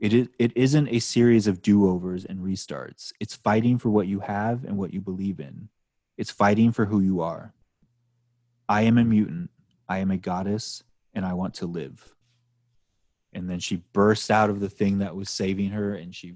It, 0.00 0.14
is, 0.14 0.28
it 0.38 0.52
isn't 0.56 0.88
a 0.88 0.98
series 0.98 1.46
of 1.46 1.60
do 1.60 1.88
overs 1.88 2.24
and 2.24 2.40
restarts. 2.40 3.12
It's 3.20 3.34
fighting 3.34 3.78
for 3.78 3.90
what 3.90 4.06
you 4.06 4.20
have 4.20 4.64
and 4.64 4.78
what 4.78 4.94
you 4.94 5.00
believe 5.02 5.40
in. 5.40 5.68
It's 6.16 6.30
fighting 6.30 6.72
for 6.72 6.86
who 6.86 7.00
you 7.00 7.20
are. 7.20 7.52
I 8.66 8.82
am 8.82 8.96
a 8.96 9.04
mutant. 9.04 9.50
I 9.88 9.98
am 9.98 10.10
a 10.10 10.16
goddess, 10.16 10.82
and 11.12 11.26
I 11.26 11.34
want 11.34 11.54
to 11.54 11.66
live. 11.66 12.14
And 13.32 13.48
then 13.50 13.58
she 13.58 13.82
bursts 13.92 14.30
out 14.30 14.48
of 14.48 14.60
the 14.60 14.70
thing 14.70 14.98
that 14.98 15.14
was 15.14 15.28
saving 15.28 15.70
her, 15.70 15.94
and 15.94 16.14
she 16.14 16.34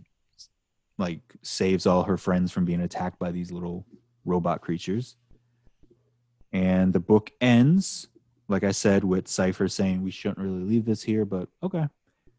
like 0.98 1.20
saves 1.42 1.86
all 1.86 2.04
her 2.04 2.16
friends 2.16 2.52
from 2.52 2.64
being 2.64 2.80
attacked 2.82 3.18
by 3.18 3.32
these 3.32 3.50
little 3.50 3.86
robot 4.24 4.60
creatures. 4.60 5.16
And 6.52 6.92
the 6.92 7.00
book 7.00 7.30
ends, 7.40 8.08
like 8.48 8.62
I 8.62 8.72
said, 8.72 9.04
with 9.04 9.26
Cypher 9.26 9.68
saying 9.68 10.02
we 10.02 10.10
shouldn't 10.10 10.38
really 10.38 10.64
leave 10.64 10.84
this 10.84 11.02
here, 11.02 11.24
but 11.24 11.48
okay. 11.62 11.88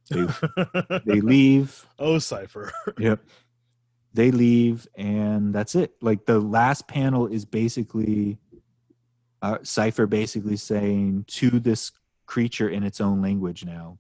They, 0.09 0.27
they 1.05 1.21
leave. 1.21 1.85
oh, 1.99 2.19
Cypher. 2.19 2.71
Yep. 2.99 3.21
They 4.13 4.31
leave, 4.31 4.87
and 4.95 5.53
that's 5.53 5.75
it. 5.75 5.93
Like 6.01 6.25
the 6.25 6.39
last 6.39 6.87
panel 6.87 7.27
is 7.27 7.43
basically 7.43 8.37
uh, 9.41 9.57
Cypher 9.61 10.07
basically 10.07 10.55
saying 10.55 11.25
to 11.27 11.59
this 11.59 11.91
creature 12.25 12.69
in 12.69 12.83
its 12.83 13.01
own 13.01 13.21
language 13.21 13.65
now, 13.65 13.97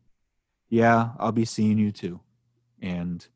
yeah, 0.69 1.09
I'll 1.19 1.33
be 1.33 1.43
seeing 1.43 1.77
you 1.77 1.91
too. 1.91 2.21
And 2.81 3.27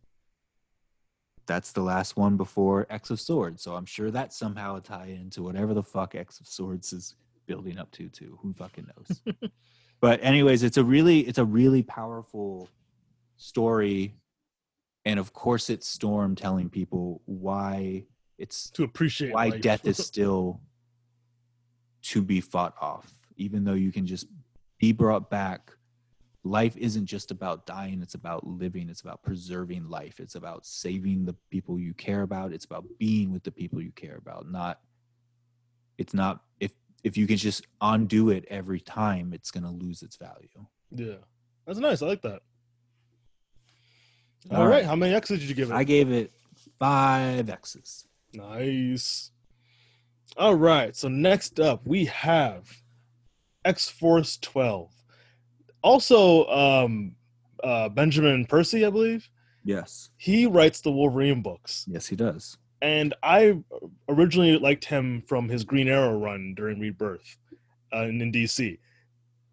that's 1.46 1.72
the 1.72 1.82
last 1.82 2.16
one 2.16 2.38
before 2.38 2.88
X 2.90 3.10
of 3.10 3.20
Swords. 3.20 3.62
So 3.62 3.76
I'm 3.76 3.86
sure 3.86 4.10
that 4.12 4.32
somehow 4.32 4.78
a 4.78 4.82
tie 4.82 5.08
into 5.20 5.44
whatever 5.44 5.74
the 5.74 5.84
fuck 5.84 6.16
X 6.16 6.40
of 6.40 6.48
Swords 6.48 6.94
is 6.94 7.16
building 7.46 7.78
up 7.78 7.92
to 7.92 8.08
too. 8.08 8.40
Who 8.42 8.54
fucking 8.54 8.88
knows? 8.96 9.22
but 10.00 10.24
anyways, 10.24 10.64
it's 10.64 10.78
a 10.78 10.84
really 10.84 11.22
it's 11.22 11.38
a 11.38 11.46
really 11.46 11.84
powerful 11.84 12.70
story. 13.38 14.16
And 15.06 15.20
of 15.20 15.34
course 15.34 15.70
it's 15.70 15.88
Storm 15.88 16.36
telling 16.36 16.70
people 16.70 17.22
why 17.26 18.06
it's 18.38 18.70
to 18.72 18.84
appreciate 18.84 19.34
why 19.34 19.50
life. 19.50 19.62
death 19.62 19.86
is 19.86 19.98
still 20.06 20.62
to 22.04 22.22
be 22.22 22.42
fought 22.42 22.76
off, 22.80 23.12
even 23.38 23.64
though 23.64 23.74
you 23.74 23.92
can 23.92 24.06
just 24.06 24.28
be 24.80 24.92
brought 24.92 25.30
back. 25.30 25.72
Life 26.46 26.78
isn't 26.78 27.06
just 27.06 27.32
about 27.32 27.66
dying. 27.66 28.02
It's 28.02 28.16
about 28.16 28.48
living. 28.48 28.90
It's 28.90 29.02
about 29.02 29.22
preserving 29.24 29.90
life. 29.90 30.22
It's 30.22 30.36
about 30.36 30.66
saving 30.66 31.26
the 31.26 31.36
people 31.52 31.78
you 31.78 31.94
care 31.94 32.22
about. 32.22 32.54
It's 32.54 32.64
about 32.64 32.86
being 32.98 33.34
with 33.34 33.44
the 33.44 33.52
people 33.52 33.82
you 33.82 33.92
care 33.92 34.16
about 34.16 34.50
not 34.50 34.80
it's 36.00 36.14
not 36.14 36.42
if 36.60 36.72
if 37.04 37.18
you 37.18 37.26
can 37.28 37.38
just 37.38 37.66
undo 37.82 38.30
it 38.30 38.46
every 38.50 38.80
time 38.82 39.32
it's 39.34 39.52
going 39.52 39.64
to 39.64 39.70
lose 39.70 40.02
its 40.02 40.18
value 40.18 40.48
yeah, 40.96 41.16
that's 41.68 41.78
nice. 41.80 42.02
I 42.02 42.08
like 42.08 42.22
that. 42.24 42.42
All 44.50 44.58
All 44.58 44.64
right. 44.68 44.78
right. 44.78 44.86
how 44.86 44.96
many 44.96 45.14
X's 45.14 45.40
did 45.40 45.48
you 45.50 45.54
give 45.56 45.70
it? 45.70 45.76
i 45.76 45.84
gave 45.84 46.12
it 46.12 46.32
five 46.80 47.50
x's 47.50 48.08
Nice. 48.34 49.32
All 50.38 50.56
right. 50.56 50.96
So 50.96 51.08
next 51.08 51.60
up, 51.60 51.82
we 51.86 52.06
have 52.06 52.72
X 53.66 53.90
Force 53.90 54.38
12. 54.38 54.92
Also, 55.84 56.46
um, 56.48 57.16
uh, 57.64 57.90
Benjamin 57.90 58.46
Percy, 58.46 58.86
I 58.86 58.90
believe. 58.90 59.30
yes 59.64 60.10
He 60.18 60.46
writes 60.46 60.82
the 60.82 60.92
Wolverine 60.92 61.42
books. 61.42 61.86
yes 61.88 62.08
he 62.08 62.16
does 62.16 62.58
And 62.82 63.14
I 63.22 63.58
originally 64.08 64.58
liked 64.58 64.86
him 64.86 65.24
from 65.28 65.50
his 65.50 65.64
Green 65.64 65.88
Arrow 65.88 66.18
run 66.18 66.54
during 66.56 66.80
Rebirth 66.80 67.38
uh, 67.94 68.04
in, 68.04 68.22
in 68.22 68.32
DC. 68.32 68.78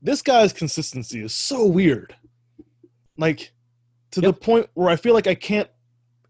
This 0.03 0.23
guy's 0.23 0.53
consistency 0.53 1.23
is 1.23 1.33
so 1.35 1.67
weird. 1.67 2.15
Like, 3.19 3.53
to 4.13 4.21
the 4.21 4.33
point 4.33 4.69
where 4.75 4.89
I 4.89 4.97
feel 4.97 5.15
like 5.15 5.27
I 5.27 5.35
can't, 5.35 5.69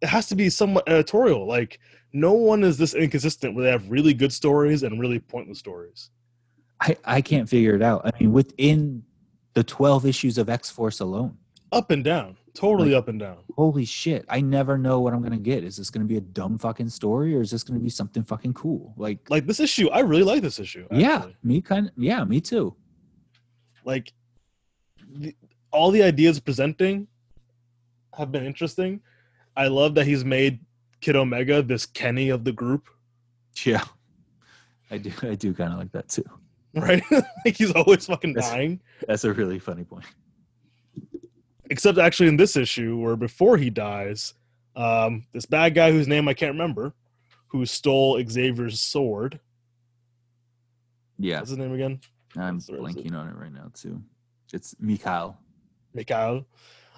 it 0.01 0.09
has 0.09 0.27
to 0.29 0.37
be 0.37 0.49
somewhat 0.49 0.89
editorial. 0.89 1.47
Like, 1.47 1.79
no 2.13 2.33
one 2.33 2.65
is 2.65 2.79
this 2.79 2.95
inconsistent 2.95 3.55
where 3.55 3.65
they 3.65 3.71
have 3.71 3.91
really 3.91 4.15
good 4.15 4.33
stories 4.33 4.83
and 4.83 4.99
really 4.99 5.19
pointless 5.19 5.59
stories. 5.59 6.11
i 6.81 6.97
i 7.05 7.21
can't 7.21 7.49
figure 7.49 7.75
it 7.75 7.83
out 7.83 8.03
i 8.05 8.11
mean 8.19 8.33
within 8.33 9.03
the 9.55 9.65
12 9.65 10.07
issues 10.07 10.39
of 10.39 10.49
x-force 10.49 11.01
alone 11.01 11.37
Up 11.73 11.91
and 11.91 12.05
down. 12.05 12.37
Totally 12.57 12.91
Like- 12.93 12.99
up 12.99 13.09
and 13.09 13.21
down. 13.21 13.37
holy 13.55 13.85
shit 13.85 14.25
i 14.29 14.41
never 14.41 14.79
know 14.79 15.01
what 15.01 15.13
i'm 15.13 15.23
gonna 15.23 15.37
get 15.37 15.63
is 15.63 15.77
this 15.77 15.91
gonna 15.91 16.07
be 16.07 16.17
a 16.17 16.21
dumb 16.23 16.57
fucking 16.59 16.89
story 16.89 17.35
or 17.37 17.41
is 17.43 17.51
this 17.51 17.63
gonna 17.63 17.79
be 17.81 17.91
something 17.91 18.23
fucking 18.25 18.55
cool 18.55 18.95
like 18.97 19.19
Like, 19.29 19.47
this 19.47 19.61
issue, 19.61 19.89
I 19.91 20.01
really 20.01 20.23
like 20.23 20.41
this 20.43 20.59
issue. 20.59 20.87
yeah 20.91 21.27
me 21.43 21.61
kind 21.61 21.89
of 21.89 21.93
yeah 21.99 22.25
me 22.25 22.41
too 22.41 22.75
like 23.85 24.13
the, 25.13 25.35
all 25.71 25.91
the 25.91 26.03
ideas 26.03 26.41
presenting 26.41 27.07
have 28.15 28.33
been 28.33 28.45
interesting. 28.47 29.01
I 29.57 29.67
love 29.69 29.95
that 29.97 30.07
he's 30.07 30.25
made 30.25 30.61
Kid 31.03 31.17
Omega 31.17 31.63
this 31.63 31.85
Kenny 31.87 32.31
of 32.31 32.45
the 32.45 32.53
group, 32.53 32.89
yeah 33.65 33.85
i 34.91 34.97
do 34.99 35.11
i 35.23 35.35
do 35.35 35.53
kind 35.53 35.73
of 35.73 35.79
like 35.79 35.93
that 35.93 36.09
too 36.09 36.25
right? 36.75 37.03
like 37.45 37.57
he's 37.57 37.73
always 37.73 38.07
fucking 38.07 38.33
That's- 38.35 38.51
dying. 38.53 38.81
that's 39.07 39.25
a 39.25 39.33
really 39.33 39.59
funny 39.59 39.85
point 39.85 40.05
Except 41.71 41.99
actually 41.99 42.29
in 42.29 42.37
this 42.37 42.57
issue, 42.57 42.97
where 42.97 43.17
before 43.17 43.57
he 43.57 43.71
dies, 43.71 44.35
um, 44.77 45.27
this 45.33 45.47
bad 45.47 45.75
guy 45.75 45.91
whose 45.91 46.07
name 46.07 46.29
I 46.29 46.35
can't 46.35 46.53
remember, 46.53 46.93
who 47.49 47.67
stole 47.67 48.23
Xavier's 48.23 48.81
sword. 48.81 49.41
yeah 51.19 51.39
What's 51.39 51.51
his 51.51 51.59
name 51.59 51.73
again? 51.73 52.01
i'm 52.37 52.57
What's 52.57 52.67
the 52.67 52.79
rest 52.79 52.99
of 52.99 53.05
blanking 53.05 53.15
on 53.17 53.29
it 53.29 53.37
right 53.37 53.53
now 53.53 53.71
too 53.73 54.03
it's 54.53 54.77
mikhail 54.79 55.39
Mikhail. 55.97 56.47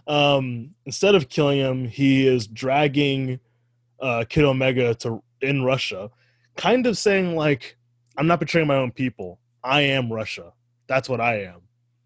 Um, 0.06 0.74
instead 0.84 1.14
of 1.14 1.28
killing 1.28 1.58
him, 1.58 1.86
he 1.86 2.26
is 2.26 2.46
dragging 2.46 3.40
uh, 4.00 4.24
Kid 4.28 4.44
Omega 4.44 4.94
to 4.96 5.22
in 5.40 5.62
Russia, 5.62 6.10
kind 6.56 6.86
of 6.86 6.98
saying 6.98 7.36
like, 7.36 7.76
"I'm 8.16 8.26
not 8.26 8.40
betraying 8.40 8.66
my 8.66 8.76
own 8.76 8.90
people. 8.90 9.38
I 9.62 9.82
am 9.82 10.12
Russia. 10.12 10.52
That's 10.88 11.08
what 11.08 11.20
I 11.20 11.44
am." 11.44 11.60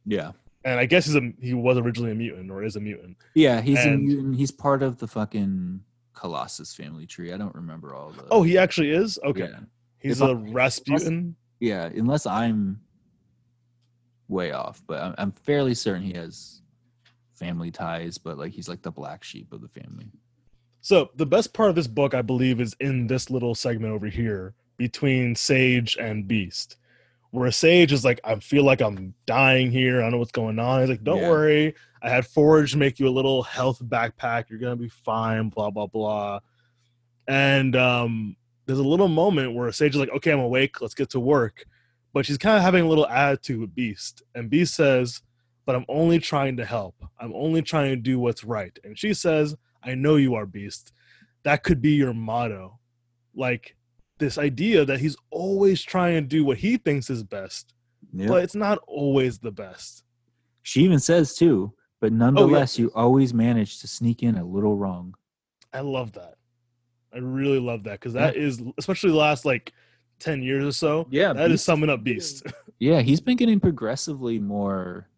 yeah 0.05 0.33
And 0.65 0.79
I 0.79 0.87
guess 0.87 1.07
he's 1.07 1.17
a 1.17 1.33
he 1.41 1.55
was 1.55 1.77
originally 1.79 2.13
a 2.13 2.15
mutant 2.15 2.51
or 2.51 2.63
is 2.63 2.77
a 2.77 2.81
mutant. 2.81 3.17
yeah 3.35 3.61
he's 3.61 3.85
a 3.85 3.97
mutant 3.97 4.37
he's 4.37 4.51
part 4.51 4.83
of 4.83 4.99
the 4.99 5.09
fucking 5.09 5.81
colossus 6.15 6.75
family 6.75 7.07
tree 7.07 7.33
i 7.33 7.37
don't 7.37 7.55
remember 7.55 7.95
all 7.95 8.11
the 8.11 8.25
Oh, 8.31 8.43
he 8.43 8.57
actually 8.59 8.91
is. 8.91 9.19
Okay, 9.25 9.49
yeah. 9.51 9.61
he's 9.99 10.21
If 10.21 10.29
a 10.29 10.31
I- 10.33 10.53
Rasputin. 10.53 11.35
yeah 11.59 11.87
unless 11.87 12.27
i'm 12.27 12.81
way 14.29 14.53
off 14.53 14.83
but 14.87 15.03
I'm, 15.03 15.15
I'm 15.19 15.33
fairly 15.33 15.75
certain 15.75 16.03
he 16.03 16.13
has 16.15 16.61
family 17.35 17.71
ties 17.71 18.19
but 18.19 18.39
like 18.39 18.53
he's 18.53 18.69
like 18.69 18.83
the 18.83 18.91
black 18.91 19.25
sheep 19.25 19.53
of 19.53 19.61
the 19.61 19.69
family 19.69 20.07
So 20.81 21.11
the 21.17 21.27
best 21.27 21.53
part 21.55 21.71
of 21.71 21.77
this 21.77 21.87
book, 21.89 22.13
I 22.15 22.23
believe, 22.23 22.61
is 22.61 22.75
in 22.81 23.07
this 23.07 23.31
little 23.31 23.55
segment 23.55 23.93
over 23.93 24.07
here 24.09 24.55
between 24.79 25.35
Sage 25.37 25.97
and 26.01 26.27
Beast, 26.27 26.77
where 27.33 27.51
Sage 27.51 27.93
is 27.93 28.05
like, 28.05 28.21
"I 28.25 28.37
feel 28.37 28.63
like 28.65 28.81
I'm 28.81 29.15
dying 29.27 29.71
here. 29.71 29.99
I 29.99 30.03
don't 30.05 30.13
know 30.13 30.19
what's 30.19 30.31
going 30.33 30.59
on." 30.59 30.81
He's 30.81 30.89
like, 30.89 31.03
"Don't 31.05 31.19
Yeah. 31.19 31.29
worry. 31.31 31.75
I 32.01 32.09
had 32.09 32.27
Forge 32.27 32.77
make 32.77 32.99
you 33.01 33.09
a 33.09 33.11
little 33.11 33.43
health 33.43 33.83
backpack. 33.85 34.49
You're 34.49 34.59
gonna 34.61 34.77
be 34.77 34.89
fine." 34.89 35.49
Blah 35.49 35.71
blah 35.71 35.87
blah. 35.89 36.39
And 37.29 37.77
um, 37.77 38.37
there's 38.67 38.79
a 38.79 38.83
little 38.85 39.09
moment 39.09 39.55
where 39.55 39.71
Sage 39.73 39.95
is 39.95 40.01
like, 40.01 40.11
"Okay, 40.11 40.33
I'm 40.33 40.41
awake. 40.41 40.81
Let's 40.81 40.95
get 40.95 41.11
to 41.11 41.21
work," 41.21 41.65
but 42.13 42.25
she's 42.25 42.39
kind 42.39 42.57
of 42.57 42.63
having 42.63 42.85
a 42.85 42.89
little 42.89 43.07
attitude 43.09 43.61
with 43.61 43.75
Beast, 43.75 44.23
and 44.35 44.49
Beast 44.51 44.75
says, 44.75 45.23
"But 45.67 45.75
I'm 45.77 45.85
only 45.89 46.19
trying 46.19 46.57
to 46.59 46.65
help. 46.65 46.97
I'm 47.19 47.33
only 47.35 47.63
trying 47.63 47.91
to 47.91 47.97
do 47.97 48.19
what's 48.19 48.45
right." 48.45 48.77
And 48.85 48.99
she 48.99 49.13
says. 49.15 49.57
I 49.85 49.97
know 49.97 50.15
you 50.15 50.37
are 50.37 50.47
beast. 50.47 50.93
That 51.43 51.65
could 51.65 51.83
be 51.83 51.95
your 51.95 52.15
motto. 52.15 52.79
Like 53.35 53.75
this 54.19 54.39
idea 54.39 54.85
that 54.85 55.01
he's 55.01 55.17
always 55.31 55.83
trying 55.83 56.15
to 56.15 56.21
do 56.21 56.45
what 56.45 56.59
he 56.59 56.77
thinks 56.77 57.11
is 57.11 57.23
best, 57.23 57.75
yeah 58.13 58.29
but 58.29 58.43
it's 58.45 58.55
not 58.55 58.79
always 58.87 59.39
the 59.39 59.51
best. 59.53 60.05
she 60.63 60.83
even 60.83 60.99
says 60.99 61.35
too 61.35 61.73
Oh, 62.03 62.09
but 62.09 62.13
nonetheless 62.13 62.79
you 62.81 62.91
always 62.97 63.33
manage 63.33 63.79
to 63.81 63.87
sneak 63.87 64.25
in 64.25 64.37
a 64.37 64.45
little 64.45 64.77
wrong 64.77 65.15
I 65.73 65.81
love 65.81 66.13
that. 66.13 66.35
I 67.15 67.19
really 67.19 67.59
love 67.61 67.85
that 67.85 67.93
because 67.93 68.13
that 68.15 68.37
is, 68.37 68.61
especially 68.77 69.11
the 69.11 69.17
last 69.17 69.45
like 69.45 69.73
10 70.19 70.43
years 70.43 70.65
or 70.65 70.73
so, 70.73 71.07
yeah 71.11 71.33
that 71.33 71.51
is 71.51 71.63
summing 71.63 71.91
up 71.91 72.03
beast. 72.03 72.45
yeah 72.79 73.01
he's 73.03 73.21
been 73.21 73.37
getting 73.37 73.61
progressively 73.61 74.39
more 74.39 75.09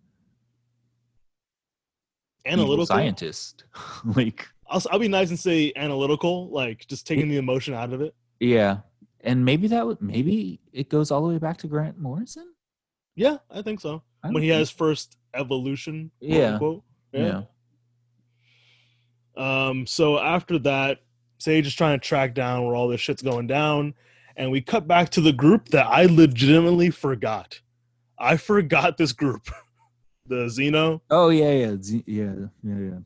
analytical. 2.47 2.87
scientist 2.87 3.65
like 4.05 4.47
I'll, 4.69 4.83
I'll 4.91 4.99
be 4.99 5.09
nice 5.09 5.31
and 5.31 5.39
say 5.39 5.73
analytical, 5.77 6.51
like 6.51 6.87
just 6.87 7.07
taking 7.07 7.29
the 7.29 7.37
emotion 7.37 7.75
out 7.75 7.93
of 7.93 8.01
it. 8.01 8.15
Yeah 8.45 8.79
and 9.21 9.45
maybe 9.45 9.67
that 9.69 9.87
would 9.87 10.01
maybe 10.01 10.61
it 10.73 10.89
goes 10.89 11.11
all 11.11 11.23
the 11.23 11.29
way 11.33 11.39
back 11.39 11.57
to 11.59 11.67
grant 11.67 11.99
morrison 11.99 12.53
Yeah, 13.17 13.37
I 13.51 13.63
think 13.63 13.81
so. 13.81 14.03
I 14.23 14.29
When 14.29 14.43
he 14.43 14.49
think 14.49 14.53
had 14.55 14.61
his 14.61 14.71
first 14.71 15.17
evolution, 15.35 16.11
quote 16.21 16.31
Yeah. 16.33 16.53
unquote. 16.55 16.83
yeah 17.13 17.43
Um, 19.37 19.87
so 19.87 20.19
after 20.19 20.59
that, 20.61 21.01
Sage 21.39 21.67
is 21.67 21.75
trying 21.75 21.99
to 21.99 22.07
track 22.07 22.35
down 22.35 22.65
where 22.65 22.75
all 22.77 22.89
this 22.89 23.01
shit's 23.01 23.23
going 23.23 23.47
down, 23.47 23.95
and 24.37 24.51
we 24.51 24.61
cut 24.61 24.87
back 24.87 25.11
to 25.11 25.21
the 25.21 25.33
group 25.33 25.69
that 25.71 25.87
I 25.87 26.05
legitimately 26.07 26.91
forgot. 26.91 27.61
I 28.19 28.37
forgot 28.37 28.97
this 28.97 29.13
group, 29.13 29.49
the 30.27 30.47
Xeno. 30.47 31.01
Oh 31.11 31.31
yeah, 31.31 31.51
yeah, 31.53 31.77
Z- 31.83 32.05
yeah, 32.07 32.35
yeah, 32.63 32.79
yeah. 32.79 32.99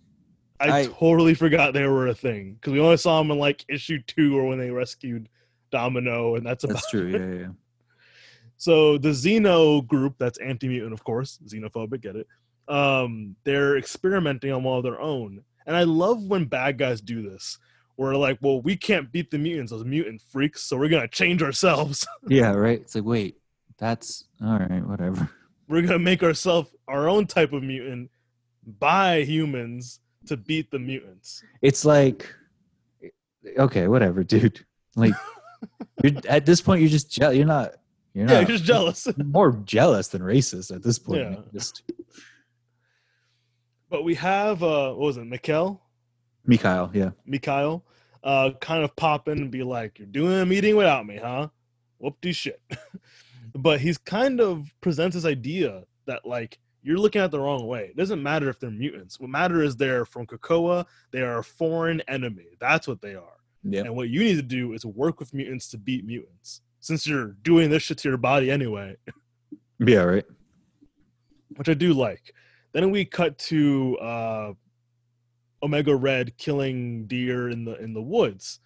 I, 0.60 0.80
I- 0.80 0.86
totally 0.86 1.34
forgot 1.34 1.72
they 1.74 1.86
were 1.86 2.08
a 2.08 2.14
thing 2.14 2.54
because 2.54 2.72
we 2.72 2.80
only 2.80 2.96
saw 2.96 3.18
them 3.18 3.30
in 3.30 3.38
like 3.38 3.64
issue 3.68 3.98
two 4.06 4.36
or 4.38 4.46
when 4.46 4.58
they 4.58 4.70
rescued 4.70 5.28
Domino, 5.70 6.34
and 6.36 6.44
that's 6.46 6.64
about 6.64 6.74
That's 6.74 6.90
true. 6.90 7.08
Yeah, 7.08 7.40
yeah. 7.46 7.52
So 8.56 8.98
the 8.98 9.10
Xeno 9.10 9.86
group, 9.86 10.14
that's 10.18 10.38
anti-mutant, 10.38 10.92
of 10.92 11.04
course, 11.04 11.38
xenophobic, 11.46 12.00
get 12.02 12.16
it? 12.16 12.26
Um, 12.66 13.36
they're 13.44 13.76
experimenting 13.78 14.50
on 14.52 14.62
one 14.64 14.78
of 14.78 14.82
their 14.82 15.00
own, 15.00 15.42
and 15.66 15.76
I 15.76 15.84
love 15.84 16.22
when 16.24 16.44
bad 16.46 16.76
guys 16.78 17.00
do 17.00 17.22
this. 17.22 17.58
We're 17.96 18.14
like, 18.16 18.38
well, 18.40 18.60
we 18.60 18.76
can't 18.76 19.10
beat 19.12 19.30
the 19.30 19.38
mutants, 19.38 19.72
those 19.72 19.84
mutant 19.84 20.22
freaks, 20.22 20.62
so 20.62 20.76
we're 20.76 20.88
gonna 20.88 21.08
change 21.08 21.42
ourselves. 21.42 22.06
Yeah, 22.28 22.52
right. 22.52 22.80
It's 22.80 22.94
like, 22.94 23.04
wait, 23.04 23.36
that's 23.78 24.24
all 24.42 24.58
right. 24.58 24.84
Whatever. 24.86 25.30
we're 25.68 25.82
gonna 25.82 25.98
make 25.98 26.22
ourselves 26.22 26.70
our 26.88 27.08
own 27.08 27.26
type 27.26 27.52
of 27.52 27.62
mutant 27.62 28.10
by 28.78 29.22
humans 29.22 30.00
to 30.28 30.36
beat 30.36 30.70
the 30.70 30.78
mutants. 30.78 31.42
It's 31.62 31.84
like, 31.84 32.32
okay, 33.58 33.88
whatever, 33.88 34.22
dude. 34.24 34.64
Like, 34.96 35.14
you're 36.02 36.12
at 36.28 36.46
this 36.46 36.60
point, 36.60 36.80
you're 36.80 36.90
just 36.90 37.10
je- 37.10 37.34
you're 37.34 37.46
not. 37.46 37.72
You're 38.14 38.26
not 38.26 38.32
Yeah, 38.32 38.40
you're 38.40 38.48
just 38.48 38.64
jealous. 38.64 39.08
more 39.18 39.52
jealous 39.64 40.08
than 40.08 40.22
racist 40.22 40.74
at 40.74 40.82
this 40.82 40.98
point. 40.98 41.20
Yeah. 41.20 41.36
Just 41.52 41.82
but 43.90 44.04
we 44.04 44.14
have 44.16 44.62
uh, 44.62 44.92
what 44.92 44.98
was 44.98 45.16
it, 45.16 45.24
Mikkel? 45.24 45.80
Mikhail, 46.44 46.90
yeah. 46.94 47.10
Mikhail, 47.26 47.84
uh, 48.22 48.50
kind 48.60 48.84
of 48.84 48.94
pop 48.96 49.28
in 49.28 49.38
and 49.38 49.50
be 49.50 49.62
like, 49.62 49.98
"You're 49.98 50.06
doing 50.06 50.40
a 50.40 50.46
meeting 50.46 50.76
without 50.76 51.06
me, 51.06 51.16
huh? 51.16 51.48
Whoop-de 51.98 52.32
shit." 52.32 52.60
but 53.54 53.80
he's 53.80 53.98
kind 53.98 54.40
of 54.40 54.72
presents 54.80 55.14
this 55.14 55.24
idea 55.24 55.84
that 56.06 56.26
like 56.26 56.58
you're 56.88 56.98
looking 56.98 57.20
at 57.20 57.30
the 57.30 57.38
wrong 57.38 57.66
way. 57.66 57.84
It 57.90 57.96
doesn't 57.96 58.22
matter 58.22 58.48
if 58.48 58.58
they're 58.58 58.70
mutants. 58.70 59.20
What 59.20 59.28
matters 59.28 59.68
is 59.68 59.76
they're 59.76 60.06
from 60.06 60.26
Krakoa. 60.26 60.86
They 61.12 61.20
are 61.20 61.38
a 61.38 61.44
foreign 61.44 62.00
enemy. 62.08 62.46
That's 62.60 62.88
what 62.88 63.02
they 63.02 63.14
are. 63.14 63.36
Yeah. 63.62 63.82
And 63.82 63.94
what 63.94 64.08
you 64.08 64.20
need 64.20 64.36
to 64.36 64.42
do 64.42 64.72
is 64.72 64.86
work 64.86 65.20
with 65.20 65.34
mutants 65.34 65.68
to 65.70 65.78
beat 65.78 66.06
mutants. 66.06 66.62
Since 66.80 67.06
you're 67.06 67.36
doing 67.42 67.68
this 67.68 67.82
shit 67.82 67.98
to 67.98 68.08
your 68.08 68.16
body 68.16 68.50
anyway, 68.50 68.96
Yeah, 69.78 70.04
right. 70.04 70.24
which 71.56 71.68
I 71.68 71.74
do 71.74 71.92
like. 71.92 72.32
Then 72.72 72.90
we 72.90 73.04
cut 73.04 73.38
to 73.50 73.98
uh, 73.98 74.52
Omega 75.62 75.94
Red 75.94 76.38
killing 76.38 77.06
deer 77.06 77.50
in 77.50 77.64
the 77.64 77.76
in 77.82 77.92
the 77.92 78.02
woods, 78.02 78.60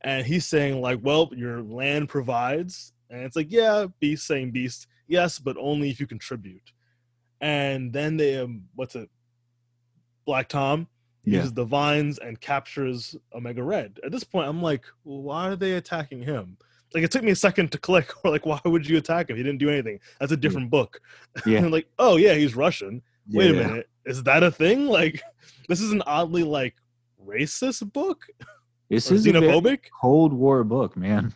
and 0.00 0.26
he's 0.26 0.46
saying 0.46 0.80
like, 0.80 1.00
"Well, 1.02 1.30
your 1.36 1.62
land 1.62 2.08
provides," 2.08 2.92
and 3.10 3.22
it's 3.22 3.36
like, 3.36 3.50
"Yeah, 3.50 3.86
Beast 4.00 4.26
saying 4.26 4.52
Beast, 4.52 4.86
yes, 5.06 5.38
but 5.38 5.56
only 5.58 5.90
if 5.90 6.00
you 6.00 6.06
contribute." 6.06 6.72
And 7.40 7.92
then 7.92 8.16
they, 8.16 8.38
um, 8.38 8.64
what's 8.74 8.94
it? 8.94 9.08
Black 10.26 10.48
Tom 10.48 10.86
Yeah. 11.24 11.38
uses 11.38 11.52
the 11.52 11.64
vines 11.64 12.18
and 12.18 12.40
captures 12.40 13.16
Omega 13.34 13.62
Red. 13.62 13.98
At 14.04 14.12
this 14.12 14.24
point, 14.24 14.48
I'm 14.48 14.62
like, 14.62 14.84
why 15.02 15.48
are 15.48 15.56
they 15.56 15.72
attacking 15.72 16.22
him? 16.22 16.56
Like 16.94 17.04
it 17.04 17.10
took 17.10 17.22
me 17.22 17.30
a 17.30 17.36
second 17.36 17.72
to 17.72 17.78
click. 17.78 18.12
Or 18.24 18.30
like, 18.34 18.46
why 18.46 18.60
would 18.64 18.88
you 18.88 18.98
attack 18.98 19.30
him? 19.30 19.36
He 19.36 19.42
didn't 19.42 19.58
do 19.58 19.70
anything. 19.70 20.00
That's 20.18 20.32
a 20.32 20.36
different 20.36 20.70
book. 20.70 21.00
Yeah. 21.46 21.58
and 21.58 21.70
like, 21.70 21.86
oh 21.98 22.16
yeah, 22.16 22.34
he's 22.34 22.54
Russian. 22.56 23.02
Wait 23.30 23.54
Yeah. 23.54 23.60
a 23.62 23.66
minute, 23.68 23.88
is 24.06 24.22
that 24.24 24.42
a 24.42 24.50
thing? 24.50 24.86
Like, 25.00 25.22
this 25.68 25.80
is 25.80 25.92
an 25.92 26.02
oddly 26.06 26.42
like 26.42 26.74
racist 27.24 27.92
book 27.92 28.26
This 28.88 29.10
is 29.10 29.24
xenophobic. 29.26 29.80
Cold 30.00 30.32
War 30.32 30.64
book, 30.64 30.96
man. 30.96 31.32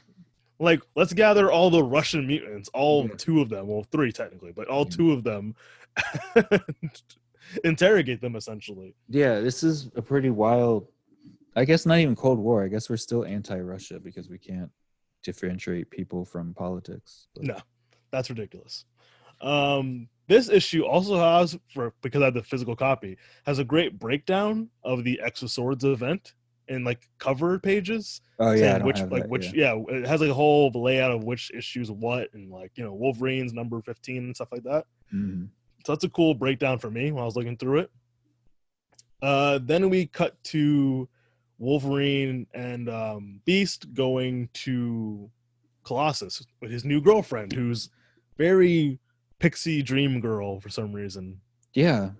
Like, 0.58 0.80
let's 0.96 1.12
gather 1.12 1.50
all 1.52 1.68
the 1.70 1.82
Russian 1.82 2.26
mutants, 2.26 2.68
all 2.74 3.06
Yeah. 3.06 3.14
two 3.16 3.40
of 3.40 3.48
them, 3.48 3.66
well, 3.68 3.84
three 3.92 4.10
technically, 4.12 4.50
but 4.52 4.66
all 4.68 4.84
Yeah. 4.84 4.96
two 4.96 5.12
of 5.12 5.22
them, 5.24 5.54
interrogate 7.64 8.20
them 8.20 8.36
essentially. 8.36 8.94
Yeah, 9.08 9.40
this 9.40 9.62
is 9.62 9.90
a 9.96 10.02
pretty 10.02 10.30
wild. 10.30 10.88
I 11.56 11.64
guess 11.64 11.86
not 11.86 11.98
even 11.98 12.16
Cold 12.16 12.38
War. 12.38 12.64
I 12.64 12.68
guess 12.68 12.90
we're 12.90 12.96
still 12.96 13.24
anti-Russia 13.24 14.00
because 14.00 14.28
we 14.28 14.38
can't 14.38 14.70
differentiate 15.22 15.90
people 15.90 16.24
from 16.24 16.52
politics. 16.54 17.28
But- 17.34 17.44
No. 17.44 17.58
That's 18.10 18.30
ridiculous. 18.30 18.84
Um, 19.40 20.08
this 20.28 20.48
issue 20.48 20.84
also 20.84 21.18
has, 21.18 21.58
for 21.72 21.92
because 22.00 22.22
I 22.22 22.26
have 22.26 22.34
the 22.34 22.42
physical 22.44 22.76
copy, 22.76 23.18
has 23.44 23.58
a 23.58 23.64
great 23.64 23.98
breakdown 23.98 24.70
of 24.84 25.02
the 25.02 25.20
X 25.20 25.42
of 25.42 25.50
Swords 25.50 25.84
event 25.84 26.34
in 26.68 26.84
like 26.84 27.08
cover 27.18 27.58
pages. 27.58 28.20
Oh 28.38 28.52
yeah, 28.52 28.82
which 28.82 29.00
like 29.00 29.22
that, 29.22 29.28
which 29.28 29.52
yeah. 29.52 29.74
yeah. 29.74 29.96
it 29.96 30.06
has 30.06 30.20
like 30.20 30.30
a 30.30 30.34
whole 30.34 30.70
layout 30.74 31.10
of 31.10 31.24
which 31.24 31.50
issues 31.52 31.90
what 31.90 32.32
and 32.32 32.50
like 32.50 32.70
you 32.76 32.84
know 32.84 32.94
Wolverine's 32.94 33.52
number 33.52 33.82
15 33.82 34.18
and 34.18 34.34
stuff 34.34 34.52
like 34.52 34.62
that. 34.62 34.86
Mhm. 35.12 35.48
So 35.84 35.92
that's 35.92 36.04
a 36.04 36.08
cool 36.08 36.34
breakdown 36.34 36.78
for 36.78 36.90
me 36.90 37.12
when 37.12 37.22
I 37.22 37.26
was 37.26 37.36
looking 37.36 37.56
through 37.56 37.80
it. 37.80 37.90
Uh, 39.22 39.58
then 39.62 39.88
we 39.90 40.06
cut 40.06 40.42
to 40.44 41.08
Wolverine 41.58 42.46
and 42.54 42.88
um, 42.88 43.40
Beast 43.44 43.92
going 43.94 44.48
to 44.54 45.30
Colossus 45.84 46.44
with 46.60 46.70
his 46.70 46.84
new 46.84 47.00
girlfriend, 47.00 47.52
who's 47.52 47.90
very 48.38 48.98
pixie 49.38 49.82
dream 49.82 50.20
girl 50.20 50.60
for 50.60 50.68
some 50.68 50.92
reason. 50.92 51.40
Yeah, 51.74 52.10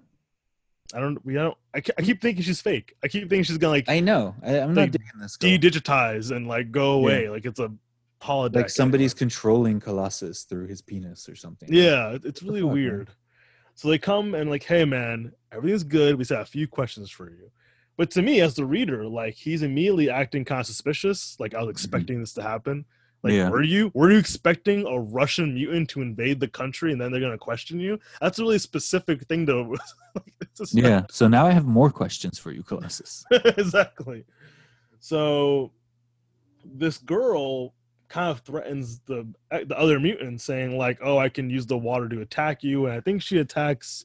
I 0.95 1.01
don't. 1.01 1.25
We 1.25 1.35
don't. 1.35 1.57
I, 1.75 1.79
I 1.99 2.03
keep 2.03 2.21
thinking 2.21 2.43
she's 2.43 2.61
fake. 2.61 2.95
I 3.03 3.09
keep 3.09 3.23
thinking 3.31 3.45
she's 3.45 3.59
gonna 3.59 3.73
like 3.73 3.89
I 3.89 4.01
know. 4.01 4.35
I, 4.43 4.61
I'm 4.61 4.75
Like, 4.75 4.77
not 4.77 4.91
digging 4.93 5.21
this. 5.21 5.37
girl. 5.37 5.51
de-digitize 5.59 6.35
and 6.35 6.47
like 6.47 6.71
go 6.71 6.93
away, 6.93 7.29
like 7.31 7.45
it's 7.47 7.61
a 7.61 7.73
holodeck. 8.23 8.57
like 8.57 8.71
somebody's 8.71 9.15
controlling 9.15 9.81
Colossus 9.81 10.45
through 10.45 10.67
his 10.67 10.83
penis 10.83 11.29
or 11.29 11.35
something. 11.37 11.69
Yeah, 11.73 12.19
it's 12.23 12.43
really 12.43 12.63
weird. 12.63 13.09
So 13.75 13.89
they 13.89 13.99
come 13.99 14.35
and 14.35 14.51
like, 14.51 14.63
hey 14.65 14.85
man, 14.85 15.33
everything's 15.53 15.85
good. 15.85 16.17
We 16.17 16.23
just 16.23 16.31
have 16.31 16.41
a 16.43 16.45
few 16.47 16.69
questions 16.69 17.11
for 17.11 17.29
you. 17.29 17.51
But 17.97 18.11
to 18.13 18.23
me, 18.23 18.41
as 18.41 18.55
the 18.55 18.65
reader, 18.67 19.07
like 19.07 19.35
he's 19.35 19.63
immediately 19.63 20.11
acting 20.11 20.45
kind 20.45 20.61
of 20.61 20.67
suspicious. 20.67 21.37
Like 21.39 21.55
I 21.55 21.61
was 21.61 21.71
expecting 21.71 22.21
this 22.21 22.33
to 22.35 22.43
happen. 22.43 22.85
Like, 23.23 23.33
Mm-hmm. 23.33 23.39
Yeah. 23.41 23.49
were 23.51 23.63
you 23.63 23.91
were 23.95 24.11
you 24.11 24.19
expecting 24.19 24.87
a 24.87 24.99
Russian 25.01 25.55
mutant 25.55 25.89
to 25.91 26.03
invade 26.03 26.41
the 26.41 26.49
country 26.49 26.93
and 26.93 27.01
then 27.01 27.11
they're 27.11 27.23
gonna 27.23 27.39
question 27.39 27.81
you? 27.81 27.99
That's 28.21 28.39
a 28.39 28.43
really 28.43 28.59
specific 28.59 29.23
thing 29.27 29.47
to. 29.47 29.77
a 30.17 30.21
Yeah. 30.73 31.03
So 31.11 31.27
now 31.27 31.47
I 31.47 31.53
have 31.53 31.65
more 31.65 31.91
questions 31.91 32.39
for 32.39 32.53
you, 32.53 32.63
Colossus. 32.63 33.25
exactly. 33.31 34.25
So 35.01 35.73
this 36.65 36.99
girl 36.99 37.75
kind 38.15 38.31
of 38.31 38.41
threatens 38.41 39.01
the 39.07 39.27
the 39.51 39.77
other 39.77 39.99
mutant, 39.99 40.41
saying 40.41 40.79
like, 40.79 40.99
"Oh, 41.03 41.19
I 41.19 41.29
can 41.29 41.51
use 41.51 41.67
the 41.67 41.77
water 41.77 42.09
to 42.09 42.21
attack 42.21 42.63
you," 42.63 42.87
and 42.87 42.95
I 42.95 43.01
think 43.01 43.21
she 43.21 43.39
attacks 43.39 44.05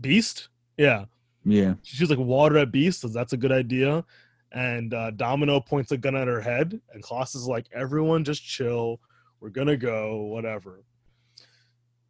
Beast. 0.00 0.48
Yeah, 0.76 1.04
Yeah. 1.44 1.74
She's 1.84 2.10
like 2.10 2.18
water 2.18 2.58
at 2.58 2.72
Beast, 2.72 3.00
so 3.00 3.08
that's 3.08 3.32
a 3.32 3.36
good 3.36 3.52
idea. 3.52 4.04
And 4.50 4.92
uh, 4.92 5.12
Domino 5.12 5.60
points 5.60 5.92
a 5.92 5.96
gun 5.96 6.16
at 6.16 6.26
her 6.26 6.40
head, 6.40 6.80
and 6.92 7.02
Colossus 7.02 7.42
is 7.42 7.46
like, 7.46 7.66
"Everyone, 7.72 8.24
just 8.24 8.44
chill. 8.44 9.00
We're 9.40 9.50
gonna 9.50 9.76
go, 9.76 10.22
whatever." 10.22 10.82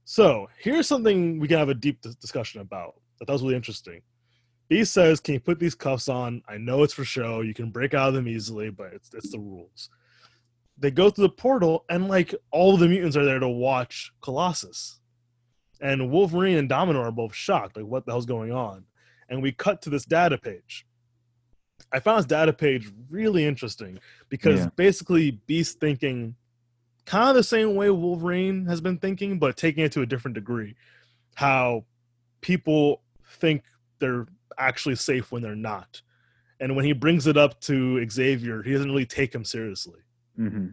So 0.04 0.48
here's 0.58 0.88
something 0.88 1.38
we 1.38 1.46
can 1.46 1.58
have 1.58 1.68
a 1.68 1.74
deep 1.74 2.00
discussion 2.20 2.62
about. 2.62 2.94
That 3.20 3.28
was 3.28 3.42
really 3.42 3.54
interesting. 3.54 4.00
Beast 4.68 4.94
says, 4.94 5.20
"Can 5.20 5.34
you 5.34 5.40
put 5.40 5.58
these 5.58 5.74
cuffs 5.74 6.08
on? 6.08 6.42
I 6.48 6.56
know 6.56 6.82
it's 6.82 6.94
for 6.94 7.04
show. 7.04 7.42
You 7.42 7.52
can 7.52 7.70
break 7.70 7.92
out 7.92 8.08
of 8.08 8.14
them 8.14 8.26
easily, 8.26 8.70
but 8.70 8.94
it's 8.94 9.12
it's 9.12 9.30
the 9.30 9.38
rules." 9.38 9.90
They 10.82 10.90
go 10.90 11.10
through 11.10 11.28
the 11.28 11.32
portal, 11.32 11.84
and 11.88 12.08
like 12.08 12.34
all 12.50 12.76
the 12.76 12.88
mutants 12.88 13.16
are 13.16 13.24
there 13.24 13.38
to 13.38 13.48
watch 13.48 14.12
Colossus, 14.20 15.00
and 15.80 16.10
Wolverine 16.10 16.58
and 16.58 16.68
Domino 16.68 17.00
are 17.00 17.12
both 17.12 17.34
shocked, 17.34 17.76
like 17.76 17.86
what 17.86 18.04
the 18.04 18.10
hell's 18.10 18.26
going 18.26 18.50
on? 18.50 18.84
And 19.28 19.40
we 19.42 19.52
cut 19.52 19.80
to 19.82 19.90
this 19.90 20.04
data 20.04 20.36
page. 20.36 20.84
I 21.92 22.00
found 22.00 22.18
this 22.18 22.26
data 22.26 22.52
page 22.52 22.90
really 23.08 23.44
interesting 23.44 24.00
because 24.28 24.60
Yeah. 24.60 24.70
basically 24.74 25.30
Beast 25.30 25.78
thinking 25.78 26.34
kind 27.04 27.28
of 27.30 27.36
the 27.36 27.44
same 27.44 27.76
way 27.76 27.88
Wolverine 27.90 28.66
has 28.66 28.80
been 28.80 28.98
thinking, 28.98 29.38
but 29.38 29.56
taking 29.56 29.84
it 29.84 29.92
to 29.92 30.02
a 30.02 30.06
different 30.06 30.34
degree. 30.34 30.74
How 31.36 31.84
people 32.40 33.02
think 33.24 33.62
they're 34.00 34.26
actually 34.58 34.96
safe 34.96 35.30
when 35.30 35.42
they're 35.42 35.54
not. 35.54 36.02
And 36.58 36.74
when 36.74 36.84
he 36.84 36.92
brings 36.92 37.28
it 37.28 37.36
up 37.36 37.60
to 37.62 38.04
Xavier, 38.08 38.62
he 38.62 38.72
doesn't 38.72 38.90
really 38.90 39.06
take 39.06 39.32
him 39.32 39.44
seriously. 39.44 40.00
Mm-hmm. 40.38 40.66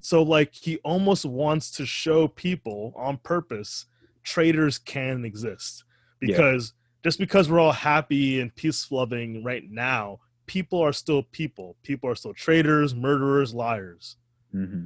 So, 0.00 0.22
like, 0.22 0.52
he 0.52 0.78
almost 0.78 1.24
wants 1.24 1.70
to 1.72 1.86
show 1.86 2.26
people 2.28 2.92
on 2.96 3.18
purpose 3.18 3.86
traitors 4.24 4.78
can 4.78 5.24
exist. 5.24 5.84
Yeah. 6.20 6.36
Because 6.36 6.72
just 7.04 7.18
because 7.18 7.50
we're 7.50 7.60
all 7.60 7.72
happy 7.72 8.40
and 8.40 8.54
peace 8.54 8.90
loving 8.90 9.42
right 9.44 9.68
now, 9.70 10.20
people 10.46 10.80
are 10.80 10.92
still 10.92 11.22
people. 11.22 11.76
People 11.82 12.08
are 12.10 12.14
still 12.14 12.34
traitors, 12.34 12.94
murderers, 12.94 13.54
liars 13.54 14.16
Mm-hmm. 14.54 14.84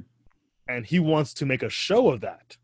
and 0.69 0.85
he 0.85 0.97
wants 0.97 1.33
to 1.33 1.45
make 1.45 1.61
a 1.61 1.69
show 1.69 2.07
of 2.09 2.21
that 2.21 2.55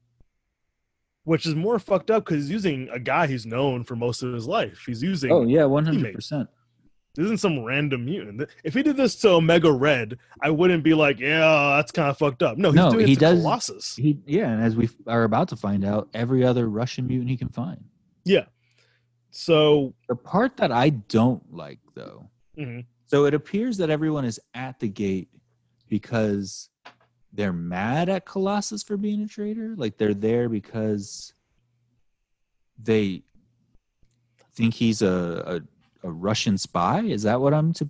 which 1.25 1.45
is 1.45 1.53
more 1.53 1.77
fucked 1.79 2.09
up 2.09 2.23
because 2.23 2.43
he's 2.43 2.49
using 2.49 2.87
a 2.93 2.99
guy 2.99 3.27
he's 3.27 3.45
known 3.45 3.83
for 3.83 3.97
most 3.97 4.23
of 4.23 4.33
his 4.33 4.47
life 4.47 4.83
he's 4.85 5.03
using 5.03 5.29
Oh 5.29 5.43
yeah, 5.43 5.65
one 5.65 5.83
hundred 5.85 6.15
percent. 6.15 6.47
This 7.15 7.25
isn't 7.25 7.39
some 7.41 7.63
random 7.63 8.05
mutant. 8.05 8.49
If 8.63 8.73
he 8.73 8.81
did 8.81 8.97
this 8.97 9.15
to 9.17 9.29
Omega 9.33 9.71
Red, 9.71 10.17
I 10.41 10.49
wouldn't 10.49 10.83
be 10.83 10.95
like, 10.95 11.19
yeah, 11.19 11.75
that's 11.77 11.91
kind 11.91 12.09
of 12.09 12.17
fucked 12.17 12.41
up. 12.41 12.57
No, 12.57 12.69
he's 12.69 12.75
No, 12.75 12.91
doing 12.91 13.05
he 13.05 13.13
it 13.13 13.15
to 13.17 13.19
does- 13.21 13.39
Colossus. 13.41 13.95
He 13.95 14.17
yeah, 14.25 14.49
and 14.49 14.63
as 14.63 14.75
we 14.75 14.89
are 15.05 15.23
about 15.23 15.49
to 15.49 15.55
find 15.55 15.85
out, 15.85 16.09
every 16.15 16.43
other 16.43 16.67
Russian 16.69 17.05
mutant 17.07 17.29
he 17.29 17.37
can 17.37 17.49
find. 17.49 17.83
Yeah. 18.25 18.45
So, 19.29 19.93
The 20.09 20.15
part 20.15 20.57
that 20.57 20.71
I 20.71 20.89
don't 20.89 21.53
like 21.53 21.79
though, 21.93 22.29
mhm. 22.57 22.85
so 23.05 23.25
it 23.25 23.33
appears 23.35 23.77
that 23.77 23.89
everyone 23.91 24.25
is 24.25 24.39
at 24.55 24.79
the 24.79 24.87
gate 24.87 25.29
because 25.89 26.69
they're 27.31 27.53
mad 27.53 28.09
at 28.09 28.25
Colossus 28.25 28.81
for 28.81 28.97
being 28.97 29.21
a 29.21 29.27
traitor. 29.27 29.75
Like 29.77 29.97
they're 29.97 30.13
there 30.15 30.49
because 30.49 31.33
they 32.81 33.21
think 34.55 34.73
he's 34.73 35.01
a 35.03 35.61
a, 35.61 35.61
a 36.03 36.11
Russian 36.11 36.57
spy. 36.57 37.01
Is 37.01 37.23
that 37.23 37.39
what 37.41 37.53
I'm 37.53 37.73
to 37.73 37.89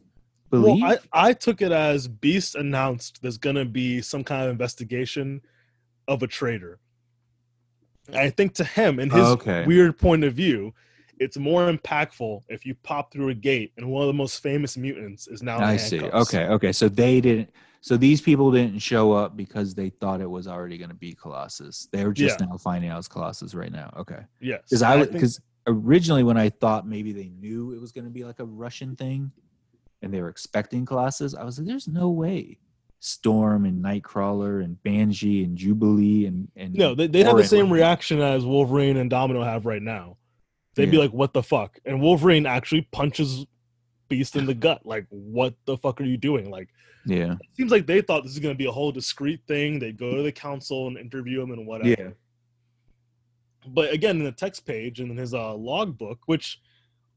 believe? 0.49 0.81
well, 0.81 0.97
I, 1.13 1.29
I 1.29 1.33
took 1.33 1.61
it 1.61 1.71
as 1.71 2.07
Beast 2.07 2.55
announced 2.55 3.21
there's 3.21 3.37
going 3.37 3.55
to 3.55 3.65
be 3.65 4.01
some 4.01 4.23
kind 4.23 4.43
of 4.43 4.49
investigation 4.49 5.41
of 6.07 6.23
a 6.23 6.27
traitor. 6.27 6.79
I 8.13 8.29
think 8.29 8.53
to 8.55 8.63
him, 8.65 8.99
in 8.99 9.09
his 9.09 9.21
Okay. 9.25 9.65
weird 9.65 9.97
point 9.97 10.23
of 10.23 10.33
view, 10.33 10.73
it's 11.19 11.37
more 11.37 11.71
impactful 11.71 12.41
if 12.49 12.65
you 12.65 12.75
pop 12.83 13.11
through 13.13 13.29
a 13.29 13.33
gate 13.33 13.71
and 13.77 13.89
one 13.89 14.01
of 14.03 14.07
the 14.07 14.13
most 14.13 14.41
famous 14.43 14.75
mutants 14.75 15.27
is 15.27 15.41
now. 15.41 15.59
I 15.59 15.77
see. 15.77 16.01
Okay, 16.01 16.45
okay. 16.47 16.71
So 16.73 16.89
they 16.89 17.21
didn't. 17.21 17.49
So 17.81 17.97
these 17.97 18.21
people 18.21 18.51
didn't 18.51 18.79
show 18.79 19.11
up 19.11 19.35
because 19.37 19.73
they 19.75 19.89
thought 19.89 20.21
it 20.21 20.29
was 20.29 20.47
already 20.47 20.77
going 20.77 20.89
to 20.89 20.95
be 20.95 21.13
Colossus. 21.13 21.87
They're 21.91 22.11
just 22.13 22.39
Yeah. 22.39 22.47
now 22.47 22.57
finding 22.57 22.89
out 22.89 22.99
it's 22.99 23.07
Colossus 23.07 23.53
right 23.53 23.71
now. 23.71 23.93
Okay. 23.97 24.19
Yes. 24.41 24.61
Because 24.69 24.81
I 24.83 25.05
because 25.05 25.39
originally 25.67 26.23
when 26.23 26.37
I 26.37 26.49
thought 26.49 26.87
maybe 26.87 27.11
they 27.13 27.29
knew 27.29 27.73
it 27.73 27.81
was 27.81 27.91
going 27.91 28.05
to 28.05 28.11
be 28.11 28.23
like 28.23 28.39
a 28.39 28.45
Russian 28.45 28.95
thing, 28.95 29.31
and 30.01 30.13
they 30.13 30.21
were 30.21 30.29
expecting 30.29 30.85
Colossus, 30.85 31.35
I 31.35 31.43
was 31.43 31.57
like, 31.57 31.67
"There's 31.67 31.87
no 31.87 32.09
way." 32.09 32.59
Storm 32.99 33.65
and 33.65 33.83
Nightcrawler 33.83 34.63
and 34.63 34.81
Banshee 34.81 35.43
and 35.43 35.57
Jubilee 35.57 36.25
and 36.25 36.47
and 36.55 36.73
No, 36.73 36.95
they, 36.95 37.07
they'd 37.07 37.25
have 37.25 37.35
the 37.35 37.43
same 37.43 37.71
reaction 37.71 38.21
as 38.21 38.45
Wolverine 38.45 38.95
and 38.95 39.09
Domino 39.09 39.43
have 39.43 39.65
right 39.65 39.81
now. 39.81 40.17
They'd 40.75 40.89
be 40.89 40.97
like, 40.97 41.11
"What 41.11 41.33
the 41.33 41.43
fuck?" 41.43 41.77
And 41.85 42.01
Wolverine 42.01 42.45
actually 42.45 42.87
punches 42.91 43.45
Beast 44.09 44.35
in 44.35 44.45
the 44.45 44.53
gut. 44.53 44.85
Like, 44.85 45.05
"What 45.09 45.53
the 45.65 45.77
fuck 45.77 45.99
are 46.01 46.05
you 46.05 46.17
doing?" 46.17 46.49
Like, 46.49 46.69
yeah, 47.05 47.33
it 47.33 47.55
seems 47.57 47.71
like 47.71 47.85
they 47.85 48.01
thought 48.01 48.23
this 48.23 48.31
is 48.31 48.39
going 48.39 48.55
to 48.55 48.57
be 48.57 48.67
a 48.67 48.71
whole 48.71 48.91
discreet 48.91 49.41
thing. 49.47 49.79
They'd 49.79 49.97
go 49.97 50.15
to 50.15 50.23
the 50.23 50.31
council 50.31 50.87
and 50.87 50.97
interview 50.97 51.41
him 51.41 51.51
and 51.51 51.67
whatever. 51.67 51.89
yeah. 51.89 52.09
But 53.67 53.91
again, 53.93 54.17
in 54.17 54.23
the 54.23 54.31
text 54.31 54.65
page 54.65 54.99
and 54.99 55.11
in 55.11 55.17
his 55.17 55.33
uh, 55.33 55.53
logbook, 55.55 56.19
which 56.25 56.59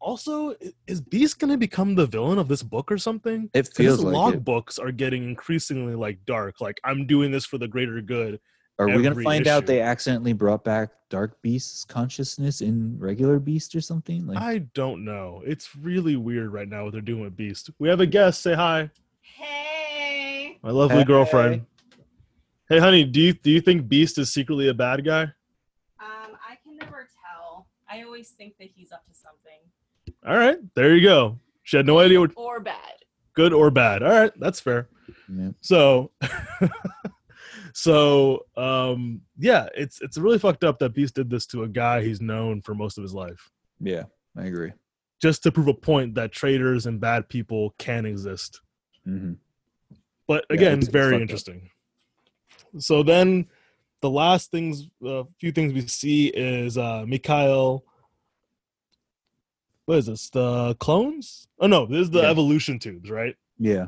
also 0.01 0.55
is 0.86 1.01
Beast 1.01 1.38
going 1.38 1.51
to 1.51 1.57
become 1.57 1.94
the 1.94 2.07
villain 2.07 2.38
of 2.38 2.49
this 2.49 2.62
book 2.62 2.92
or 2.92 2.99
something? 2.99 3.51
It 3.55 3.66
'Cause 3.66 3.76
feels 3.76 3.97
his 3.99 4.05
like 4.05 4.34
it. 4.34 4.44
logbooks 4.44 4.78
are 4.78 4.92
getting 4.92 5.24
increasingly 5.24 5.94
like 5.94 6.24
dark. 6.26 6.61
Like, 6.61 6.80
I'm 6.84 7.07
doing 7.07 7.30
this 7.30 7.47
for 7.47 7.59
the 7.59 7.68
greater 7.68 8.01
good. 8.01 8.38
Are 8.78 8.86
we 8.88 8.92
going 8.94 9.05
to 9.05 9.11
every 9.12 9.24
find 9.24 9.47
out 9.49 9.64
they 9.64 9.80
accidentally 9.80 10.34
brought 10.34 10.62
back 10.62 10.90
Dark 11.09 11.40
Beast's 11.40 11.82
consciousness 11.84 12.61
in 12.61 12.99
regular 12.99 13.38
Beast 13.38 13.74
or 13.74 13.80
something? 13.80 14.26
Like, 14.26 14.36
I 14.36 14.59
don't 14.74 15.03
know. 15.03 15.42
It's 15.47 15.74
really 15.74 16.16
weird 16.16 16.53
right 16.53 16.68
now 16.68 16.84
what 16.84 16.92
they're 16.92 17.01
doing 17.01 17.22
with 17.22 17.34
Beast. 17.36 17.70
We 17.78 17.88
have 17.88 18.01
a 18.01 18.07
guest. 18.07 18.42
Say 18.42 18.53
hi, 18.53 18.90
Hey. 19.22 20.59
my 20.62 20.70
lovely 20.70 20.99
Hey. 20.99 21.05
girlfriend. 21.05 21.64
Hey, 22.68 22.78
honey, 22.80 23.05
do 23.05 23.20
you 23.20 23.32
do 23.32 23.51
you 23.51 23.61
think 23.62 23.88
Beast 23.88 24.18
is 24.18 24.30
secretly 24.32 24.68
a 24.68 24.74
bad 24.74 25.05
guy? 25.07 25.22
Um, 25.22 26.36
I 26.47 26.57
can 26.62 26.76
never 26.76 27.09
tell. 27.24 27.66
I 27.97 28.03
always 28.03 28.30
think 28.30 28.59
that 28.59 28.68
he's 28.74 28.92
up 28.92 29.05
to 29.07 29.14
something. 29.14 29.61
All 30.26 30.36
right, 30.36 30.59
there 30.74 30.94
you 30.94 31.03
go. 31.07 31.38
She 31.62 31.76
had 31.76 31.86
no 31.86 31.99
idea 31.99 32.20
what 32.20 32.32
Or 32.36 32.61
bad. 32.61 32.94
good 33.34 33.53
or 33.53 33.70
bad. 33.70 34.03
All 34.03 34.11
right, 34.11 34.32
that's 34.38 34.61
fair. 34.61 34.88
yeah. 35.28 35.51
So, 35.61 36.12
so 37.72 38.47
um, 38.57 39.22
yeah, 39.38 39.68
it's 39.74 40.01
it's 40.01 40.18
really 40.18 40.38
fucked 40.38 40.64
up 40.64 40.78
that 40.80 40.90
Beast 40.94 41.14
did 41.14 41.30
this 41.30 41.47
to 41.47 41.62
a 41.64 41.68
guy 41.68 42.03
he's 42.03 42.20
known 42.20 42.62
for 42.62 42.74
most 42.74 42.99
of 42.99 43.03
his 43.03 43.14
life, 43.14 43.51
yeah, 43.80 44.05
I 44.36 44.44
agree. 44.44 44.72
just 45.20 45.42
to 45.44 45.53
prove 45.53 45.68
a 45.68 45.74
point 45.74 46.14
that 46.14 46.32
traitors 46.32 46.86
and 46.86 47.01
bad 47.01 47.28
people 47.28 47.74
can 47.78 48.05
exist. 48.07 48.61
hmm 49.05 49.34
But 50.26 50.44
again, 50.51 50.72
it's- 50.78 50.84
it's 50.84 50.92
very 50.92 51.12
fucked 51.12 51.14
up. 51.16 51.20
interesting. 51.22 51.70
So 52.78 53.03
then, 53.03 53.47
the 54.03 54.11
last 54.11 54.51
things, 54.51 54.88
a 55.05 55.24
few 55.40 55.53
things 55.53 55.72
we 55.72 55.86
see 55.86 56.28
is 56.28 56.76
uh 56.78 57.05
Mikhail. 57.07 57.84
What 59.86 59.99
is 59.99 60.07
this? 60.07 60.30
The 60.30 60.74
clones? 60.80 61.49
Oh 61.61 61.66
no, 61.66 61.86
this 61.86 62.03
is 62.03 62.11
the 62.11 62.22
Yeah. 62.22 62.30
evolution 62.30 62.78
tubes, 62.78 63.11
right? 63.11 63.36
Yeah, 63.59 63.86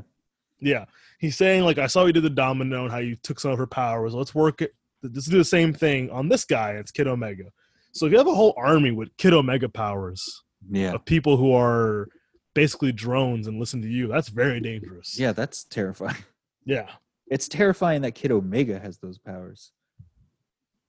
Yeah, 0.61 0.87
he's 1.19 1.37
saying 1.37 1.65
like 1.65 1.79
I 1.79 1.87
saw 1.89 2.05
you 2.07 2.13
did 2.13 2.23
the 2.23 2.31
Domino 2.31 2.83
and 2.85 2.91
how 2.93 2.99
you 2.99 3.17
took 3.17 3.39
some 3.41 3.51
of 3.53 3.59
her 3.59 3.67
powers. 3.67 4.15
Let's 4.15 4.35
work 4.35 4.63
it. 4.63 4.75
Let's 5.03 5.27
do 5.27 5.39
the 5.39 5.45
same 5.45 5.73
thing 5.73 6.11
on 6.11 6.29
this 6.29 6.45
guy. 6.45 6.73
It's 6.73 6.91
Kid 6.91 7.07
Omega. 7.07 7.45
So 7.93 8.07
if 8.07 8.13
you 8.13 8.19
have 8.19 8.27
a 8.27 8.35
whole 8.35 8.55
army 8.57 8.91
with 8.93 9.17
Kid 9.17 9.33
Omega 9.35 9.69
powers 9.69 10.43
yeah, 10.71 10.93
of 10.93 11.05
people 11.05 11.37
who 11.37 11.53
are 11.53 12.09
basically 12.55 12.93
drones 12.93 13.47
and 13.47 13.59
listen 13.61 13.83
to 13.83 13.89
you, 13.89 14.09
that's 14.09 14.29
very 14.29 14.61
dangerous. 14.61 15.19
yeah. 15.19 15.33
That's 15.33 15.65
terrifying. 15.65 16.17
yeah. 16.65 16.89
It's 17.31 17.47
terrifying 17.49 18.03
that 18.03 18.15
Kid 18.15 18.33
Omega 18.33 18.79
has 18.81 18.99
those 18.99 19.19
powers. 19.19 19.73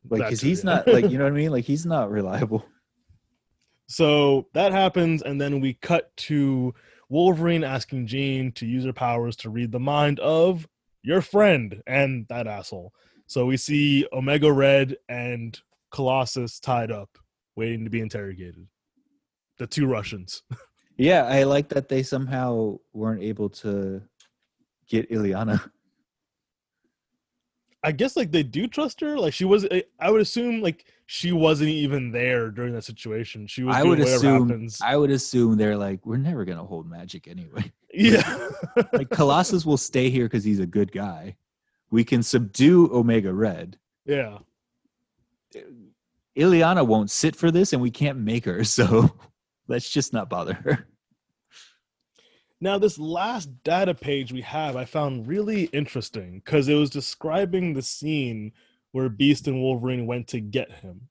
Like, 0.07 0.21
because 0.21 0.41
he's 0.41 0.63
yeah. 0.63 0.75
not 0.75 0.87
like 0.87 1.09
you 1.09 1.17
know 1.17 1.25
what 1.25 1.33
I 1.33 1.35
mean. 1.35 1.51
Like, 1.51 1.65
he's 1.65 1.85
not 1.85 2.11
reliable. 2.11 2.65
So 3.91 4.45
that 4.53 4.71
happens, 4.71 5.23
and 5.23 5.41
then 5.41 5.61
we 5.61 5.73
cut 5.73 6.15
to 6.17 6.75
Wolverine 7.09 7.63
asking 7.63 8.05
Jean 8.05 8.51
to 8.51 8.67
use 8.67 8.85
her 8.85 8.93
powers 8.93 9.35
to 9.37 9.49
read 9.49 9.71
the 9.71 9.79
mind 9.79 10.19
of 10.19 10.67
your 11.01 11.21
friend 11.21 11.81
and 11.87 12.27
that 12.29 12.45
asshole. 12.45 12.93
So 13.25 13.47
we 13.47 13.57
see 13.57 14.05
Omega 14.13 14.53
Red 14.53 14.97
and 15.09 15.59
Colossus 15.91 16.59
tied 16.59 16.91
up, 16.91 17.17
waiting 17.55 17.83
to 17.83 17.89
be 17.89 17.99
interrogated. 17.99 18.67
The 19.57 19.65
two 19.65 19.87
Russians. 19.87 20.43
Yeah, 20.99 21.23
I 21.23 21.43
like 21.43 21.69
that 21.69 21.87
they 21.87 22.03
somehow 22.03 22.79
weren't 22.91 23.23
able 23.23 23.47
to 23.61 24.01
get 24.89 25.09
Illyana. 25.09 25.71
I 27.83 27.91
guess 27.93 28.15
like 28.17 28.31
they 28.31 28.43
do 28.43 28.67
trust 28.67 28.99
her. 29.01 29.17
Like 29.17 29.33
she 29.33 29.45
was, 29.45 29.65
I- 29.71 29.85
I 29.99 30.11
would 30.11 30.21
assume 30.21 30.61
like 30.61 30.85
she 31.05 31.31
wasn't 31.31 31.69
even 31.69 32.11
there 32.11 32.49
during 32.51 32.73
that 32.73 32.83
situation. 32.83 33.47
She 33.47 33.63
was 33.63 33.75
I 33.75 33.83
would 33.83 33.99
whatever 33.99 34.15
assume. 34.17 34.49
happens. 34.49 34.79
I 34.83 34.97
would 34.97 35.11
assume 35.11 35.57
they're 35.57 35.77
like, 35.77 36.05
we're 36.05 36.17
never 36.17 36.43
gonna 36.45 36.63
hold 36.65 36.89
magic 36.89 37.27
anyway. 37.27 37.71
yeah. 37.93 38.49
Like 38.93 39.09
Colossus 39.09 39.65
will 39.65 39.77
stay 39.77 40.09
here 40.09 40.25
because 40.25 40.43
he's 40.43 40.59
a 40.59 40.65
good 40.67 40.91
guy. 40.91 41.35
We 41.91 42.03
can 42.03 42.21
subdue 42.21 42.89
Omega 42.93 43.33
Red. 43.33 43.77
yeah. 44.05 44.39
Eh, 45.55 45.61
Illyana 46.37 46.85
won't 46.85 47.09
sit 47.11 47.35
for 47.35 47.49
this, 47.51 47.73
and 47.73 47.81
we 47.81 47.91
can't 47.91 48.19
make 48.19 48.45
her. 48.45 48.63
So 48.65 49.09
let's 49.67 49.89
just 49.89 50.13
not 50.13 50.29
bother 50.29 50.53
her. 50.53 50.87
Now, 52.61 52.77
this 52.77 52.99
last 52.99 53.63
data 53.63 53.93
page 53.93 54.33
we 54.33 54.41
have, 54.41 54.75
I 54.75 54.85
found 54.85 55.27
really 55.27 55.65
interesting 55.65 56.41
because 56.43 56.67
it 56.67 56.75
was 56.75 56.89
describing 56.89 57.73
the 57.73 57.81
scene 57.81 58.51
where 58.91 59.07
Beast 59.07 59.47
and 59.47 59.61
Wolverine 59.61 60.05
went 60.05 60.27
to 60.29 60.41
get 60.41 60.71
him. 60.71 61.07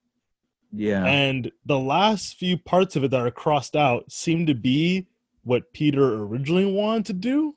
Yeah. 0.73 1.05
And 1.05 1.51
the 1.65 1.79
last 1.79 2.37
few 2.37 2.59
parts 2.59 2.97
of 2.97 3.05
it 3.05 3.11
that 3.13 3.21
are 3.21 3.31
crossed 3.31 3.77
out 3.77 4.13
seem 4.13 4.47
to 4.47 4.55
be 4.55 5.07
what 5.43 5.73
Peter 5.73 6.15
originally 6.23 6.67
wanted 6.67 7.07
to 7.07 7.13
do. 7.15 7.55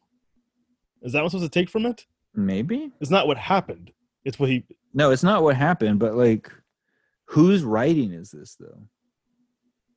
Is 1.02 1.12
that 1.12 1.20
what 1.20 1.26
I'm 1.26 1.30
supposed 1.32 1.52
to 1.52 1.60
take 1.60 1.70
from 1.70 1.86
it? 1.86 2.06
Maybe. 2.34 2.92
It's 3.02 3.12
not 3.12 3.28
what 3.28 3.38
happened. 3.38 3.92
It's 4.24 4.40
what 4.40 4.50
he. 4.50 4.64
No, 4.94 5.12
it's 5.12 5.24
not 5.24 5.44
what 5.44 5.58
happened, 5.58 6.00
but 6.00 6.16
like 6.16 6.50
whose 7.26 7.64
writing 7.64 8.12
is 8.14 8.32
this 8.32 8.56
though? 8.56 8.84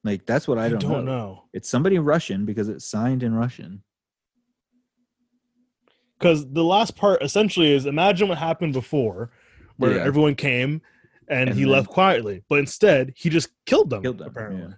Like 0.05 0.27
that's 0.27 0.47
what 0.47 0.59
I 0.59 0.67
I 0.67 0.69
don't, 0.69 0.79
don't, 0.81 1.05
know. 1.05 1.19
know. 1.19 1.45
It's 1.55 1.69
somebody 1.69 1.99
Russian 1.99 2.45
because 2.45 2.69
it's 2.69 2.87
signed 2.87 3.23
in 3.23 3.35
Russian. 3.35 3.83
Because 6.19 6.51
the 6.53 6.65
last 6.65 6.97
part 6.97 7.23
essentially 7.23 7.73
is 7.73 7.87
imagine 7.87 8.29
what 8.29 8.39
happened 8.39 8.73
before, 8.73 9.31
where 9.77 9.97
Yeah. 9.97 10.05
everyone 10.05 10.35
came 10.35 10.83
and, 11.29 11.49
And 11.51 11.59
he 11.59 11.65
then- 11.65 11.73
left 11.73 11.89
quietly, 11.89 12.45
but 12.49 12.59
instead 12.59 13.13
he 13.17 13.31
just 13.31 13.49
killed 13.67 13.91
them. 13.91 14.03
Killed 14.03 14.19
them, 14.19 14.29
apparently. 14.29 14.61
yeah. 14.63 14.75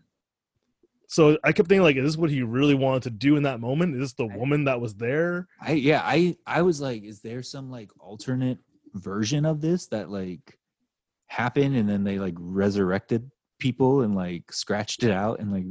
So 1.08 1.38
I 1.44 1.52
kept 1.52 1.68
thinking, 1.68 1.84
like, 1.84 1.96
is 1.96 2.04
this 2.04 2.16
what 2.16 2.30
he 2.30 2.42
really 2.42 2.74
wanted 2.74 3.02
to 3.04 3.10
do 3.10 3.36
in 3.36 3.44
that 3.44 3.60
moment? 3.60 3.94
Is 3.94 4.00
this 4.00 4.12
the 4.14 4.26
I- 4.26 4.36
woman 4.36 4.64
that 4.64 4.80
was 4.80 4.94
there? 4.94 5.46
I 5.60 5.72
yeah, 5.72 6.02
I 6.04 6.36
I 6.46 6.62
was 6.62 6.80
like, 6.80 7.02
is 7.04 7.20
there 7.20 7.42
some 7.42 7.70
like 7.70 7.90
alternate 8.00 8.58
version 8.94 9.44
of 9.44 9.60
this 9.60 9.86
that 9.88 10.10
like 10.10 10.58
happened 11.26 11.76
and 11.76 11.88
then 11.88 12.02
they 12.04 12.18
like 12.18 12.34
resurrected 12.38 13.30
people 13.58 14.02
and 14.02 14.14
like 14.14 14.52
scratched 14.52 15.02
it 15.02 15.10
out 15.10 15.40
and 15.40 15.52
like 15.52 15.64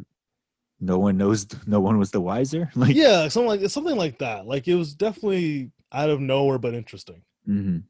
no 0.80 1.00
one 1.00 1.18
knows 1.18 1.48
no 1.68 1.80
one 1.80 1.98
was 1.98 2.12
the 2.12 2.22
wiser? 2.22 2.70
Like 2.76 2.96
Yeah, 2.96 3.28
something 3.28 3.62
like 3.62 3.70
something 3.70 3.96
like 3.96 4.20
that. 4.20 4.46
Like 4.46 4.68
it 4.68 4.76
was 4.76 4.94
definitely 4.96 5.72
out 5.92 6.10
of 6.10 6.20
nowhere, 6.20 6.58
but 6.58 6.74
interesting. 6.74 7.22
Mhm. 7.48 7.84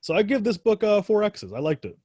So 0.00 0.14
I 0.14 0.22
give 0.22 0.42
this 0.44 0.58
book 0.58 0.82
uh 0.82 1.02
four 1.02 1.22
X's. 1.22 1.52
I 1.52 1.58
liked 1.60 1.84
it. 1.84 1.96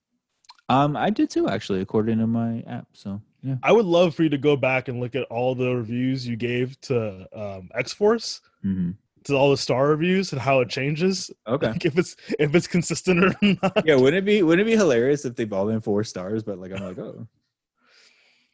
Um 0.69 0.95
I 0.95 1.09
did 1.09 1.29
too 1.29 1.47
actually 1.47 1.81
according 1.81 2.19
to 2.19 2.27
my 2.27 2.63
app. 2.67 2.87
So 2.93 3.21
Yeah. 3.41 3.55
I 3.63 3.71
would 3.71 3.85
love 3.85 4.13
for 4.15 4.23
you 4.23 4.29
to 4.29 4.37
go 4.37 4.55
back 4.55 4.87
and 4.87 4.99
look 4.99 5.15
at 5.15 5.23
all 5.29 5.55
the 5.55 5.75
reviews 5.75 6.27
you 6.27 6.35
gave 6.35 6.79
to 6.81 7.27
um, 7.33 7.69
X 7.73 7.93
Force, 7.93 8.41
hmm 8.61 8.91
to 9.23 9.35
all 9.35 9.51
the 9.51 9.57
star 9.57 9.89
reviews, 9.89 10.31
and 10.31 10.39
how 10.39 10.61
it 10.61 10.69
changes. 10.69 11.29
Okay. 11.45 11.71
Like 11.71 11.83
if 11.85 11.97
it's 11.97 12.15
if 12.39 12.55
it's 12.55 12.67
consistent 12.67 13.23
or 13.25 13.33
not. 13.61 13.83
yeah, 13.85 13.95
wouldn't 13.95 14.15
it 14.19 14.25
be 14.25 14.41
wouldn't 14.43 14.65
it 14.67 14.71
be 14.71 14.77
hilarious 14.77 15.25
if 15.25 15.35
they've 15.35 15.51
all 15.51 15.65
been 15.67 15.81
four 15.81 16.03
stars? 16.05 16.43
But 16.43 16.59
like 16.59 16.71
I'm 16.71 16.81
like, 16.83 16.97
oh, 16.97 17.27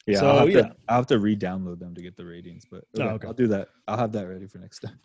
yeah. 0.06 0.20
So, 0.20 0.30
I'll 0.30 0.39
have 0.39 0.49
yeah. 0.49 0.62
to 0.62 0.76
I'll 0.89 0.95
have 0.97 1.08
to 1.08 1.20
re-download 1.20 1.80
them 1.80 1.93
to 1.95 2.01
get 2.01 2.16
the 2.18 2.26
ratings. 2.26 2.66
But 2.70 2.84
Oh, 2.97 3.01
okay, 3.04 3.14
okay. 3.14 3.28
I'll 3.28 3.34
do 3.34 3.47
that. 3.47 3.70
I'll 3.88 3.97
have 3.97 4.12
that 4.14 4.28
ready 4.28 4.47
for 4.47 4.58
next 4.60 4.80
time. 4.80 4.99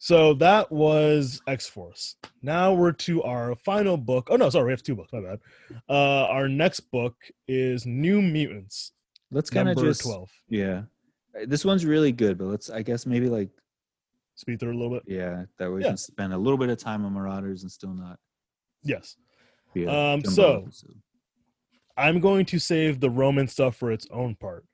So 0.00 0.34
that 0.34 0.70
was 0.70 1.42
X 1.48 1.66
Force. 1.68 2.14
Now 2.40 2.72
we're 2.72 2.92
to 2.92 3.22
our 3.24 3.56
final 3.56 3.96
book. 3.96 4.28
Oh 4.30 4.36
no, 4.36 4.48
sorry, 4.48 4.66
we 4.66 4.70
have 4.72 4.82
two 4.82 4.94
books. 4.94 5.12
My 5.12 5.20
bad. 5.20 5.40
Uh, 5.88 6.26
our 6.26 6.48
next 6.48 6.80
book 6.92 7.16
is 7.48 7.84
New 7.84 8.22
Mutants, 8.22 8.92
Let's 9.32 9.50
kind 9.50 9.68
of 9.68 9.76
just 9.76 10.02
twelve. 10.02 10.30
yeah. 10.48 10.82
Uh, 11.36 11.46
This 11.46 11.64
one's 11.64 11.84
really 11.84 12.12
good, 12.12 12.38
but 12.38 12.44
let's 12.46 12.70
I 12.70 12.82
guess 12.82 13.06
maybe 13.06 13.28
like 13.28 13.50
Speed 14.36 14.60
through 14.60 14.72
a 14.72 14.78
little 14.78 14.90
bit. 14.90 15.02
yeah 15.08 15.46
that 15.58 15.68
way 15.68 15.78
we 15.78 15.82
can 15.82 15.96
spend 15.96 16.32
a 16.32 16.38
little 16.38 16.58
bit 16.58 16.68
of 16.68 16.78
time 16.78 17.04
on 17.04 17.12
Marauders 17.12 17.62
and 17.64 17.72
still 17.72 17.92
not 17.92 18.20
Yes. 18.84 19.16
be 19.74 19.82
a 19.82 19.90
Um, 19.90 20.24
so- 20.24 20.62
episode. 20.62 20.94
I'm 21.98 22.20
going 22.20 22.46
to 22.46 22.58
save 22.58 23.00
the 23.00 23.10
Roman 23.10 23.48
stuff 23.48 23.76
for 23.76 23.90
its 23.90 24.06
own 24.10 24.36
part. 24.36 24.64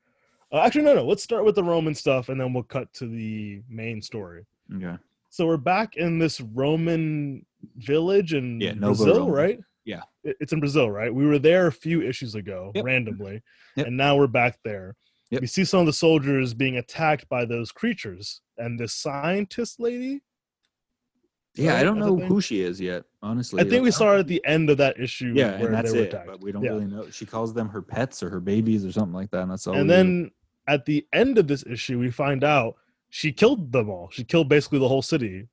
Uh, 0.53 0.59
actually, 0.61 0.85
no, 0.85 0.95
no. 0.95 1.05
Let's 1.07 1.22
start 1.22 1.45
with 1.45 1.55
the 1.57 1.64
Roman 1.64 1.95
stuff, 1.95 2.29
and 2.29 2.41
then 2.41 2.53
we'll 2.53 2.62
cut 2.62 2.93
to 2.95 3.07
the 3.09 3.62
main 3.68 4.01
story. 4.03 4.45
okay. 4.77 4.97
So 5.31 5.47
we're 5.47 5.57
back 5.57 5.97
in 5.97 6.20
this 6.20 6.41
Roman 6.41 7.45
village 7.77 8.35
in 8.35 8.61
Yeah, 8.61 8.75
Brazil, 8.75 9.29
right? 9.29 9.59
Yeah. 9.85 10.03
It's 10.22 10.53
in 10.53 10.61
Brazil, 10.61 10.91
right? 10.93 11.12
We 11.12 11.27
were 11.27 11.41
there 11.41 11.66
a 11.66 11.72
few 11.72 12.03
issues 12.03 12.37
ago, 12.37 12.70
Yep. 12.77 12.85
randomly, 12.85 13.43
Yep. 13.77 13.87
and 13.89 13.97
now 13.97 14.16
we're 14.16 14.29
back 14.29 14.61
there. 14.64 14.95
Yep. 15.31 15.41
We 15.41 15.47
see 15.49 15.64
some 15.64 15.81
of 15.81 15.87
the 15.87 15.93
soldiers 15.93 16.55
being 16.55 16.77
attacked 16.77 17.29
by 17.29 17.47
those 17.47 17.72
creatures, 17.72 18.43
and 18.59 18.79
this 18.79 18.95
scientist 18.95 19.81
lady. 19.81 20.22
Yeah, 21.57 21.76
I 21.76 21.84
don't 21.84 21.98
know 22.00 22.16
who 22.16 22.40
she 22.40 22.61
is 22.62 22.80
yet. 22.80 23.05
Honestly, 23.22 23.61
I 23.61 23.64
think 23.64 23.82
we 23.82 23.90
Like, 23.90 23.92
saw 23.94 24.12
her 24.12 24.18
at 24.18 24.26
the 24.26 24.44
end 24.44 24.70
of 24.70 24.78
that 24.78 24.98
issue. 24.98 25.32
Yeah, 25.36 25.57
where 25.59 25.66
and 25.66 25.74
that's 25.74 25.92
they 25.92 25.98
were 25.98 26.05
it. 26.05 26.09
attacked. 26.09 26.26
But 26.26 26.40
we 26.42 26.50
don't 26.52 26.64
Yeah. 26.64 26.70
really 26.70 26.86
know. 26.86 27.09
She 27.11 27.24
calls 27.26 27.55
them 27.55 27.68
her 27.68 27.80
pets 27.80 28.22
or 28.22 28.30
her 28.30 28.40
babies 28.40 28.84
or 28.84 28.90
something 28.92 29.14
like 29.14 29.30
that. 29.30 29.42
And 29.42 29.50
that's 29.52 29.66
all. 29.66 29.74
and 29.74 29.84
we- 29.84 29.88
then 29.88 30.30
at 30.66 30.84
the 30.84 31.07
end 31.12 31.38
of 31.38 31.46
this 31.46 31.64
issue, 31.66 31.98
we 32.00 32.11
find 32.11 32.42
out 32.42 32.76
she 33.09 33.32
killed 33.32 33.70
them 33.70 33.88
all. 33.88 34.11
She 34.11 34.24
killed 34.24 34.48
basically 34.48 34.80
the 34.80 34.88
whole 34.88 35.02
city, 35.02 35.46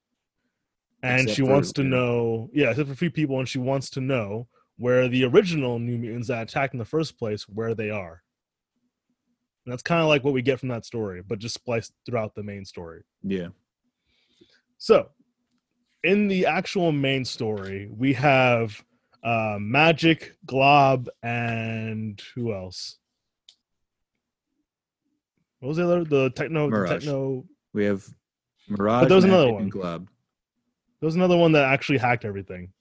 and 1.04 1.22
Except 1.22 1.36
she 1.36 1.42
for- 1.44 1.50
wants 1.52 1.72
to 1.74 1.84
yeah. 1.84 1.90
know, 1.90 2.50
yeah, 2.54 2.70
except 2.72 2.88
for 2.88 2.94
a 2.94 2.98
few 2.98 3.12
people, 3.12 3.38
and 3.38 3.48
she 3.48 3.60
wants 3.60 3.90
to 3.92 4.02
know 4.02 4.48
where 4.78 5.08
the 5.08 5.24
original 5.26 5.78
New 5.78 5.98
Mutants 6.00 6.30
that 6.30 6.42
attacked 6.50 6.74
in 6.74 6.80
the 6.80 6.86
first 6.86 7.20
place, 7.20 7.48
where 7.48 7.76
they 7.76 7.92
are. 7.92 8.24
And 9.66 9.72
that's 9.72 9.84
kind 9.84 10.02
of 10.02 10.08
like 10.08 10.24
what 10.24 10.34
we 10.34 10.42
get 10.42 10.60
from 10.60 10.70
that 10.70 10.86
story, 10.86 11.22
but 11.22 11.38
just 11.38 11.54
spliced 11.54 11.94
throughout 12.08 12.34
the 12.34 12.42
main 12.42 12.66
story. 12.66 13.04
yeah, 13.22 13.50
So, 14.80 15.12
in 16.04 16.28
the 16.28 16.46
actual 16.46 16.92
main 16.92 17.26
story, 17.26 17.90
we 17.96 18.14
have 18.14 18.84
uh, 19.24 19.58
Magic, 19.60 20.36
Glob, 20.46 21.10
and 21.22 22.22
who 22.36 22.54
else? 22.54 22.98
What 25.60 25.70
was 25.70 25.78
the 25.78 25.86
other? 25.86 26.04
The 26.04 26.32
techno, 26.32 26.66
the 26.66 26.72
Mirage. 26.72 26.90
techno. 26.90 27.46
we 27.74 27.86
have 27.86 28.04
Mirage. 28.68 29.08
there 29.08 29.16
was 29.16 29.26
another 29.26 29.54
one. 29.54 29.70
Glob. 29.70 30.08
There 31.00 31.08
was 31.08 31.16
another 31.16 31.38
one 31.38 31.52
that 31.54 31.66
actually 31.66 32.00
hacked 32.00 32.26
everything. 32.26 32.72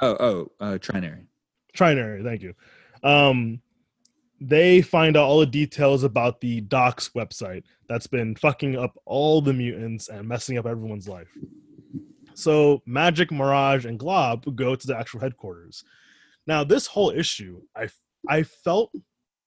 Oh, 0.00 0.16
oh, 0.18 0.52
uh, 0.60 0.78
Trinary. 0.78 1.26
Trinary, 1.76 2.24
thank 2.24 2.42
you. 2.42 2.54
Um, 3.02 3.60
they 4.40 4.80
find 4.80 5.16
out 5.16 5.24
all 5.24 5.40
the 5.40 5.46
details 5.46 6.02
about 6.02 6.40
the 6.40 6.62
Docs 6.62 7.10
website 7.10 7.64
that's 7.88 8.06
been 8.06 8.34
fucking 8.34 8.76
up 8.76 8.98
all 9.04 9.42
the 9.42 9.52
mutants 9.52 10.08
and 10.08 10.26
messing 10.26 10.56
up 10.56 10.66
everyone's 10.66 11.06
life. 11.08 11.28
So 12.40 12.82
Magic, 12.86 13.30
Mirage, 13.30 13.84
and 13.84 13.98
Glob 13.98 14.56
go 14.56 14.74
to 14.74 14.86
the 14.86 14.96
actual 14.96 15.20
headquarters. 15.20 15.84
Now, 16.46 16.64
this 16.64 16.86
whole 16.86 17.10
issue, 17.10 17.60
I 17.76 17.88
I 18.28 18.42
felt 18.42 18.90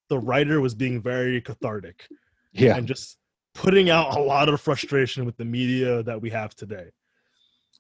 the 0.09 0.19
writer 0.19 0.61
was 0.61 0.75
being 0.75 1.01
very 1.01 1.41
cathartic 1.41 2.07
Yeah, 2.51 2.77
and 2.77 2.87
just 2.87 3.17
putting 3.53 3.89
out 3.89 4.17
a 4.17 4.21
lot 4.21 4.49
of 4.49 4.61
frustration 4.61 5.25
with 5.25 5.37
the 5.37 5.45
media 5.45 6.03
that 6.03 6.21
we 6.21 6.29
have 6.29 6.55
today. 6.55 6.87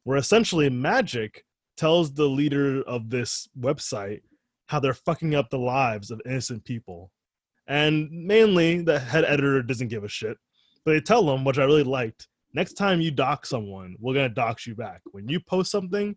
Where 0.03 0.17
essentially 0.17 0.69
Magic 0.69 1.45
tells 1.77 2.13
the 2.13 2.27
leader 2.27 2.81
of 2.83 3.09
this 3.09 3.47
website 3.59 4.21
how 4.67 4.79
they're 4.79 4.93
fucking 4.93 5.35
up 5.35 5.49
the 5.49 5.59
lives 5.59 6.11
of 6.11 6.21
innocent 6.25 6.63
people. 6.65 7.11
And 7.67 8.09
mainly 8.11 8.81
the 8.81 8.99
head 8.99 9.25
editor 9.25 9.61
doesn't 9.61 9.87
give 9.87 10.03
a 10.03 10.09
shit. 10.09 10.37
But 10.83 10.93
they 10.93 11.01
tell 11.01 11.25
them, 11.25 11.45
which 11.45 11.57
I 11.57 11.63
really 11.63 11.83
liked, 11.83 12.27
next 12.53 12.73
time 12.73 13.01
you 13.01 13.11
dox 13.11 13.49
someone, 13.49 13.95
we're 13.99 14.13
gonna 14.13 14.29
dox 14.29 14.65
you 14.67 14.75
back. 14.75 15.01
When 15.11 15.27
you 15.27 15.39
post 15.39 15.71
something, 15.71 16.15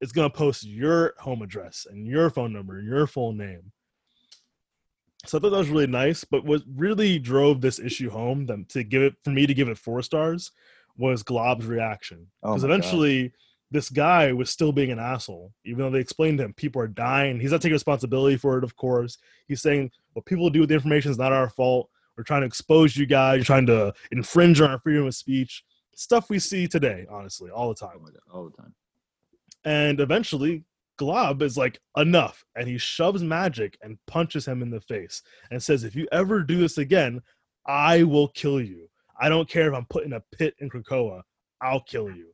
it's 0.00 0.12
gonna 0.12 0.30
post 0.30 0.64
your 0.64 1.14
home 1.18 1.42
address 1.42 1.86
and 1.88 2.06
your 2.06 2.30
phone 2.30 2.52
number 2.52 2.78
and 2.78 2.88
your 2.88 3.06
full 3.06 3.32
name. 3.32 3.72
So 5.26 5.36
I 5.36 5.40
thought 5.40 5.50
that 5.50 5.58
was 5.58 5.68
really 5.68 5.86
nice. 5.86 6.24
But 6.24 6.44
what 6.44 6.62
really 6.76 7.18
drove 7.18 7.60
this 7.60 7.78
issue 7.78 8.10
home, 8.10 8.46
them 8.46 8.64
to 8.70 8.84
give 8.84 9.02
it 9.02 9.14
for 9.24 9.30
me 9.30 9.46
to 9.46 9.54
give 9.54 9.68
it 9.68 9.78
four 9.78 10.02
stars, 10.02 10.52
was 10.96 11.22
Glob's 11.22 11.66
reaction. 11.66 12.26
Oh 12.42 12.50
Because 12.52 12.62
God. 12.62 12.70
eventually 12.70 13.32
this 13.70 13.90
guy 13.90 14.32
was 14.32 14.48
still 14.50 14.72
being 14.72 14.90
an 14.90 14.98
asshole, 14.98 15.52
even 15.64 15.80
though 15.80 15.90
they 15.90 16.00
explained 16.00 16.38
to 16.38 16.44
him 16.44 16.54
people 16.54 16.80
are 16.80 16.88
dying. 16.88 17.38
He's 17.40 17.52
not 17.52 17.60
taking 17.60 17.74
responsibility 17.74 18.36
for 18.36 18.58
it, 18.58 18.64
of 18.64 18.76
course. 18.76 19.18
He's 19.46 19.60
saying 19.60 19.90
what 20.14 20.24
people 20.24 20.48
do 20.50 20.60
with 20.60 20.68
the 20.68 20.74
information 20.74 21.10
is 21.10 21.18
not 21.18 21.32
our 21.32 21.50
fault. 21.50 21.90
We're 22.16 22.24
trying 22.24 22.40
to 22.40 22.46
expose 22.46 22.96
you 22.96 23.06
guys. 23.06 23.36
You're 23.36 23.44
trying 23.44 23.66
to 23.66 23.92
infringe 24.10 24.60
on 24.60 24.70
our 24.70 24.80
freedom 24.80 25.06
of 25.06 25.14
speech. 25.14 25.62
Stuff 25.98 26.30
we 26.30 26.38
see 26.38 26.68
today, 26.68 27.06
honestly, 27.10 27.50
all 27.50 27.70
the 27.70 27.74
time. 27.74 27.98
Oh 28.00 28.38
all 28.38 28.44
the 28.44 28.56
time. 28.56 28.72
And 29.64 29.98
eventually, 29.98 30.62
Glob 30.96 31.42
is 31.42 31.56
like, 31.56 31.80
enough. 31.96 32.44
And 32.54 32.68
he 32.68 32.78
shoves 32.78 33.20
Magic 33.20 33.76
and 33.82 33.98
punches 34.06 34.46
him 34.46 34.62
in 34.62 34.70
the 34.70 34.80
face 34.80 35.22
and 35.50 35.60
says, 35.60 35.82
if 35.82 35.96
you 35.96 36.06
ever 36.12 36.44
do 36.44 36.56
this 36.56 36.78
again, 36.78 37.20
I 37.66 38.04
will 38.04 38.28
kill 38.28 38.60
you. 38.60 38.88
I 39.20 39.28
don't 39.28 39.48
care 39.48 39.66
if 39.66 39.74
I'm 39.74 39.86
put 39.86 40.04
in 40.04 40.12
a 40.12 40.22
pit 40.30 40.54
in 40.60 40.70
Krakoa, 40.70 41.22
I'll 41.60 41.82
kill 41.82 42.08
you. 42.08 42.28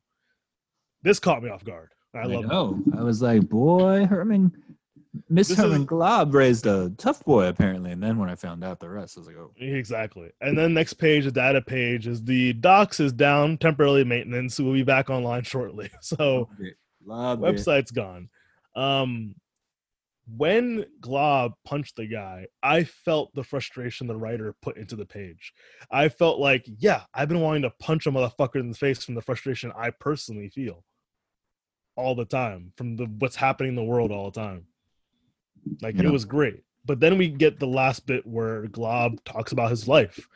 This 1.03 1.19
caught 1.19 1.43
me 1.43 1.49
off 1.49 1.65
guard. 1.65 1.89
I, 2.15 2.19
I, 2.19 2.25
love 2.25 2.45
it. 2.45 2.49
know. 2.49 2.83
I 2.99 3.03
was 3.03 3.23
like, 3.23 3.49
boy, 3.49 4.05
Herman, 4.05 4.53
Miss 5.29 5.49
This 5.49 5.59
Herman 5.59 5.83
is- 5.83 5.87
Glob 5.87 6.35
raised 6.35 6.67
a 6.67 6.91
tough 6.99 7.25
boy 7.25 7.47
apparently. 7.47 7.93
And 7.93 8.03
then 8.03 8.19
when 8.19 8.29
I 8.29 8.35
found 8.35 8.65
out 8.65 8.81
the 8.81 8.89
rest, 8.89 9.17
I 9.17 9.21
was 9.21 9.27
like, 9.29 9.37
oh, 9.37 9.53
Exactly. 9.57 10.31
And 10.41 10.59
then 10.59 10.75
next 10.75 10.95
page, 10.95 11.25
the 11.25 11.31
data 11.33 11.61
page, 11.63 12.07
is 12.07 12.23
the 12.23 12.53
docs 12.55 13.01
is 13.01 13.13
down, 13.13 13.59
temporarily 13.59 14.05
maintenance. 14.05 14.59
We'll 14.59 14.73
be 14.73 14.83
back 14.83 15.11
online 15.11 15.43
shortly. 15.45 15.91
So 16.01 16.49
it. 16.59 16.75
Loved 17.05 17.43
it. 17.43 17.47
website's 17.47 17.91
gone. 17.91 18.29
Um, 18.75 19.35
when 20.27 20.87
Glob 21.01 21.53
punched 21.67 21.97
the 21.97 22.07
guy, 22.07 22.47
I 22.63 22.85
felt 22.85 23.35
the 23.35 23.45
frustration 23.45 24.07
the 24.07 24.17
writer 24.17 24.55
put 24.63 24.79
into 24.79 24.97
the 24.97 25.05
page. 25.05 25.53
I 25.91 26.09
felt 26.09 26.39
like, 26.41 26.65
yeah, 26.79 27.03
I've 27.13 27.29
been 27.29 27.41
wanting 27.43 27.63
to 27.63 27.71
punch 27.79 28.07
a 28.07 28.11
motherfucker 28.11 28.57
in 28.57 28.71
the 28.71 28.77
face 28.77 29.05
from 29.05 29.15
the 29.17 29.21
frustration 29.23 29.71
I 29.77 29.91
personally 29.91 30.49
feel 30.49 30.83
all 31.97 32.15
the 32.15 32.25
time 32.25 32.73
from 32.77 32.97
the 32.97 33.05
what's 33.05 33.37
happening 33.37 33.69
in 33.71 33.77
the 33.77 33.85
world 33.85 34.11
all 34.11 34.31
the 34.31 34.41
time. 34.41 34.65
Like 35.83 35.97
Yeah. 35.97 36.05
it 36.05 36.11
was 36.13 36.25
great. 36.25 36.63
But 36.85 37.01
then 37.01 37.17
we 37.19 37.29
get 37.29 37.59
the 37.59 37.67
last 37.67 38.07
bit 38.07 38.27
where 38.27 38.67
Glob 38.67 39.23
talks 39.25 39.53
about 39.53 39.71
his 39.71 39.89
life, 39.89 40.29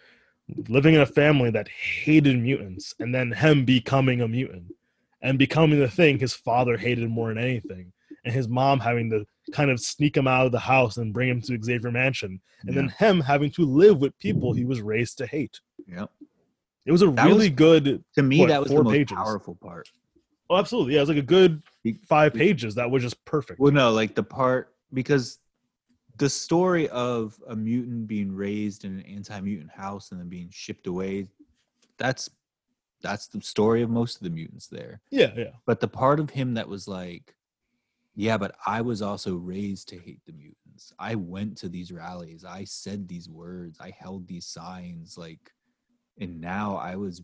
living 0.69 0.95
in 0.95 1.01
a 1.01 1.07
family 1.07 1.51
that 1.51 1.69
hated 1.69 2.39
mutants, 2.39 2.95
and 2.99 3.15
then 3.15 3.33
him 3.33 3.65
becoming 3.65 4.21
a 4.23 4.29
mutant 4.29 4.73
and 5.21 5.39
becoming 5.39 5.79
the 5.79 5.89
thing 5.91 6.19
his 6.19 6.33
father 6.35 6.77
hated 6.77 7.09
more 7.11 7.29
than 7.29 7.39
anything, 7.43 7.93
and 8.25 8.33
his 8.33 8.49
mom 8.49 8.81
having 8.81 9.11
to 9.11 9.27
kind 9.53 9.71
of 9.71 9.81
sneak 9.81 10.17
him 10.17 10.27
out 10.27 10.47
of 10.47 10.53
the 10.53 10.59
house 10.59 10.97
and 10.97 11.13
bring 11.13 11.29
him 11.29 11.41
to 11.43 11.59
Xavier 11.63 11.91
Mansion, 11.91 12.41
and 12.67 12.77
then 12.77 12.89
him 12.89 13.21
having 13.21 13.51
to 13.53 13.65
live 13.65 13.99
with 13.99 14.19
people 14.19 14.53
he 14.53 14.65
was 14.65 14.81
raised 14.81 15.19
to 15.19 15.27
hate. 15.27 15.61
yeah. 15.87 16.07
It 16.87 16.93
was 16.93 17.03
a 17.03 17.11
That 17.11 17.27
was- 17.27 17.35
really 17.37 17.51
good. 17.51 18.03
To 18.15 18.23
me, 18.23 18.39
What, 18.41 18.49
that 18.49 18.61
was 18.61 18.69
the 18.71 18.75
four 18.77 18.85
most 18.85 18.93
pages? 18.95 19.15
powerful 19.15 19.57
part. 19.61 19.91
Oh, 20.49 20.57
absolutely, 20.57 20.95
yeah, 20.95 21.01
it 21.01 21.03
was 21.03 21.09
like 21.11 21.19
a 21.19 21.23
good 21.23 21.63
five 22.07 22.33
pages 22.33 22.77
that 22.77 22.91
was 22.91 23.03
just 23.03 23.23
perfect. 23.27 23.61
Well, 23.61 23.73
no, 23.73 23.91
like 23.93 24.15
the 24.15 24.23
part 24.23 24.73
because 24.93 25.39
the 26.17 26.29
story 26.29 26.89
of 26.89 27.39
a 27.49 27.55
mutant 27.55 28.07
being 28.07 28.35
raised 28.35 28.85
in 28.85 28.99
an 28.99 29.03
anti-mutant 29.03 29.71
house 29.71 30.11
and 30.11 30.21
then 30.21 30.29
being 30.29 30.49
shipped 30.51 30.87
away, 30.87 31.27
that's 31.97 32.29
that's 33.01 33.29
the 33.29 33.41
story 33.41 33.83
of 33.83 33.91
most 33.91 34.17
of 34.17 34.23
the 34.23 34.31
mutants 34.31 34.67
there. 34.67 35.01
Yeah, 35.11 35.31
yeah, 35.37 35.51
But 35.67 35.79
the 35.79 35.87
part 35.87 36.19
of 36.19 36.31
him 36.31 36.55
that 36.55 36.69
was 36.69 36.89
like, 36.89 37.37
yeah, 38.17 38.37
but 38.37 38.57
I 38.67 38.81
was 38.81 39.03
also 39.03 39.37
raised 39.37 39.89
to 39.91 39.99
hate 39.99 40.21
the 40.27 40.33
mutants. 40.33 40.93
I 40.99 41.15
went 41.15 41.57
to 41.59 41.69
these 41.69 41.93
rallies. 41.93 42.45
I 42.45 42.65
said 42.65 43.07
these 43.07 43.29
words. 43.29 43.79
I 43.81 43.93
held 43.97 44.27
these 44.27 44.47
signs. 44.47 45.17
Like, 45.17 45.53
and 46.21 46.41
now 46.41 46.75
I 46.75 46.97
was, 46.97 47.23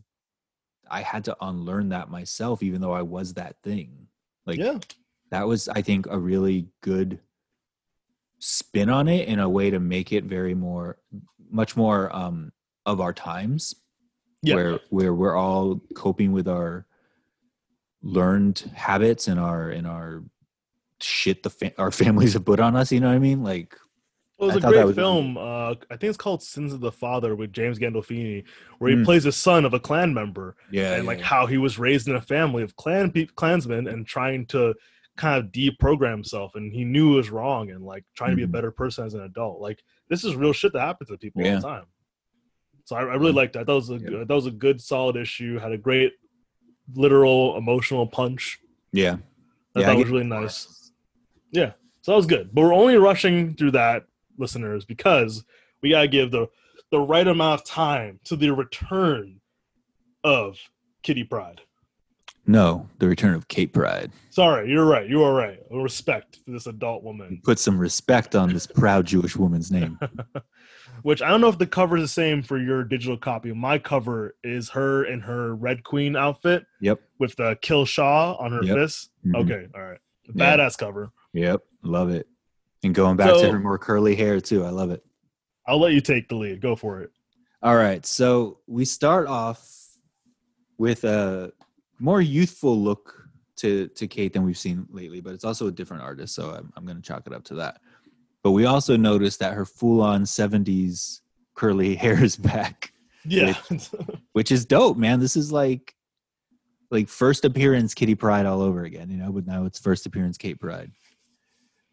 I 0.89 1.01
had 1.01 1.25
to 1.25 1.35
unlearn 1.41 1.89
that 1.89 2.09
myself, 2.09 2.63
even 2.63 2.79
though 2.79 2.93
I 2.93 3.01
was 3.01 3.33
that 3.33 3.57
thing. 3.61 4.07
Like, 4.45 4.59
yeah. 4.59 4.77
that 5.31 5.47
was 5.47 5.67
i 5.67 5.81
think 5.81 6.05
a 6.07 6.17
really 6.17 6.67
good 6.81 7.19
spin 8.47 8.91
on 8.91 9.07
it 9.07 9.27
in 9.27 9.39
a 9.39 9.49
way 9.49 9.71
to 9.71 9.79
make 9.79 10.11
it 10.13 10.23
very 10.23 10.53
more 10.53 10.97
much 11.49 11.75
more 11.75 12.15
um 12.15 12.51
of 12.85 13.01
our 13.01 13.11
times 13.11 13.73
Yeah. 14.43 14.53
where 14.55 14.79
where 14.91 15.13
we're 15.15 15.35
all 15.35 15.81
coping 15.95 16.31
with 16.31 16.47
our 16.47 16.85
learned 18.03 18.59
habits 18.75 19.27
and 19.27 19.39
our 19.39 19.69
and 19.71 19.87
our 19.87 20.23
shit 21.01 21.41
the 21.41 21.49
fa- 21.49 21.73
our 21.79 21.89
families 22.03 22.33
have 22.33 22.45
put 22.45 22.59
on 22.59 22.75
us 22.75 22.91
you 22.91 22.99
know 22.99 23.07
what 23.07 23.15
i 23.15 23.19
mean 23.19 23.43
like 23.43 23.75
It 24.37 24.45
was 24.45 24.55
I 24.63 24.67
a 24.69 24.71
great 24.71 24.95
film. 24.95 25.37
Uh, 25.37 25.71
I 25.89 25.95
think 25.97 26.09
it's 26.11 26.17
called 26.17 26.43
Sins 26.43 26.73
of 26.73 26.81
the 26.81 26.91
Father 26.91 27.35
with 27.37 27.53
James 27.53 27.79
Gandolfini, 27.79 28.43
where 28.79 28.91
he 28.91 28.97
Mm. 28.97 29.05
plays 29.05 29.23
the 29.23 29.31
son 29.31 29.63
of 29.65 29.73
a 29.73 29.79
Klan 29.79 30.13
member 30.13 30.55
yeah 30.71 30.95
and 30.95 31.07
like 31.07 31.21
how 31.21 31.47
he 31.47 31.57
was 31.57 31.79
raised 31.79 32.07
in 32.09 32.15
a 32.15 32.21
family 32.21 32.61
of 32.61 32.75
clan 32.75 33.11
pe- 33.11 33.25
Klansmen 33.41 33.87
and 33.87 34.05
trying 34.05 34.45
to 34.47 34.75
kind 35.17 35.43
of 35.43 35.51
deprogram 35.51 36.11
himself, 36.11 36.55
and 36.55 36.73
he 36.73 36.83
knew 36.83 37.13
it 37.13 37.17
was 37.17 37.29
wrong 37.29 37.71
and 37.71 37.83
like 37.85 38.03
trying 38.15 38.31
to 38.31 38.35
be 38.35 38.43
a 38.43 38.47
Mhm. 38.47 38.51
better 38.51 38.71
person 38.71 39.05
as 39.05 39.13
an 39.13 39.21
adult. 39.21 39.61
Like 39.61 39.83
this 40.09 40.23
is 40.25 40.35
real 40.35 40.51
shit 40.53 40.73
that 40.73 40.81
happens 40.81 41.09
to 41.09 41.17
people 41.17 41.41
all 41.45 41.55
the 41.55 41.61
time. 41.61 41.85
So 42.83 42.95
I, 42.95 42.99
I 43.01 43.15
really 43.15 43.31
Mhm. 43.31 43.35
liked 43.35 43.53
that. 43.53 43.65
That 43.67 43.73
was 43.73 43.89
a 43.89 43.93
Yeah. 43.93 44.09
good, 44.09 44.27
that 44.27 44.33
was 44.35 44.45
a 44.45 44.51
good 44.51 44.81
solid 44.81 45.15
issue. 45.15 45.57
Had 45.57 45.71
a 45.71 45.77
great 45.77 46.13
literal 46.93 47.57
emotional 47.57 48.05
punch. 48.07 48.59
yeah 48.91 49.17
that, 49.73 49.81
Yeah, 49.81 49.91
it 49.93 49.97
was 49.97 50.09
really 50.09 50.23
nice. 50.23 50.91
Yeah, 51.51 51.73
so 52.01 52.11
that 52.11 52.15
was 52.17 52.25
good. 52.25 52.53
But 52.53 52.61
we're 52.61 52.73
only 52.73 52.95
rushing 52.95 53.55
through 53.55 53.71
that, 53.71 54.05
listeners, 54.37 54.85
because 54.85 55.43
we 55.81 55.89
gotta 55.89 56.07
give 56.07 56.31
the 56.31 56.47
the 56.91 56.99
right 56.99 57.27
amount 57.27 57.59
of 57.59 57.65
time 57.65 58.19
to 58.25 58.35
the 58.35 58.51
return 58.51 59.41
of 60.23 60.57
Kitty 61.03 61.23
Pryde. 61.23 61.61
No 62.47 62.87
the 62.99 63.07
return 63.07 63.33
of 63.33 63.47
kate 63.47 63.73
pryde 63.73 64.11
Sorry, 64.29 64.69
you're 64.69 64.85
right. 64.85 65.07
You 65.09 65.23
are 65.23 65.33
right. 65.33 65.59
Respect 65.71 66.43
to 66.45 66.51
this 66.51 66.67
adult 66.67 67.03
woman. 67.03 67.41
put 67.43 67.57
some 67.57 67.77
respect 67.77 68.35
on 68.35 68.51
this 68.53 68.67
proud 68.67 69.05
jewish 69.05 69.35
woman's 69.35 69.71
name 69.71 69.97
Which 71.01 71.21
I 71.21 71.29
don't 71.29 71.41
know 71.41 71.49
if 71.49 71.57
the 71.57 71.67
cover 71.67 71.97
is 71.97 72.03
the 72.03 72.07
same 72.07 72.41
for 72.41 72.57
your 72.57 72.83
digital 72.83 73.17
copy. 73.17 73.51
My 73.51 73.77
cover 73.77 74.35
is 74.43 74.69
her 74.69 75.05
in 75.05 75.19
her 75.21 75.53
Red 75.55 75.83
Queen 75.83 76.15
outfit 76.15 76.65
yep 76.81 76.99
with 77.19 77.35
the 77.35 77.57
Kill 77.61 77.85
Shaw 77.85 78.35
on 78.39 78.51
her 78.51 78.63
Yep. 78.63 78.75
fist. 78.77 79.09
Mhm. 79.25 79.35
Okay, 79.43 79.67
all 79.75 79.81
right. 79.83 79.99
Badass 80.33 80.77
cover. 80.77 81.11
yep 81.33 81.61
love 81.83 82.09
it 82.09 82.27
and 82.83 82.95
going 82.95 83.15
back 83.17 83.33
to 83.35 83.51
her 83.51 83.59
more 83.59 83.77
curly 83.77 84.15
hair 84.15 84.39
too 84.41 84.63
i 84.65 84.69
love 84.69 84.89
it 84.91 85.03
I'll 85.67 85.79
let 85.79 85.93
you 85.93 86.01
take 86.01 86.29
the 86.29 86.35
lead. 86.35 86.61
Go 86.61 86.75
for 86.75 87.01
it. 87.01 87.09
All 87.63 87.75
right. 87.75 88.05
So 88.05 88.59
we 88.67 88.85
start 88.85 89.25
off 89.27 89.67
with 90.77 91.03
a 91.03 91.51
more 91.99 92.21
youthful 92.21 92.79
look 92.79 93.27
to 93.57 93.87
to 93.89 94.07
Kate 94.07 94.33
than 94.33 94.43
we've 94.43 94.57
seen 94.57 94.85
lately, 94.89 95.21
but 95.21 95.33
it's 95.33 95.45
also 95.45 95.67
a 95.67 95.71
different 95.71 96.03
artist, 96.03 96.35
so 96.35 96.51
I'm, 96.51 96.71
I'm 96.75 96.85
going 96.85 96.97
to 96.97 97.03
chalk 97.03 97.27
it 97.27 97.33
up 97.33 97.43
to 97.45 97.55
that. 97.55 97.79
But 98.43 98.51
we 98.51 98.65
also 98.65 98.95
noticed 98.95 99.39
that 99.39 99.53
her 99.53 99.65
full 99.65 100.01
on 100.01 100.23
70s 100.23 101.21
curly 101.55 101.95
hair 102.03 102.23
is 102.23 102.35
back, 102.35 102.91
Yeah. 103.25 103.55
which 104.33 104.51
is 104.51 104.65
dope, 104.65 104.97
man. 104.97 105.19
This 105.19 105.35
is 105.35 105.51
like 105.51 105.95
like 106.91 107.09
first 107.09 107.45
appearance 107.45 107.93
Kitty 107.93 108.15
Pryde 108.15 108.45
all 108.45 108.61
over 108.61 108.83
again, 108.83 109.09
you 109.09 109.17
know, 109.17 109.31
but 109.31 109.47
now 109.47 109.65
it's 109.65 109.79
first 109.79 110.05
appearance 110.05 110.37
Kate 110.37 110.59
Pryde. 110.59 110.91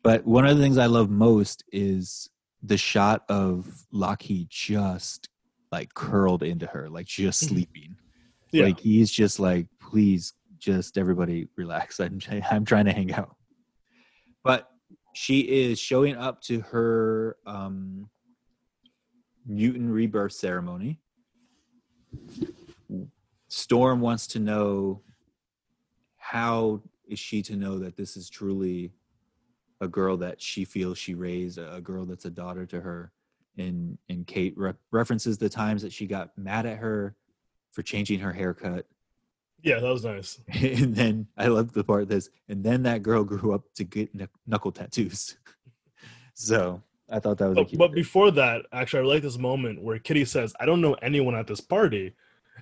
But 0.03 0.27
one 0.27 0.47
of 0.47 0.57
the 0.57 0.63
things 0.63 0.79
I 0.79 0.87
love 0.87 1.11
most 1.11 1.65
is 1.73 2.29
the 2.63 2.77
shot 2.77 3.25
of 3.29 3.67
Lockheed 3.93 4.49
just 4.51 5.29
like 5.71 5.95
curled 5.95 6.43
into 6.43 6.67
her, 6.67 6.89
like 6.91 7.07
just 7.07 7.45
mm. 7.45 7.49
sleeping. 7.49 7.97
Yeah. 8.53 8.65
Like 8.65 8.79
he's 8.79 9.11
just 9.11 9.41
like, 9.41 9.67
please, 9.81 10.35
just 10.59 10.97
everybody 10.97 11.49
relax. 11.57 11.99
I'm 11.99 12.21
I'm 12.51 12.65
trying 12.65 12.85
to 12.85 12.93
hang 12.93 13.13
out. 13.13 13.35
But 14.45 14.69
she 15.15 15.41
is 15.41 15.79
showing 15.79 16.17
up 16.17 16.41
to 16.43 16.61
her 16.61 17.37
um, 17.47 18.09
mutant 19.47 19.91
rebirth 19.91 20.33
ceremony. 20.33 20.99
Storm 23.49 24.01
wants 24.01 24.27
to 24.29 24.39
know 24.39 25.03
how 26.19 26.83
is 27.09 27.19
she 27.19 27.43
to 27.43 27.57
know 27.57 27.79
that 27.79 27.97
this 27.97 28.17
is 28.17 28.31
truly 28.31 28.93
a 29.81 29.89
girl 29.89 30.17
that 30.17 30.41
she 30.41 30.65
feels 30.65 30.97
she 30.97 31.15
raised, 31.15 31.59
a 31.59 31.81
girl 31.81 32.07
that's 32.07 32.25
a 32.25 32.31
daughter 32.31 32.65
to 32.67 32.81
her. 32.81 33.13
And 33.59 33.99
and 34.09 34.27
Kate 34.27 34.55
re- 34.57 34.73
references 34.91 35.37
the 35.37 35.51
times 35.51 35.83
that 35.83 35.93
she 35.93 36.07
got 36.07 36.37
mad 36.39 36.65
at 36.65 36.79
her 36.79 37.17
for 37.73 37.83
changing 37.83 38.21
her 38.21 38.33
haircut. 38.33 38.87
yeah, 39.63 39.81
that 39.81 39.89
was 39.91 40.05
nice. 40.05 40.39
and 40.63 40.95
then 40.95 41.27
I 41.37 41.47
love 41.49 41.73
the 41.73 41.83
part 41.85 42.09
that's 42.09 42.31
and 42.49 42.63
then 42.63 42.83
that 42.85 43.03
girl 43.03 43.25
grew 43.25 43.53
up 43.55 43.65
to 43.75 43.85
get 43.85 44.11
knuckle 44.47 44.73
tattoos. 44.73 45.37
so 46.35 46.83
I 47.11 47.19
thought 47.19 47.39
that 47.39 47.49
was 47.49 47.57
But, 47.57 47.69
cute. 47.69 47.79
but 47.79 47.93
before 47.93 48.31
that, 48.33 48.63
actually, 48.73 49.01
I 49.09 49.15
like 49.15 49.23
this 49.23 49.39
moment 49.39 49.83
where 49.83 49.99
Kitty 49.99 50.25
says, 50.25 50.55
"I 50.61 50.67
don't 50.67 50.81
know 50.81 50.95
anyone 50.95 51.35
at 51.35 51.47
this 51.47 51.61
party," 51.61 52.15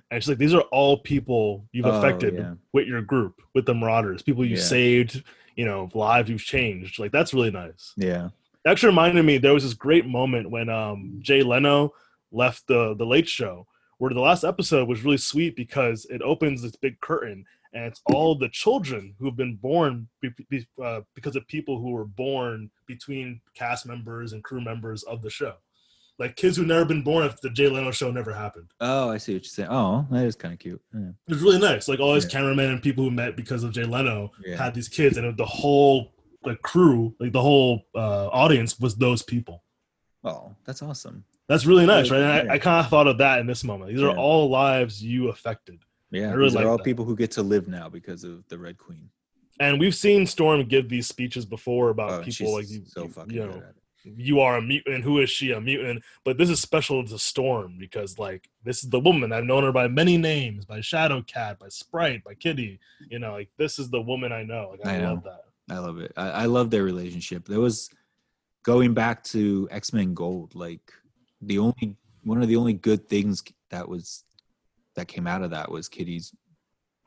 and 0.09 0.21
she's 0.21 0.29
like, 0.29 0.37
"These 0.37 0.53
are 0.53 0.61
all 0.71 0.97
people 0.97 1.65
you've 1.71 1.85
Oh, 1.85 1.97
affected 1.97 2.35
yeah. 2.35 2.53
with 2.73 2.87
your 2.87 3.01
group, 3.01 3.41
with 3.53 3.65
the 3.65 3.73
Marauders, 3.73 4.21
people 4.21 4.45
you 4.45 4.55
Yeah. 4.57 4.61
saved, 4.61 5.23
you 5.55 5.65
know, 5.65 5.89
lives 5.93 6.29
you've 6.29 6.43
changed. 6.43 6.99
Like 6.99 7.11
that's 7.11 7.33
really 7.33 7.51
nice." 7.51 7.93
yeah, 7.97 8.29
It 8.65 8.69
actually 8.69 8.89
reminded 8.89 9.23
me 9.25 9.37
there 9.37 9.53
was 9.53 9.63
this 9.63 9.73
great 9.73 10.05
moment 10.05 10.49
when 10.49 10.69
um, 10.69 11.19
Jay 11.21 11.41
Leno 11.43 11.93
left 12.31 12.67
the 12.67 12.93
the 12.95 13.05
Late 13.05 13.27
Show, 13.29 13.67
where 14.01 14.11
the 14.15 14.19
last 14.19 14.43
episode 14.43 14.87
was 14.87 15.03
really 15.03 15.15
sweet 15.15 15.55
because 15.55 16.05
it 16.09 16.23
opens 16.23 16.63
this 16.63 16.75
big 16.75 16.99
curtain 17.01 17.45
and 17.73 17.85
it's 17.85 18.01
all 18.11 18.33
the 18.33 18.49
children 18.49 19.13
who 19.19 19.25
have 19.25 19.35
been 19.35 19.55
born 19.57 20.07
be, 20.21 20.29
be, 20.49 20.65
uh, 20.83 21.01
because 21.13 21.35
of 21.35 21.47
people 21.47 21.79
who 21.79 21.91
were 21.91 22.05
born 22.05 22.71
between 22.87 23.39
cast 23.53 23.85
members 23.85 24.33
and 24.33 24.43
crew 24.43 24.59
members 24.59 25.03
of 25.03 25.21
the 25.21 25.29
show, 25.29 25.53
like 26.17 26.35
kids 26.35 26.57
who've 26.57 26.65
never 26.65 26.83
been 26.83 27.03
born 27.03 27.25
if 27.27 27.39
the 27.41 27.51
Jay 27.51 27.67
Leno 27.69 27.91
show 27.91 28.09
never 28.09 28.33
happened. 28.33 28.71
Oh, 28.79 29.11
I 29.11 29.19
see 29.19 29.33
what 29.35 29.43
you're 29.43 29.49
saying. 29.49 29.69
Oh, 29.71 30.07
that 30.09 30.25
is 30.25 30.35
kind 30.35 30.55
of 30.55 30.59
cute. 30.59 30.81
Yeah. 30.95 31.09
It 31.27 31.33
was 31.33 31.43
really 31.43 31.59
nice. 31.59 31.87
Like 31.87 31.99
all 31.99 32.15
these 32.15 32.23
Yeah. 32.23 32.31
cameramen 32.31 32.71
and 32.71 32.81
people 32.81 33.03
who 33.03 33.11
met 33.11 33.35
because 33.35 33.63
of 33.63 33.71
Jay 33.71 33.83
Leno 33.83 34.31
Yeah. 34.43 34.57
had 34.57 34.73
these 34.73 34.89
kids, 34.89 35.17
and 35.17 35.37
the 35.37 35.45
whole 35.45 36.11
like 36.43 36.59
crew, 36.63 37.13
like 37.19 37.33
the 37.33 37.41
whole 37.41 37.83
uh, 37.93 38.29
audience 38.29 38.79
was 38.79 38.95
those 38.95 39.21
people. 39.21 39.63
Oh, 40.23 40.55
that's 40.65 40.81
awesome. 40.81 41.23
That's 41.51 41.65
really 41.65 41.85
nice, 41.85 42.09
right? 42.09 42.21
And 42.21 42.49
I, 42.51 42.53
I 42.55 42.57
kind 42.59 42.79
of 42.83 42.89
thought 42.89 43.07
of 43.07 43.17
that 43.17 43.39
in 43.39 43.45
this 43.45 43.63
moment. 43.65 43.91
These 43.91 44.01
are 44.01 44.11
Yeah. 44.11 44.15
all 44.15 44.49
lives 44.49 45.03
you 45.03 45.27
affected. 45.27 45.79
Yeah, 46.09 46.29
I 46.29 46.33
really 46.33 46.49
these 46.51 46.55
are 46.61 46.67
all 46.69 46.77
that. 46.77 46.83
people 46.85 47.03
who 47.03 47.15
get 47.15 47.31
to 47.31 47.43
live 47.43 47.67
now 47.67 47.89
because 47.89 48.23
of 48.23 48.47
the 48.47 48.57
Red 48.57 48.77
Queen. 48.77 49.09
And 49.59 49.77
we've 49.77 49.93
seen 49.93 50.25
Storm 50.25 50.63
give 50.63 50.87
these 50.87 51.07
speeches 51.07 51.45
before 51.45 51.89
about 51.89 52.11
Oh, 52.11 52.23
people 52.23 52.53
like 52.53 52.69
you, 52.69 52.83
so 52.85 53.09
you 53.27 53.45
know, 53.45 53.61
you 54.05 54.39
are 54.39 54.55
a 54.57 54.61
mutant. 54.61 55.03
Who 55.03 55.19
is 55.19 55.29
she? 55.29 55.51
A 55.51 55.59
mutant. 55.59 56.03
But 56.23 56.37
this 56.37 56.49
is 56.49 56.61
special 56.61 57.05
to 57.05 57.19
Storm 57.19 57.75
because 57.77 58.17
like 58.17 58.49
this 58.63 58.81
is 58.83 58.89
the 58.89 58.99
woman. 59.01 59.33
I've 59.33 59.43
known 59.43 59.63
her 59.63 59.73
by 59.73 59.89
many 59.89 60.17
names, 60.17 60.63
by 60.65 60.79
Shadow 60.79 61.21
Cat, 61.21 61.59
by 61.59 61.67
Sprite, 61.67 62.23
by 62.23 62.33
Kitty. 62.33 62.79
You 63.09 63.19
know, 63.19 63.33
like 63.33 63.49
this 63.57 63.77
is 63.77 63.89
the 63.89 64.01
woman 64.01 64.31
I 64.31 64.43
know. 64.43 64.69
Like 64.71 64.87
I, 64.87 64.95
I 64.95 65.01
know. 65.01 65.13
love 65.15 65.23
that. 65.25 65.41
I 65.69 65.79
love 65.79 65.97
it. 65.99 66.11
I, 66.17 66.29
I 66.29 66.45
love 66.45 66.69
their 66.71 66.83
relationship. 66.83 67.45
There 67.45 67.59
was 67.59 67.89
going 68.63 68.93
back 68.93 69.23
to 69.25 69.67
X 69.69 69.91
Men 69.93 70.13
Gold, 70.13 70.55
like 70.55 70.91
the 71.41 71.59
only 71.59 71.95
one 72.23 72.41
of 72.41 72.47
the 72.47 72.55
only 72.55 72.73
good 72.73 73.09
things 73.09 73.43
that 73.69 73.87
was 73.87 74.23
that 74.95 75.07
came 75.07 75.27
out 75.27 75.41
of 75.41 75.51
that 75.51 75.71
was 75.71 75.89
Kitty's 75.89 76.33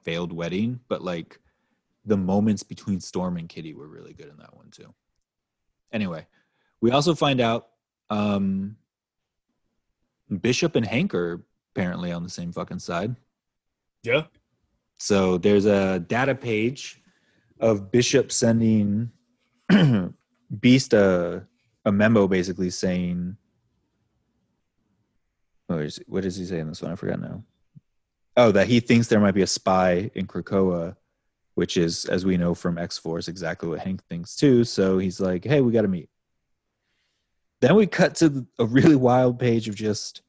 failed 0.05 0.33
wedding, 0.33 0.81
but 0.89 1.03
like 1.03 1.39
the 2.05 2.17
moments 2.17 2.63
between 2.63 3.01
Storm 3.01 3.37
and 3.37 3.49
Kitty 3.49 3.75
were 3.75 3.89
really 3.89 4.13
good 4.13 4.29
in 4.29 4.37
that 4.39 4.57
one 4.57 4.71
too. 4.71 4.93
Anyway, 5.93 6.27
we 6.81 6.91
also 6.91 7.15
find 7.15 7.41
out 7.41 7.69
um 8.11 8.77
Bishop 10.41 10.77
and 10.77 10.87
Hank 10.87 11.15
are 11.15 11.45
apparently 11.75 12.13
on 12.13 12.23
the 12.23 12.31
same 12.31 12.53
fucking 12.53 12.79
side. 12.79 13.17
Yeah. 14.03 14.25
So 14.99 15.39
there's 15.39 15.67
a 15.67 16.01
data 16.01 16.35
page 16.35 17.03
of 17.61 17.91
Bishop 17.91 18.31
sending 18.33 19.11
Beast 20.61 20.93
a, 20.93 21.47
a 21.85 21.93
memo 21.93 22.27
basically 22.27 22.71
saying, 22.71 23.37
oh, 25.69 25.79
is- 25.79 26.01
what 26.07 26.23
does 26.23 26.37
he 26.37 26.45
say 26.45 26.59
in 26.59 26.69
this 26.69 26.83
one? 26.83 26.93
I 26.93 26.97
forgot 26.97 27.21
now. 27.21 27.43
Oh, 28.37 28.51
that 28.53 28.67
he 28.67 28.81
thinks 28.81 29.07
there 29.07 29.21
might 29.21 29.35
be 29.35 29.43
a 29.43 29.47
spy 29.47 30.11
in 30.15 30.27
Krakoa, 30.27 30.97
which 31.55 31.77
is, 31.77 32.05
as 32.07 32.27
we 32.27 32.37
know 32.37 32.55
from 32.55 32.79
X 32.79 32.99
Force, 32.99 33.29
exactly 33.29 33.69
what 33.69 33.81
Hank 33.81 34.03
thinks 34.09 34.35
too. 34.35 34.65
So 34.65 34.99
he's 34.99 35.21
like, 35.21 35.45
hey, 35.45 35.61
we 35.61 35.73
got 35.73 35.83
to 35.83 35.89
meet. 35.89 36.09
Then 37.61 37.77
we 37.77 37.87
cut 37.87 38.17
to 38.17 38.47
a 38.59 38.67
really 38.67 38.97
wild 38.97 39.39
page 39.39 39.69
of 39.69 39.75
just 39.77 40.23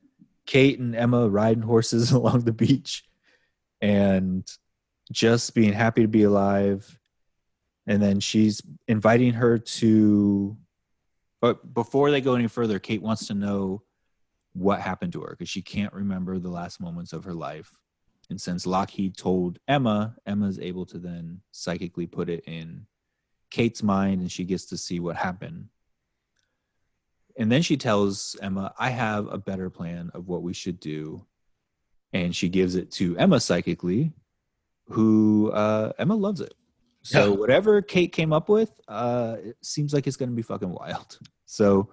Kate 0.45 0.79
and 0.79 0.95
Emma 0.95 1.27
riding 1.27 1.63
horses 1.63 2.11
along 2.13 2.41
the 2.41 2.53
beach 2.53 3.03
and 3.81 4.49
just 5.11 5.53
being 5.55 5.73
happy 5.73 6.01
to 6.03 6.07
be 6.07 6.23
alive. 6.23 6.99
And 7.87 8.01
then 8.01 8.19
she's 8.19 8.61
inviting 8.87 9.33
her 9.33 9.57
to, 9.57 10.57
but 11.41 11.73
before 11.73 12.09
they 12.09 12.21
go 12.21 12.35
any 12.35 12.47
further, 12.47 12.79
Kate 12.79 13.01
wants 13.01 13.27
to 13.27 13.33
know 13.33 13.83
what 14.55 14.79
happened 14.79 15.11
to 15.13 15.21
her 15.21 15.31
because 15.31 15.49
she 15.49 15.61
can't 15.61 15.93
remember 15.93 16.39
the 16.39 16.49
last 16.49 16.79
moments 16.79 17.11
of 17.13 17.25
her 17.25 17.33
life. 17.33 17.71
And 18.29 18.39
since 18.39 18.65
Lockheed 18.65 19.17
told 19.17 19.59
Emma, 19.67 20.15
Emma's 20.25 20.57
able 20.59 20.85
to 20.87 20.97
then 20.97 21.41
psychically 21.51 22.07
put 22.07 22.29
it 22.29 22.43
in 22.47 22.87
Kate's 23.51 23.83
mind 23.83 24.21
and 24.21 24.31
she 24.31 24.45
gets 24.45 24.65
to 24.67 24.77
see 24.77 24.99
what 24.99 25.17
happened. 25.17 25.67
and 27.37 27.51
then 27.51 27.61
she 27.61 27.75
tells 27.75 28.37
Emma, 28.41 28.73
I 28.79 28.89
have 28.89 29.27
a 29.27 29.37
better 29.37 29.69
plan 29.69 30.09
of 30.13 30.27
what 30.29 30.41
we 30.41 30.53
should 30.53 30.79
do. 30.79 31.25
And 32.13 32.33
she 32.33 32.47
gives 32.47 32.75
it 32.75 32.91
to 32.93 33.17
Emma 33.17 33.41
psychically, 33.41 34.13
who 34.87 35.51
uh, 35.51 35.91
Emma 35.99 36.15
loves 36.15 36.39
it. 36.39 36.53
So 37.01 37.33
whatever 37.33 37.81
Kate 37.81 38.11
came 38.13 38.31
up 38.31 38.47
with, 38.47 38.71
uh, 38.87 39.35
it 39.43 39.57
seems 39.61 39.93
like 39.93 40.07
it's 40.07 40.15
going 40.15 40.29
to 40.29 40.35
be 40.35 40.41
fucking 40.41 40.71
wild. 40.71 41.19
So 41.47 41.89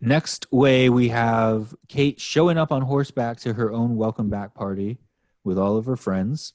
next 0.00 0.46
way 0.52 0.88
we 0.88 1.08
have 1.08 1.74
Kate 1.88 2.20
showing 2.20 2.58
up 2.58 2.72
on 2.72 2.82
horseback 2.82 3.38
to 3.40 3.52
her 3.54 3.72
own 3.72 3.96
welcome 3.96 4.28
back 4.30 4.54
party 4.54 4.98
with 5.44 5.58
all 5.58 5.76
of 5.76 5.86
her 5.86 5.96
friends. 5.96 6.52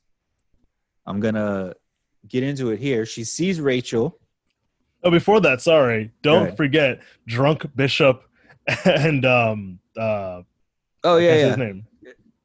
I'm 1.05 1.19
gonna 1.19 1.73
get 2.27 2.43
into 2.43 2.69
it 2.71 2.79
here. 2.79 3.05
She 3.05 3.23
sees 3.23 3.59
Rachel. 3.59 4.17
Oh, 5.03 5.11
before 5.11 5.41
that, 5.41 5.61
sorry. 5.61 6.11
Don't 6.21 6.45
Right. 6.49 6.57
forget 6.57 7.01
drunk 7.27 7.65
bishop 7.75 8.23
and 8.85 9.25
um 9.25 9.79
uh 9.97 10.41
Oh 11.03 11.17
yeah. 11.17 11.33
his 11.49 11.57
name? 11.57 11.85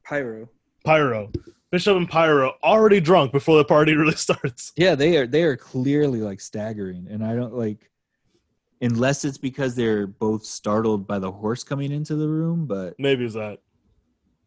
Pyro. 0.05 0.49
Pyro. 0.85 1.31
Bishop 1.71 1.97
and 1.99 2.09
Pyro 2.09 2.55
already 2.65 2.99
drunk 2.99 3.31
before 3.31 3.59
the 3.59 3.65
party 3.65 3.95
really 3.97 4.15
starts. 4.17 4.73
Yeah, 4.77 4.95
they 4.97 5.17
are 5.19 5.27
they 5.27 5.45
are 5.45 5.57
clearly 5.57 6.21
like 6.21 6.41
staggering, 6.41 7.07
and 7.11 7.23
I 7.25 7.37
don't 7.37 7.55
like 7.55 7.91
unless 8.81 9.25
it's 9.25 9.39
because 9.39 9.75
they're 9.75 10.07
both 10.07 10.45
startled 10.45 11.07
by 11.07 11.19
the 11.19 11.31
horse 11.33 11.65
coming 11.65 11.93
into 11.93 12.15
the 12.17 12.29
room, 12.29 12.67
but 12.67 12.95
Maybe 12.99 13.25
it's 13.25 13.35
that. 13.35 13.59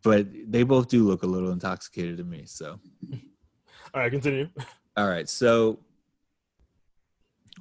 but 0.03 0.27
they 0.47 0.63
both 0.63 0.87
do 0.87 1.03
look 1.05 1.23
a 1.23 1.27
little 1.27 1.51
intoxicated 1.51 2.17
to 2.17 2.23
me. 2.23 2.43
So 2.45 2.79
All 3.93 4.01
right, 4.01 4.11
continue. 4.11 4.49
all 4.97 5.07
right, 5.07 5.27
so 5.27 5.79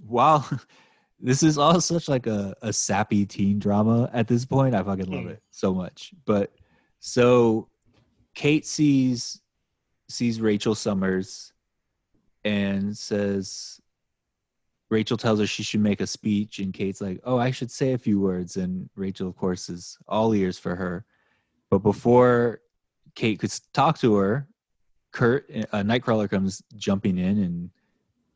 while 0.06 0.48
this 1.20 1.42
is 1.42 1.58
all 1.58 1.80
such 1.80 2.08
like 2.08 2.26
a, 2.26 2.54
a 2.62 2.72
sappy 2.72 3.26
teen 3.26 3.58
drama 3.58 4.08
at 4.12 4.28
this 4.28 4.44
point, 4.44 4.74
I 4.74 4.82
fucking 4.82 5.10
love 5.10 5.24
Mm. 5.24 5.30
it 5.30 5.42
so 5.50 5.74
much. 5.74 6.12
But 6.24 6.52
so 7.00 7.68
Kate 8.34 8.64
sees 8.66 9.40
sees 10.08 10.40
Rachel 10.40 10.74
Summers 10.74 11.52
and 12.44 12.96
says 12.96 13.79
Rachel 14.90 15.16
tells 15.16 15.38
her 15.38 15.46
she 15.46 15.62
should 15.62 15.80
make 15.80 16.00
a 16.00 16.06
speech 16.06 16.58
and 16.58 16.74
Kate's 16.74 17.00
like, 17.00 17.20
"Oh, 17.24 17.38
I 17.38 17.52
should 17.52 17.70
say 17.70 17.92
a 17.92 17.98
few 17.98 18.20
words." 18.20 18.56
And 18.56 18.90
Rachel 18.96 19.28
of 19.28 19.36
course 19.36 19.68
is 19.68 19.96
all 20.08 20.34
ears 20.34 20.58
for 20.58 20.74
her. 20.74 21.04
But 21.70 21.78
before 21.78 22.60
Kate 23.14 23.38
could 23.38 23.52
talk 23.72 23.98
to 23.98 24.16
her, 24.16 24.48
Kurt 25.12 25.46
eh, 25.50 25.64
a 25.72 25.78
Nightcrawler 25.78 26.28
comes 26.28 26.62
jumping 26.76 27.18
in 27.18 27.38
and 27.38 27.70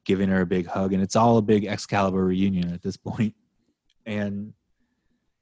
giving 0.04 0.28
her 0.28 0.42
a 0.42 0.46
big 0.46 0.66
hug 0.66 0.92
and 0.92 1.02
it's 1.02 1.16
all 1.16 1.38
a 1.38 1.42
big 1.42 1.64
Excalibur 1.64 2.24
reunion 2.24 2.72
at 2.72 2.82
this 2.82 2.96
point. 2.96 3.34
And 4.06 4.52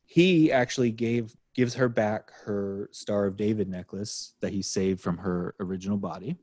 he 0.05 0.53
actually 0.53 0.93
gave 0.93 1.35
gives 1.53 1.75
her 1.75 1.89
back 1.89 2.31
her 2.45 2.89
Star 2.93 3.27
of 3.27 3.37
David 3.37 3.69
necklace 3.69 4.35
that 4.41 4.53
he 4.53 4.63
saved 4.63 5.01
from 5.01 5.19
her 5.19 5.57
original 5.59 5.97
body. 5.97 6.37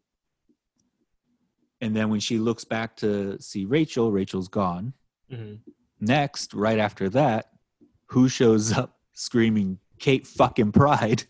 And 1.81 1.95
then 1.95 2.09
when 2.09 2.19
she 2.19 2.37
looks 2.37 2.63
back 2.65 2.95
to 2.97 3.39
see 3.41 3.65
Rachel, 3.65 4.11
Rachel's 4.11 4.47
gone. 4.49 4.93
Mhm. 5.31 5.59
Next, 6.01 6.53
right 6.53 6.79
after 6.79 7.09
that, 7.09 7.51
who 8.07 8.27
shows 8.29 8.71
up 8.71 8.97
screaming 9.13 9.79
Kate 9.99 10.25
fucking 10.25 10.71
Pryde 10.71 11.23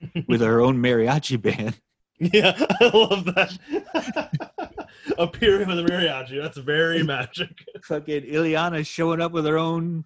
with 0.28 0.40
her 0.40 0.60
own 0.60 0.78
mariachi 0.82 1.40
band? 1.40 1.78
Yeah, 2.18 2.54
I 2.80 2.90
love 2.94 3.24
that. 3.26 4.88
Appearing 5.18 5.68
with 5.68 5.78
a 5.78 5.82
mariachi. 5.82 6.40
That's 6.40 6.56
very 6.58 7.02
magic. 7.02 7.50
Fucking 7.82 8.22
Illyana 8.24 8.86
showing 8.86 9.20
up 9.20 9.32
with 9.32 9.44
her 9.46 9.58
own 9.58 10.04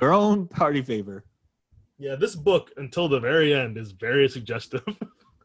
her 0.00 0.12
own 0.12 0.46
party 0.46 0.82
favor. 0.82 1.24
Yeah, 1.98 2.14
this 2.16 2.34
book 2.34 2.70
until 2.76 3.08
the 3.08 3.20
very 3.20 3.54
end 3.54 3.76
is 3.76 3.92
very 3.92 4.28
suggestive. 4.28 4.82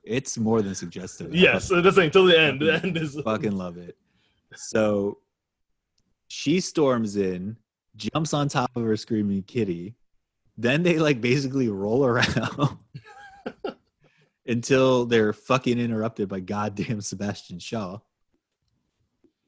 It's 0.07 0.37
more 0.37 0.61
than 0.61 0.73
suggestive. 0.75 1.33
Yes, 1.35 1.69
it 1.71 1.81
doesn't 1.81 2.03
until 2.05 2.25
the 2.25 2.39
end. 2.47 2.61
The 2.61 2.75
end 2.83 2.97
is 2.97 3.19
fucking 3.23 3.55
love 3.57 3.77
it. 3.77 3.97
So 4.55 5.19
she 6.27 6.59
storms 6.59 7.15
in, 7.17 7.57
jumps 7.95 8.33
on 8.33 8.47
top 8.47 8.71
of 8.75 8.83
her 8.83 8.95
screaming 8.97 9.43
kitty. 9.43 9.95
Then 10.57 10.83
they 10.83 10.97
like 10.97 11.21
basically 11.21 11.69
roll 11.69 12.05
around 12.05 12.77
until 14.47 15.05
they're 15.05 15.33
fucking 15.33 15.77
interrupted 15.79 16.29
by 16.29 16.39
goddamn 16.39 17.01
Sebastian 17.01 17.59
Shaw. 17.59 17.99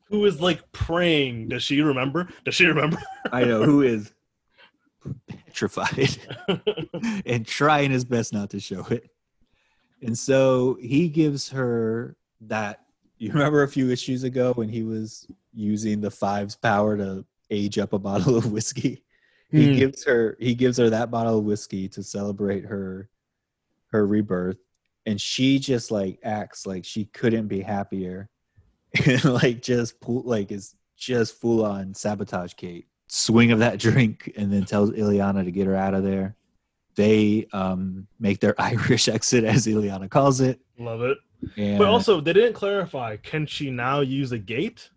who 0.10 0.26
is 0.26 0.40
like 0.42 0.72
praying. 0.72 1.48
Does 1.50 1.64
she 1.64 1.82
remember? 1.82 2.28
Does 2.46 2.56
she 2.56 2.66
remember? 2.66 2.98
I 3.32 3.44
know 3.46 3.64
who 3.64 3.82
is 3.82 4.12
petrified 5.28 6.18
and 7.26 7.46
trying 7.48 7.92
his 7.92 8.06
best 8.06 8.34
not 8.34 8.50
to 8.52 8.60
show 8.60 8.86
it. 8.90 9.10
And 10.02 10.18
so 10.18 10.78
he 10.82 11.10
gives 11.10 11.50
her 11.50 12.16
that. 12.42 12.82
You 13.18 13.34
remember 13.34 13.64
a 13.64 13.68
few 13.68 13.90
issues 13.90 14.24
ago 14.24 14.54
when 14.54 14.70
he 14.70 14.84
was 14.84 15.28
using 15.54 16.00
the 16.00 16.10
fives 16.12 16.56
power 16.56 16.96
to 16.96 17.26
age 17.50 17.78
up 17.78 17.92
a 17.92 18.00
bottle 18.00 18.38
of 18.38 18.52
whiskey? 18.52 19.04
He 19.52 19.68
Hmm. 19.68 19.74
gives 19.76 20.06
her 20.06 20.38
he 20.40 20.56
gives 20.56 20.78
her 20.78 20.90
that 20.90 21.12
bottle 21.12 21.40
of 21.40 21.44
whiskey 21.44 21.90
to 21.90 22.04
celebrate 22.04 22.66
her 22.66 23.10
her 23.88 24.06
rebirth, 24.06 24.58
and 25.06 25.20
she 25.20 25.60
just 25.60 25.92
like 25.92 26.20
acts 26.24 26.66
like 26.66 26.86
she 26.86 27.06
couldn't 27.06 27.48
be 27.48 27.60
happier, 27.60 28.30
and 29.06 29.26
like 29.26 29.62
just 29.62 30.00
pull 30.00 30.22
like 30.22 30.52
is 30.52 30.76
just 30.96 31.36
full 31.42 31.66
on 31.66 31.94
sabotage 31.94 32.54
Kate. 32.54 32.88
Swing 33.08 33.52
of 33.52 33.60
that 33.60 33.80
drink, 33.86 34.32
and 34.38 34.54
then 34.54 34.64
tells 34.66 34.92
Illyana 34.92 35.44
to 35.44 35.52
get 35.52 35.68
her 35.68 35.76
out 35.76 35.94
of 35.96 36.04
there 36.04 36.38
they 37.00 37.48
um, 37.54 38.06
make 38.20 38.42
their 38.42 38.56
Irish 38.72 39.08
exit, 39.08 39.46
as 39.46 39.66
Illyana 39.68 40.10
calls 40.10 40.42
it. 40.42 40.60
Love 40.78 41.02
it. 41.02 41.18
And 41.56 41.78
But 41.78 41.88
also, 41.88 42.20
they 42.20 42.34
didn't 42.34 42.54
clarify. 42.54 43.16
Can 43.16 43.46
she 43.46 43.72
now 43.72 44.02
use 44.02 44.32
a 44.34 44.38
gate? 44.40 44.90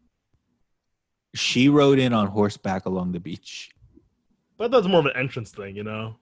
she 1.35 1.71
rode 1.71 1.99
in 1.99 2.13
on 2.13 2.27
horseback 2.27 2.85
along 2.85 3.11
the 3.13 3.19
beach. 3.21 3.71
But 4.59 4.71
that's 4.71 4.87
more 4.87 5.01
of 5.01 5.07
an 5.07 5.17
entrance 5.17 5.51
thing, 5.51 5.75
you 5.77 5.83
know. 5.83 6.17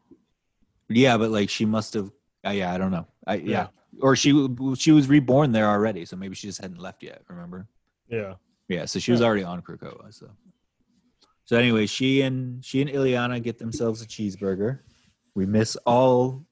Yeah, 0.89 1.17
but 1.17 1.31
like 1.31 1.51
she 1.51 1.65
must 1.65 1.95
have. 1.95 2.11
Uh, 2.47 2.51
yeah, 2.51 2.73
I 2.73 2.79
don't 2.79 2.93
know. 2.93 3.07
I 3.27 3.35
yeah. 3.37 3.45
Yeah. 3.51 3.67
or 4.03 4.15
she 4.15 4.31
she 4.77 4.93
was 4.93 5.09
reborn 5.09 5.51
there 5.51 5.67
already, 5.69 6.05
so 6.05 6.15
maybe 6.17 6.35
she 6.37 6.47
just 6.47 6.61
hadn't 6.61 6.79
left 6.79 7.03
yet. 7.03 7.23
Remember? 7.29 7.67
Yeah. 8.09 8.35
Yeah, 8.69 8.85
so 8.85 9.01
she 9.01 9.11
was 9.11 9.21
Yeah. 9.21 9.27
already 9.27 9.43
on 9.43 9.63
Krakoa. 9.63 10.15
So, 10.15 10.31
so 11.45 11.57
anyway, 11.57 11.87
she 11.87 12.23
and 12.23 12.65
she 12.65 12.81
and 12.81 12.89
Illyana 12.91 13.43
get 13.43 13.59
themselves 13.59 14.03
a 14.03 14.07
cheeseburger. 14.07 14.79
We 15.35 15.47
miss 15.47 15.77
all. 15.87 16.45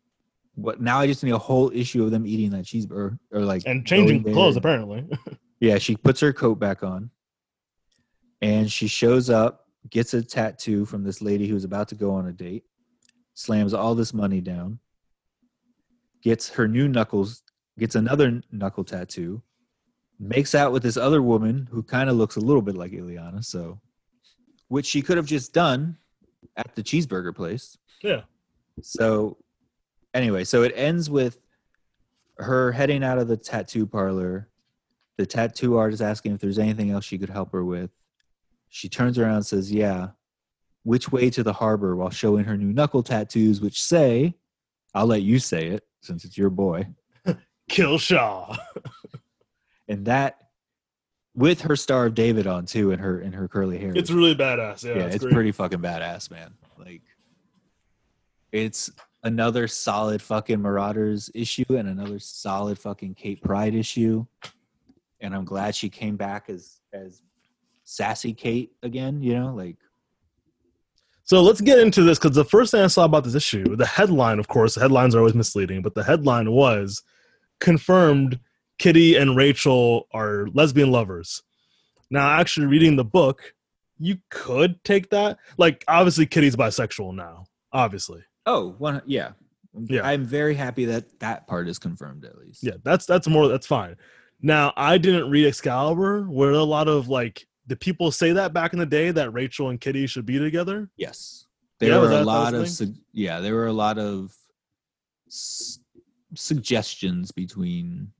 What 0.54 0.80
now? 0.80 0.98
I 0.98 1.06
just 1.06 1.22
need 1.22 1.32
a 1.32 1.38
whole 1.38 1.70
issue 1.72 2.04
of 2.04 2.10
them 2.10 2.26
eating 2.26 2.50
that 2.50 2.64
cheeseburger 2.64 3.18
or 3.30 3.40
like 3.40 3.62
And 3.66 3.86
changing 3.86 4.24
clothes, 4.24 4.56
apparently. 4.56 5.06
Yeah, 5.60 5.78
she 5.78 5.96
puts 5.96 6.20
her 6.20 6.32
coat 6.32 6.60
back 6.60 6.84
on 6.84 7.10
and 8.40 8.70
she 8.70 8.86
shows 8.86 9.28
up, 9.28 9.66
gets 9.90 10.14
a 10.14 10.22
tattoo 10.22 10.84
from 10.84 11.02
this 11.02 11.20
lady 11.20 11.48
who's 11.48 11.64
about 11.64 11.88
to 11.88 11.96
go 11.96 12.12
on 12.12 12.28
a 12.28 12.32
date, 12.32 12.62
slams 13.34 13.74
all 13.74 13.96
this 13.96 14.14
money 14.14 14.40
down, 14.40 14.78
gets 16.22 16.48
her 16.50 16.68
new 16.68 16.86
knuckles, 16.86 17.42
gets 17.76 17.96
another 17.96 18.40
knuckle 18.52 18.84
tattoo, 18.84 19.42
makes 20.20 20.54
out 20.54 20.72
with 20.72 20.84
this 20.84 20.96
other 20.96 21.22
woman 21.22 21.68
who 21.72 21.82
kind 21.82 22.08
of 22.08 22.16
looks 22.16 22.36
a 22.36 22.40
little 22.40 22.62
bit 22.62 22.76
like 22.76 22.92
Illyana, 22.92 23.44
so 23.44 23.80
which 24.68 24.86
she 24.86 25.02
could 25.02 25.16
have 25.16 25.26
just 25.26 25.52
done 25.52 25.96
at 26.56 26.74
the 26.76 26.82
cheeseburger 26.82 27.34
place. 27.34 27.76
yeah. 28.02 28.20
So 28.82 29.38
anyway, 30.14 30.44
so 30.44 30.62
it 30.62 30.72
ends 30.74 31.10
with 31.10 31.38
her 32.36 32.72
heading 32.72 33.02
out 33.02 33.18
of 33.18 33.28
the 33.28 33.36
tattoo 33.36 33.86
parlor. 33.86 34.48
The 35.16 35.26
tattoo 35.26 35.76
artist 35.76 36.02
asking 36.02 36.34
if 36.34 36.40
there's 36.40 36.58
anything 36.58 36.90
else 36.90 37.04
she 37.04 37.18
could 37.18 37.30
help 37.30 37.52
her 37.52 37.64
with. 37.64 37.90
She 38.68 38.88
turns 38.88 39.18
around 39.18 39.36
and 39.36 39.46
says, 39.46 39.72
Yeah. 39.72 40.08
Which 40.84 41.10
way 41.10 41.28
to 41.30 41.42
the 41.42 41.52
harbor 41.52 41.96
while 41.96 42.10
showing 42.10 42.44
her 42.44 42.56
new 42.56 42.72
knuckle 42.72 43.02
tattoos, 43.02 43.60
which 43.60 43.82
say, 43.82 44.36
I'll 44.94 45.06
let 45.06 45.22
you 45.22 45.38
say 45.38 45.66
it 45.66 45.86
since 46.00 46.24
it's 46.24 46.38
your 46.38 46.50
boy. 46.50 46.88
Kill 47.68 47.98
Shaw. 47.98 48.56
And 49.88 50.04
that 50.04 50.38
with 51.34 51.62
her 51.62 51.76
Star 51.76 52.06
of 52.06 52.14
David 52.14 52.46
on 52.46 52.66
too 52.66 52.92
and 52.92 53.00
her 53.00 53.18
and 53.20 53.34
her 53.34 53.48
curly 53.48 53.78
hair. 53.78 53.92
It's 53.94 54.10
really 54.10 54.34
badass. 54.34 54.84
Yeah, 54.84 54.94
yeah, 54.94 55.06
it's, 55.06 55.16
it's 55.16 55.32
pretty 55.32 55.52
fucking 55.52 55.80
badass, 55.80 56.30
man. 56.30 56.54
Like, 56.78 57.02
it's 58.52 58.90
another 59.24 59.68
solid 59.68 60.22
fucking 60.22 60.60
Marauders 60.60 61.30
issue 61.34 61.64
and 61.68 61.88
another 61.88 62.18
solid 62.18 62.78
fucking 62.78 63.14
Kate 63.14 63.42
Pryde 63.42 63.74
issue. 63.74 64.26
And 65.20 65.34
I'm 65.34 65.44
glad 65.44 65.74
she 65.74 65.88
came 65.88 66.16
back 66.16 66.48
as 66.48 66.80
as 66.92 67.22
sassy 67.84 68.32
Kate 68.32 68.72
again. 68.82 69.20
You 69.22 69.34
know, 69.38 69.54
like 69.54 69.76
So 71.24 71.42
let's 71.42 71.60
get 71.60 71.78
into 71.78 72.02
this 72.02 72.18
because 72.18 72.36
the 72.36 72.44
first 72.44 72.70
thing 72.70 72.82
I 72.82 72.86
saw 72.86 73.04
about 73.04 73.24
this 73.24 73.34
issue, 73.34 73.76
the 73.76 73.86
headline, 73.86 74.38
of 74.38 74.48
course, 74.48 74.74
the 74.74 74.80
headlines 74.80 75.14
are 75.14 75.18
always 75.18 75.34
misleading, 75.34 75.82
but 75.82 75.94
the 75.94 76.04
headline 76.04 76.52
was 76.52 77.02
confirmed 77.60 78.38
Kitty 78.78 79.16
and 79.16 79.36
Rachel 79.36 80.06
are 80.12 80.46
lesbian 80.54 80.92
lovers. 80.92 81.42
Now, 82.10 82.30
actually 82.30 82.66
reading 82.66 82.96
the 82.96 83.04
book, 83.04 83.54
you 83.98 84.18
could 84.30 84.82
take 84.84 85.10
that. 85.10 85.38
Like 85.58 85.84
obviously 85.88 86.26
Kitty's 86.26 86.56
bisexual 86.56 87.14
now. 87.14 87.46
Obviously. 87.72 88.22
Oh, 88.48 88.74
one 88.78 89.02
yeah. 89.06 89.32
Yeah. 89.86 90.00
I'm 90.08 90.24
very 90.24 90.54
happy 90.54 90.86
that 90.86 91.20
that 91.20 91.46
part 91.46 91.68
is 91.68 91.78
confirmed 91.78 92.24
at 92.24 92.38
least. 92.38 92.64
Yeah, 92.64 92.72
that's 92.82 93.04
that's 93.06 93.28
more 93.28 93.46
that's 93.48 93.66
fine. 93.66 93.96
Now 94.40 94.72
I 94.76 94.96
didn't 94.98 95.30
read 95.30 95.46
Excalibur 95.46 96.22
where 96.22 96.52
a 96.52 96.62
lot 96.64 96.88
of 96.88 97.08
like 97.08 97.46
the 97.66 97.76
people 97.76 98.10
say 98.10 98.32
that 98.32 98.52
back 98.54 98.72
in 98.72 98.78
the 98.78 98.86
day 98.86 99.10
that 99.10 99.30
Rachel 99.34 99.68
and 99.68 99.78
Kitty 99.80 100.06
should 100.06 100.24
be 100.26 100.38
together. 100.38 100.88
Yes. 100.96 101.44
There 101.78 101.90
Yeah, 101.90 101.98
were 102.00 102.08
that- 102.08 102.22
a 102.22 102.24
lot 102.24 102.54
of 102.54 102.68
su- 102.68 102.94
yeah, 103.12 103.40
there 103.40 103.54
were 103.54 103.66
a 103.66 103.72
lot 103.72 103.98
of 103.98 104.34
s- 105.28 105.78
suggestions 106.34 107.30
between 107.30 108.10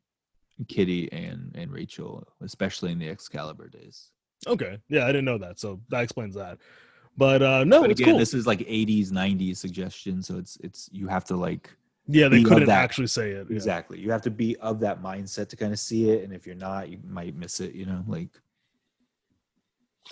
Kitty 0.69 1.11
and 1.13 1.53
and 1.55 1.73
Rachel, 1.73 2.27
especially 2.43 2.93
in 2.93 2.99
the 2.99 3.09
Excalibur 3.09 3.69
days. 3.69 4.11
Okay. 4.47 4.79
Yeah, 4.89 5.05
I 5.05 5.09
didn't 5.09 5.25
know 5.25 5.39
that. 5.39 5.59
So 5.59 5.81
that 5.89 6.03
explains 6.03 6.35
that. 6.35 6.59
But 7.19 7.43
uh 7.43 7.65
no, 7.65 7.81
but 7.81 7.91
it's 7.91 8.01
again, 8.01 8.13
cool. 8.13 8.19
this 8.21 8.33
is 8.33 8.47
like 8.47 8.61
80s, 8.61 9.11
90s 9.11 9.57
suggestion, 9.57 10.23
so 10.23 10.39
it's 10.39 10.57
it's 10.63 10.89
you 10.93 11.09
have 11.09 11.25
to 11.25 11.37
like 11.37 11.69
yeah, 12.07 12.29
they 12.29 12.43
couldn't 12.45 12.69
that. 12.69 12.79
actually 12.79 13.09
say 13.09 13.33
it. 13.33 13.49
Yeah. 13.51 13.57
exactly. 13.57 13.99
You 13.99 14.11
have 14.13 14.23
to 14.23 14.31
be 14.31 14.57
of 14.59 14.79
that 14.81 15.03
mindset 15.03 15.49
to 15.49 15.57
kind 15.57 15.73
of 15.73 15.81
see 15.81 16.11
it, 16.11 16.23
and 16.23 16.33
if 16.33 16.47
you're 16.47 16.55
not, 16.55 16.89
you 16.89 16.99
might 17.05 17.35
miss 17.37 17.59
it. 17.59 17.75
You 17.75 17.87
know, 17.87 18.05
like 18.07 18.29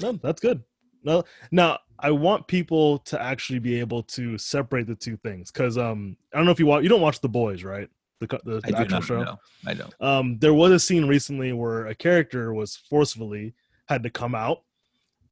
No, 0.01 0.13
that's 0.15 0.41
good. 0.41 0.65
No, 1.05 1.23
now 1.53 1.79
I 2.01 2.11
want 2.11 2.49
people 2.49 2.99
to 2.99 3.23
actually 3.23 3.61
be 3.61 3.79
able 3.79 4.03
to 4.03 4.37
separate 4.37 4.89
the 4.89 4.97
two 4.97 5.17
things 5.17 5.53
because 5.53 5.79
um 5.79 6.17
I 6.35 6.39
don't 6.39 6.45
know 6.45 6.53
if 6.53 6.59
you 6.59 6.67
watch 6.67 6.83
you 6.83 6.89
don't 6.89 7.01
watch 7.01 7.21
The 7.21 7.29
Boys 7.29 7.63
right 7.63 7.89
the 8.19 8.27
the, 8.45 8.61
I 8.65 8.71
the 8.73 8.79
actual 8.79 8.99
not 8.99 9.05
show 9.05 9.23
know. 9.23 9.39
I 9.65 9.75
don't. 9.75 9.95
um 10.01 10.39
there 10.41 10.55
was 10.55 10.73
a 10.73 10.81
scene 10.81 11.07
recently 11.07 11.53
where 11.53 11.87
a 11.87 11.95
character 11.95 12.53
was 12.53 12.77
forcefully 12.77 13.55
had 13.87 14.03
to 14.03 14.11
come 14.11 14.35
out 14.35 14.63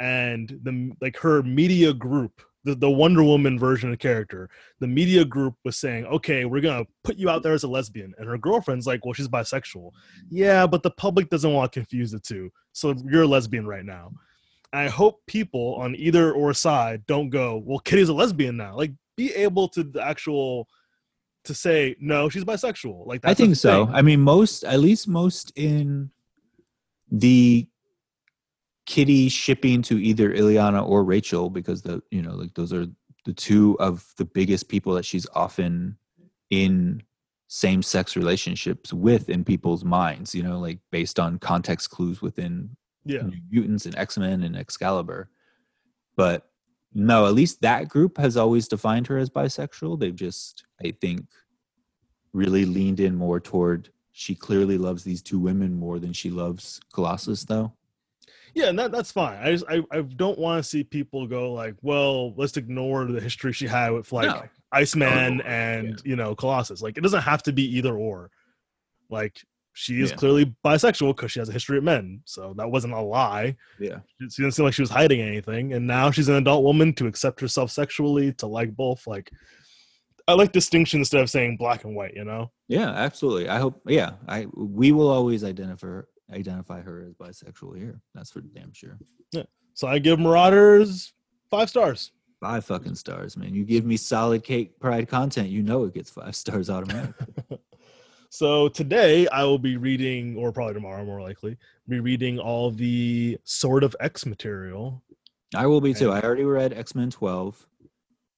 and 0.00 0.58
the 0.62 0.92
like 1.00 1.16
her 1.16 1.42
media 1.42 1.92
group 1.92 2.42
the, 2.64 2.74
the 2.74 2.90
Wonder 2.90 3.22
Woman 3.22 3.58
version 3.58 3.90
of 3.90 3.92
the 3.92 4.02
character 4.02 4.48
the 4.80 4.86
media 4.86 5.24
group 5.24 5.54
was 5.64 5.76
saying 5.76 6.06
okay 6.06 6.44
we're 6.44 6.60
gonna 6.60 6.86
put 7.02 7.16
you 7.16 7.28
out 7.28 7.42
there 7.42 7.52
as 7.52 7.64
a 7.64 7.68
lesbian 7.68 8.14
and 8.18 8.28
her 8.28 8.38
girlfriend's 8.38 8.86
like 8.86 9.04
well 9.04 9.12
she's 9.14 9.28
bisexual 9.28 9.90
yeah 10.30 10.66
but 10.66 10.82
the 10.82 10.90
public 10.92 11.28
doesn't 11.28 11.52
want 11.52 11.72
to 11.72 11.80
confuse 11.80 12.10
the 12.10 12.20
two 12.20 12.50
so 12.72 12.94
you're 13.06 13.22
a 13.22 13.26
lesbian 13.26 13.66
right 13.66 13.84
now 13.84 14.10
I 14.74 14.88
hope 14.88 15.22
people 15.26 15.76
on 15.76 15.94
either 15.94 16.32
or 16.32 16.52
side 16.52 17.06
don't 17.06 17.30
go, 17.30 17.62
well, 17.64 17.78
Kitty's 17.78 18.08
a 18.08 18.12
lesbian 18.12 18.56
now. 18.56 18.76
Like, 18.76 18.90
be 19.16 19.32
able 19.32 19.68
to 19.68 19.84
the 19.84 20.04
actual 20.04 20.68
to 21.44 21.54
say 21.54 21.94
no, 22.00 22.28
she's 22.28 22.44
bisexual. 22.44 23.06
Like, 23.06 23.20
I 23.22 23.34
think 23.34 23.54
so. 23.54 23.88
I 23.92 24.02
mean, 24.02 24.20
most, 24.20 24.64
at 24.64 24.80
least 24.80 25.06
most 25.06 25.52
in 25.54 26.10
the 27.10 27.68
Kitty 28.86 29.28
shipping 29.28 29.82
to 29.82 30.02
either 30.02 30.32
Illyana 30.32 30.86
or 30.86 31.04
Rachel, 31.04 31.50
because 31.50 31.82
the 31.82 32.02
you 32.10 32.22
know 32.22 32.34
like 32.34 32.54
those 32.54 32.72
are 32.72 32.86
the 33.24 33.32
two 33.32 33.76
of 33.80 34.12
the 34.18 34.24
biggest 34.24 34.68
people 34.68 34.94
that 34.94 35.04
she's 35.04 35.26
often 35.34 35.96
in 36.50 37.02
same 37.46 37.82
sex 37.82 38.16
relationships 38.16 38.92
with 38.92 39.28
in 39.28 39.44
people's 39.44 39.84
minds. 39.84 40.34
You 40.34 40.42
know, 40.42 40.58
like 40.58 40.78
based 40.90 41.18
on 41.18 41.38
context 41.38 41.90
clues 41.90 42.20
within 42.20 42.76
Yeah, 43.04 43.22
New 43.22 43.40
Mutants 43.50 43.86
and 43.86 43.96
X 43.96 44.18
Men 44.18 44.42
and 44.42 44.56
Excalibur. 44.56 45.30
But 46.16 46.46
no, 46.92 47.26
at 47.26 47.34
least 47.34 47.62
that 47.62 47.88
group 47.88 48.18
has 48.18 48.36
always 48.36 48.68
defined 48.68 49.08
her 49.08 49.18
as 49.18 49.28
bisexual. 49.28 49.98
They've 49.98 50.14
just, 50.14 50.64
I 50.84 50.92
think, 51.00 51.26
really 52.32 52.64
leaned 52.64 53.00
in 53.00 53.16
more 53.16 53.40
toward 53.40 53.90
she 54.12 54.34
clearly 54.36 54.78
loves 54.78 55.02
these 55.02 55.20
two 55.20 55.40
women 55.40 55.74
more 55.74 55.98
than 55.98 56.12
she 56.12 56.30
loves 56.30 56.80
Colossus, 56.92 57.44
though. 57.44 57.72
Yeah, 58.54 58.68
and 58.68 58.78
that 58.78 58.92
that's 58.92 59.12
fine. 59.12 59.38
I 59.42 59.50
just 59.52 59.64
I, 59.68 59.82
I 59.90 60.00
don't 60.02 60.38
want 60.38 60.62
to 60.62 60.68
see 60.68 60.84
people 60.84 61.26
go 61.26 61.52
like, 61.52 61.74
well, 61.82 62.34
let's 62.34 62.56
ignore 62.56 63.04
the 63.06 63.20
history 63.20 63.52
she 63.52 63.66
had 63.66 63.90
with 63.90 64.12
like 64.12 64.26
No. 64.28 64.42
Iceman 64.72 65.40
Oh, 65.40 65.44
and 65.48 66.00
you 66.04 66.16
know 66.16 66.34
Colossus. 66.34 66.82
Like, 66.82 66.96
it 66.98 67.02
doesn't 67.02 67.22
have 67.22 67.42
to 67.44 67.52
be 67.52 67.64
either 67.76 67.96
or. 67.96 68.30
Like, 69.10 69.38
she 69.74 70.00
is 70.00 70.10
Yeah. 70.10 70.16
clearly 70.16 70.54
bisexual 70.64 71.14
because 71.16 71.30
she 71.32 71.38
has 71.40 71.48
a 71.48 71.52
history 71.52 71.78
of 71.78 71.84
men. 71.84 72.20
So 72.24 72.54
that 72.56 72.70
wasn't 72.70 72.94
a 72.94 73.00
lie. 73.00 73.56
Yeah. 73.78 73.98
she 74.28 74.42
didn't 74.42 74.54
seem 74.54 74.64
like 74.64 74.74
she 74.74 74.82
was 74.82 74.90
hiding 74.90 75.20
anything 75.20 75.72
and 75.74 75.86
now 75.86 76.10
she's 76.10 76.28
an 76.28 76.36
adult 76.36 76.62
woman 76.64 76.92
to 76.94 77.06
accept 77.06 77.40
herself 77.40 77.70
sexually 77.70 78.32
to 78.34 78.46
like 78.46 78.74
both 78.76 79.06
like 79.06 79.30
i 80.28 80.32
like 80.32 80.52
distinction 80.52 81.00
instead 81.00 81.20
of 81.20 81.28
saying 81.28 81.56
black 81.56 81.84
and 81.84 81.94
white 81.94 82.14
you 82.14 82.24
know 82.24 82.50
Yeah, 82.68 82.88
absolutely. 82.90 83.48
I 83.48 83.58
hope 83.58 83.82
yeah, 83.86 84.12
I 84.28 84.46
we 84.54 84.92
will 84.92 85.08
always 85.10 85.42
identify 85.44 86.00
identify 86.32 86.80
her 86.80 87.02
as 87.06 87.14
bisexual 87.14 87.78
here. 87.78 88.00
That's 88.14 88.30
for 88.30 88.40
damn 88.40 88.72
sure. 88.72 88.98
Yeah. 89.32 89.44
so 89.74 89.88
i 89.88 89.98
give 89.98 90.18
marauders 90.20 91.12
five 91.50 91.68
stars 91.68 92.12
Five 92.40 92.66
fucking 92.66 92.96
stars, 92.96 93.38
man. 93.38 93.54
You 93.54 93.64
give 93.64 93.86
me 93.86 93.96
solid 93.96 94.44
Kate 94.44 94.78
Pryde 94.78 95.08
content, 95.08 95.48
you 95.48 95.62
know 95.62 95.84
it 95.84 95.94
gets 95.94 96.10
five 96.10 96.36
stars 96.42 96.68
automatically. 96.68 97.58
so 98.28 98.68
today 98.68 99.28
i 99.28 99.44
will 99.44 99.60
be 99.60 99.76
reading 99.76 100.36
or 100.36 100.50
probably 100.50 100.74
tomorrow 100.74 101.04
more 101.04 101.22
likely 101.22 101.56
be 101.88 102.00
reading 102.00 102.36
all 102.36 102.70
the 102.72 103.38
sword 103.44 103.84
of 103.84 103.94
x 104.00 104.26
material 104.26 105.00
I 105.54 105.66
will 105.66 105.80
be 105.80 105.94
too. 105.94 106.10
I 106.10 106.20
already 106.20 106.44
read 106.44 106.72
X 106.72 106.94
Men 106.94 107.10
Twelve. 107.10 107.66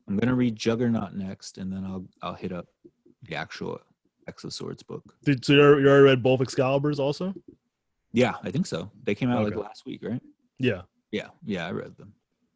I'm 0.09 0.17
gonna 0.17 0.35
read 0.35 0.57
Juggernaut 0.57 1.15
next, 1.15 1.59
and 1.59 1.73
then 1.73 1.85
I'll 1.85 2.05
I'll 2.23 2.35
hit 2.35 2.53
up 2.53 2.67
the 3.23 3.37
actual 3.37 3.81
X 4.29 4.45
of 4.45 4.53
Swords 4.53 4.83
book. 4.83 5.03
Did, 5.25 5.45
so 5.45 5.53
you 5.55 5.61
already 5.61 6.05
read 6.05 6.23
both 6.23 6.41
excaliburs 6.41 6.99
also 6.99 7.35
Yeah, 8.17 8.35
I 8.43 8.51
think 8.51 8.67
so. 8.67 8.91
They 9.05 9.15
came 9.15 9.31
out 9.31 9.43
Okay. 9.45 9.55
like 9.55 9.65
last 9.65 9.85
week, 9.87 10.03
right? 10.03 10.23
yeah 10.59 10.83
Yeah, 11.13 11.29
yeah, 11.45 11.67
I 11.67 11.71
read 11.73 11.97
them. 11.99 12.15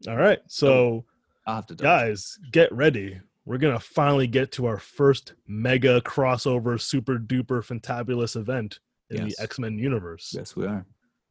all 0.09 0.17
right 0.17 0.39
so 0.49 1.05
I'll 1.47 1.57
have 1.57 1.67
to. 1.67 1.75
guys 1.75 2.39
get 2.51 2.73
ready 2.73 3.21
we're 3.45 3.59
gonna 3.59 3.79
finally 3.79 4.27
get 4.27 4.53
to 4.53 4.65
our 4.67 4.79
first 4.79 5.35
mega 5.47 6.01
crossover 6.01 6.81
super 6.81 7.19
duper 7.19 7.61
fantabulous 7.63 8.37
event 8.37 8.81
in 9.11 9.27
Yes. 9.27 9.37
the 9.37 9.43
x-men 9.43 9.79
universe 9.79 10.33
Yes, 10.35 10.57
we 10.57 10.65
are. 10.67 10.87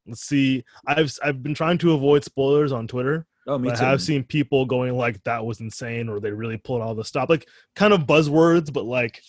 let's 0.06 0.22
see 0.22 0.64
i've 0.86 1.12
i've 1.24 1.42
been 1.42 1.56
trying 1.56 1.80
to 1.80 1.94
avoid 1.94 2.24
spoilers 2.24 2.72
on 2.72 2.88
twitter 2.88 3.26
Oh, 3.48 3.58
me 3.58 3.70
too. 3.70 3.84
i 3.84 3.90
have 3.90 4.02
seen 4.02 4.24
people 4.24 4.66
going 4.68 4.96
like 4.96 5.24
that 5.24 5.44
was 5.44 5.60
insane 5.62 6.08
or 6.10 6.20
they 6.20 6.32
really 6.32 6.58
pulled 6.58 6.82
all 6.84 6.94
the 6.94 7.04
stop 7.06 7.30
like 7.30 7.48
kind 7.76 7.94
of 7.94 8.02
buzzwords 8.06 8.72
but 8.72 8.86
like 8.86 9.22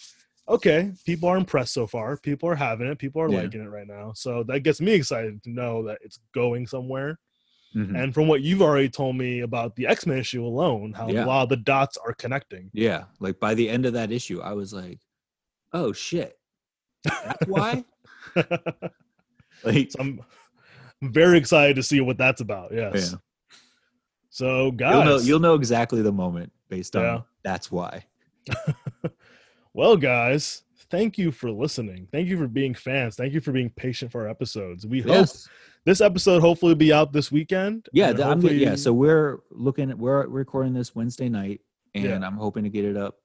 okay 0.51 0.92
people 1.07 1.28
are 1.28 1.36
impressed 1.38 1.72
so 1.72 1.86
far 1.86 2.16
people 2.16 2.48
are 2.48 2.55
having 2.55 2.86
it 2.88 2.98
people 2.98 3.22
are 3.22 3.28
Yeah. 3.30 3.42
liking 3.42 3.62
it 3.62 3.68
right 3.68 3.86
now 3.86 4.12
so 4.14 4.42
that 4.44 4.61
gets 4.61 4.80
me 4.80 4.92
excited 4.92 5.42
to 5.44 5.51
know 5.51 5.84
that 5.84 5.98
it's 6.03 6.18
going 6.34 6.66
somewhere 6.66 7.18
Mhm. 7.74 7.96
and 8.03 8.12
from 8.12 8.26
what 8.26 8.42
you've 8.42 8.62
already 8.62 8.88
told 8.88 9.14
me 9.16 9.40
about 9.40 9.76
the 9.76 9.86
x-men 9.86 10.18
issue 10.18 10.44
alone 10.44 10.92
how 10.92 11.09
Yeah. 11.09 11.24
a 11.24 11.27
lot 11.27 11.44
of 11.44 11.48
the 11.51 11.56
dots 11.56 11.97
are 12.05 12.12
connecting 12.14 12.68
Yeah, 12.72 13.05
like 13.20 13.39
by 13.39 13.55
the 13.55 13.68
end 13.70 13.86
of 13.86 13.93
that 13.93 14.10
issue, 14.10 14.40
I 14.40 14.55
was 14.55 14.72
like, 14.72 14.98
"Oh 15.72 15.93
shit, 15.93 16.36
that's 17.05 17.47
why." 17.47 17.85
like, 19.64 19.93
So 19.93 20.01
I'm 20.01 20.20
very 21.01 21.39
excited 21.39 21.77
to 21.77 21.82
see 21.85 22.01
what 22.01 22.18
that's 22.18 22.40
about. 22.40 22.72
Yes. 22.74 23.12
Yeah. 23.12 23.18
So 24.31 24.70
guys, 24.72 24.94
you'll 24.94 25.05
know 25.05 25.18
you'll 25.18 25.40
know 25.40 25.55
exactly 25.55 26.02
the 26.02 26.12
moment 26.12 26.52
based 26.68 26.97
on 26.97 27.02
Yeah. 27.05 27.20
that's 27.44 27.70
why. 27.70 28.05
well, 29.74 29.97
guys, 29.97 30.62
thank 30.90 31.16
you 31.18 31.30
for 31.32 31.51
listening. 31.51 32.09
Thank 32.12 32.28
you 32.28 32.36
for 32.38 32.48
being 32.48 32.74
fans. 32.74 33.16
Thank 33.16 33.32
you 33.32 33.40
for 33.40 33.52
being 33.52 33.70
patient 33.70 34.10
for 34.12 34.22
our 34.22 34.28
episodes. 34.28 34.86
We 34.86 35.01
hope 35.01 35.10
Yes. 35.12 35.48
this 35.84 36.01
episode 36.01 36.40
hopefully 36.40 36.70
will 36.70 36.76
be 36.78 36.92
out 36.92 37.12
this 37.12 37.30
weekend. 37.30 37.88
Yeah, 37.92 38.09
and 38.09 38.16
th- 38.16 38.26
I'm, 38.28 38.40
yeah. 38.42 38.74
So 38.74 38.92
we're 38.92 39.40
looking. 39.51 39.97
We're 39.97 40.26
recording 40.26 40.74
this 40.74 40.94
Wednesday 40.94 41.28
night, 41.28 41.60
and 41.94 42.05
Yeah. 42.05 42.20
I'm 42.26 42.36
hoping 42.36 42.64
to 42.64 42.70
get 42.70 42.84
it 42.84 42.97
up. 42.97 43.16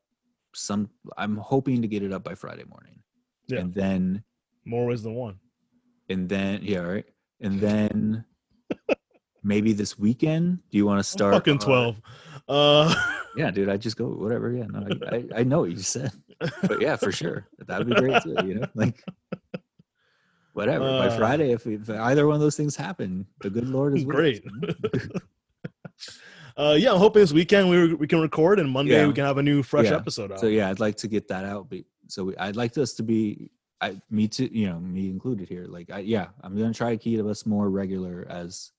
Some. 0.53 0.89
I'm 1.17 1.35
hoping 1.37 1.81
to 1.81 1.87
get 1.87 2.03
it 2.03 2.13
up 2.13 2.23
by 2.23 2.35
Friday 2.35 2.63
morning. 2.69 2.99
Yeah. 3.47 3.59
And 3.59 3.73
then, 3.73 4.23
more 4.65 4.85
ways 4.85 5.03
than 5.03 5.13
one. 5.15 5.39
and 6.09 6.29
then, 6.29 6.61
yeah, 6.63 6.79
right. 6.79 7.05
And 7.41 7.59
then, 7.67 8.25
maybe 9.43 9.73
this 9.73 9.97
weekend. 9.99 10.59
Do 10.71 10.77
you 10.77 10.85
want 10.85 10.99
to 10.99 11.03
start? 11.03 11.33
Fucking 11.33 11.57
uh, 11.57 11.65
twelve. 11.65 12.01
Uh, 12.47 12.93
Yeah, 13.37 13.51
dude. 13.51 13.69
I 13.69 13.77
just 13.77 13.97
go 13.97 14.07
whatever. 14.07 14.51
Yeah, 14.51 14.65
no, 14.65 14.87
I, 15.11 15.15
I, 15.15 15.25
I 15.39 15.43
know 15.43 15.61
what 15.61 15.71
you 15.71 15.77
said, 15.79 16.11
but 16.61 16.81
yeah, 16.81 16.95
for 16.95 17.11
sure, 17.11 17.47
that 17.67 17.79
would 17.79 17.87
be 17.89 17.95
great 17.95 18.21
too. 18.23 18.35
You 18.45 18.55
know, 18.55 18.67
like 18.75 19.03
whatever. 20.53 20.85
by 20.85 21.07
Uh, 21.07 21.17
Friday, 21.17 21.51
if, 21.51 21.65
if 21.67 21.89
either 21.89 22.25
one 22.27 22.35
of 22.35 22.41
those 22.41 22.55
things 22.57 22.75
happen, 22.75 23.25
the 23.41 23.49
good 23.49 23.67
Lord 23.67 23.95
is 23.97 24.03
us, 24.03 24.07
Great. 24.07 24.43
uh, 26.57 26.75
yeah, 26.79 26.91
I'm 26.93 26.99
hoping 26.99 27.21
this 27.21 27.33
weekend 27.33 27.69
we 27.69 27.93
we 27.93 28.07
can 28.07 28.21
record 28.21 28.59
and 28.59 28.69
Monday 28.69 28.93
Yeah. 28.93 29.07
we 29.07 29.13
can 29.13 29.25
have 29.25 29.37
a 29.37 29.43
new 29.43 29.63
fresh 29.63 29.85
Yeah. 29.87 29.95
episode 29.97 30.31
out. 30.31 30.39
So 30.39 30.47
yeah, 30.47 30.69
I'd 30.69 30.79
like 30.79 30.95
to 30.97 31.07
get 31.07 31.27
that 31.27 31.45
out. 31.45 31.71
So 32.07 32.25
we, 32.25 32.37
I'd 32.37 32.55
like 32.55 32.77
us 32.77 32.93
to 32.95 33.03
be, 33.03 33.51
I, 33.81 33.99
me 34.09 34.27
too, 34.27 34.49
you 34.51 34.69
know, 34.69 34.79
me 34.79 35.09
included 35.09 35.49
here. 35.49 35.65
Like, 35.67 35.89
I, 35.91 35.99
yeah, 35.99 36.27
I'm 36.41 36.55
gonna 36.55 36.73
try 36.73 36.91
to 36.91 36.97
keep 36.97 37.23
us 37.25 37.45
more 37.45 37.69
regular 37.69 38.25
as 38.29 38.71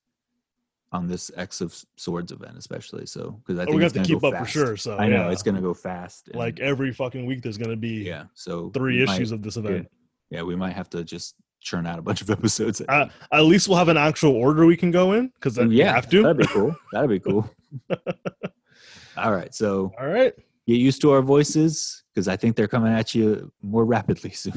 on 0.93 1.07
this 1.07 1.29
X 1.35 1.59
of 1.61 1.75
Swords 1.97 2.31
event, 2.31 2.57
especially. 2.57 3.05
So 3.05 3.41
because 3.45 3.59
I 3.59 3.63
Oh, 3.63 3.65
think 3.65 3.75
we're 3.75 3.81
gonna 3.81 3.83
have 3.83 3.93
to 3.93 4.13
keep 4.13 4.21
go 4.21 4.29
up 4.29 4.37
for 4.39 4.45
sure. 4.49 4.77
So 4.77 4.97
I 4.97 5.07
know 5.07 5.25
yeah. 5.25 5.31
it's 5.31 5.43
gonna 5.43 5.61
go 5.61 5.73
fast. 5.73 6.27
and- 6.29 6.37
like 6.37 6.59
every 6.59 6.93
fucking 6.93 7.25
week 7.25 7.41
there's 7.41 7.57
gonna 7.57 7.75
be 7.75 8.03
yeah. 8.05 8.25
So 8.33 8.69
three 8.71 8.99
we 8.99 9.05
might- 9.05 9.15
issues 9.15 9.31
of 9.31 9.41
this 9.41 9.57
event. 9.57 9.87
yeah, 10.29 10.43
we 10.43 10.55
might 10.55 10.73
have 10.73 10.89
to 10.91 11.03
just 11.03 11.35
churn 11.59 11.85
out 11.87 11.99
a 11.99 12.01
bunch 12.01 12.21
of 12.21 12.29
episodes. 12.37 12.81
Uh, 12.87 13.09
at 13.31 13.41
least 13.41 13.67
we'll 13.67 13.77
have 13.77 13.89
an 13.89 13.97
actual 13.97 14.31
order 14.33 14.65
we 14.65 14.77
can 14.77 14.91
go 14.91 15.13
in 15.13 15.27
because 15.35 15.57
we 15.57 15.75
yeah, 15.75 15.93
have 15.93 16.09
to. 16.09 16.21
that'd 16.23 16.37
be 16.37 16.47
cool. 16.47 16.75
That'd 16.93 17.09
be 17.09 17.19
cool. 17.19 17.49
All 19.17 19.31
right, 19.33 19.53
so 19.53 19.91
All 19.99 20.07
right. 20.07 20.33
get 20.67 20.75
used 20.77 21.01
to 21.01 21.11
our 21.11 21.21
voices 21.23 22.03
because 22.13 22.27
I 22.27 22.35
think 22.35 22.55
they're 22.55 22.67
coming 22.67 22.93
at 22.93 23.15
you 23.15 23.51
more 23.61 23.83
rapidly 23.83 24.29
soon. 24.33 24.53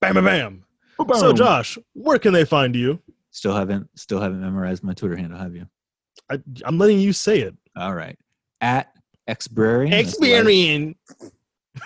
Bam, 0.00 0.14
bam, 0.14 0.24
bam. 0.24 0.64
So, 1.14 1.32
Josh, 1.32 1.78
where 1.94 2.18
can 2.18 2.32
they 2.32 2.44
find 2.44 2.74
you? 2.74 3.00
Still 3.32 3.54
haven't 3.54 3.88
still 3.96 4.20
haven't 4.20 4.40
memorized 4.40 4.84
my 4.84 4.94
Twitter 4.94 5.16
handle, 5.16 5.38
have 5.38 5.56
you? 5.56 5.66
I, 6.30 6.38
I'm 6.64 6.78
letting 6.78 7.00
you 7.00 7.12
say 7.12 7.40
it. 7.40 7.54
All 7.76 7.94
right, 7.94 8.16
at 8.60 8.92
Xbrarian. 9.28 9.90
that's 9.90 10.16
the 10.16 10.26
letter- 10.30 10.38
Experience. 10.48 10.98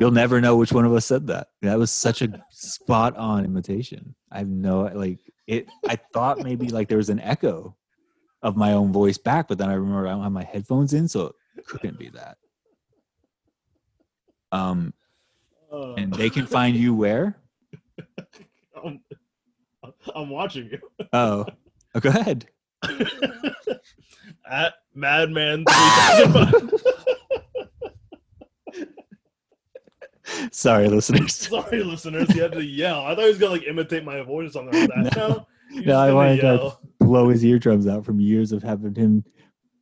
You'll 0.00 0.10
never 0.10 0.40
know 0.40 0.56
which 0.56 0.70
one 0.72 0.84
of 0.84 0.92
us 0.92 1.06
said 1.06 1.26
that. 1.28 1.48
That 1.62 1.78
was 1.78 1.90
such 1.90 2.20
a 2.22 2.44
spot 2.50 3.16
on 3.16 3.44
imitation. 3.44 4.14
I 4.30 4.38
have 4.38 4.48
no 4.48 4.82
like 4.94 5.18
it. 5.46 5.66
I 5.88 5.96
thought 6.12 6.38
maybe 6.40 6.68
like 6.68 6.88
there 6.88 6.98
was 6.98 7.08
an 7.08 7.20
echo 7.20 7.74
of 8.42 8.54
my 8.56 8.72
own 8.74 8.92
voice 8.92 9.16
back, 9.18 9.48
but 9.48 9.56
then 9.58 9.70
I 9.70 9.74
remember 9.74 10.06
I 10.06 10.10
don't 10.10 10.22
have 10.22 10.30
my 10.32 10.44
headphones 10.44 10.92
in, 10.92 11.08
so 11.08 11.32
it 11.56 11.64
couldn't 11.66 11.98
be 11.98 12.10
that. 12.10 12.36
Um, 14.52 14.92
Uh, 15.72 15.94
and 15.94 16.12
they 16.12 16.28
can 16.28 16.46
find 16.46 16.76
you 16.76 16.94
where? 16.94 17.38
I'm, 20.14 20.30
watching 20.30 20.70
you. 20.70 20.78
Oh, 21.12 21.46
oh 21.94 22.00
go 22.00 22.08
ahead. 22.10 22.46
At 24.50 24.74
Madman 24.94 25.64
Sorry, 30.50 30.88
listeners. 30.88 31.34
Sorry, 31.34 31.82
listeners. 31.82 32.34
You 32.34 32.42
had 32.42 32.52
to 32.52 32.64
yell. 32.64 33.02
I 33.02 33.14
thought 33.14 33.22
he 33.22 33.28
was 33.28 33.38
going 33.38 33.52
to 33.52 33.58
like 33.60 33.68
imitate 33.68 34.04
my 34.04 34.22
voice 34.22 34.50
or 34.50 34.52
something 34.52 34.80
like 34.80 34.88
that. 34.88 35.16
No. 35.16 35.46
you 35.70 35.82
No, 35.82 35.98
I 35.98 36.12
wanted 36.12 36.40
gotta 36.40 36.76
blow 36.98 37.28
his 37.28 37.44
eardrums 37.44 37.86
out 37.86 38.04
from 38.04 38.20
years 38.20 38.52
of 38.52 38.62
having 38.62 38.94
him 38.94 39.24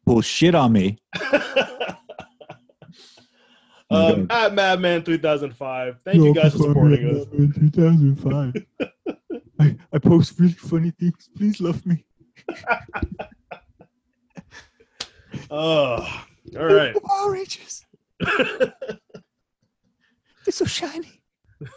pull 0.07 0.21
shit 0.21 0.55
on 0.55 0.73
me. 0.73 0.99
um, 3.91 4.27
at 4.31 4.55
Madman 4.55 5.03
3005. 5.03 5.97
Thank 6.05 6.17
you 6.17 6.35
guys 6.35 6.53
for 6.53 6.59
supporting 6.59 7.17
us. 7.17 7.27
2005. 7.31 8.55
I, 9.61 9.77
I 9.93 9.99
post 9.99 10.41
really 10.41 10.53
funny 10.55 10.91
things. 10.91 11.29
Please 11.37 11.61
love 11.61 11.85
me. 11.87 12.05
Oh, 15.49 16.25
all 16.59 16.65
right. 16.67 16.95
Power 17.05 17.33
Rangers. 17.33 17.85
They're 18.21 18.73
so 20.49 20.65
shiny. 20.65 21.23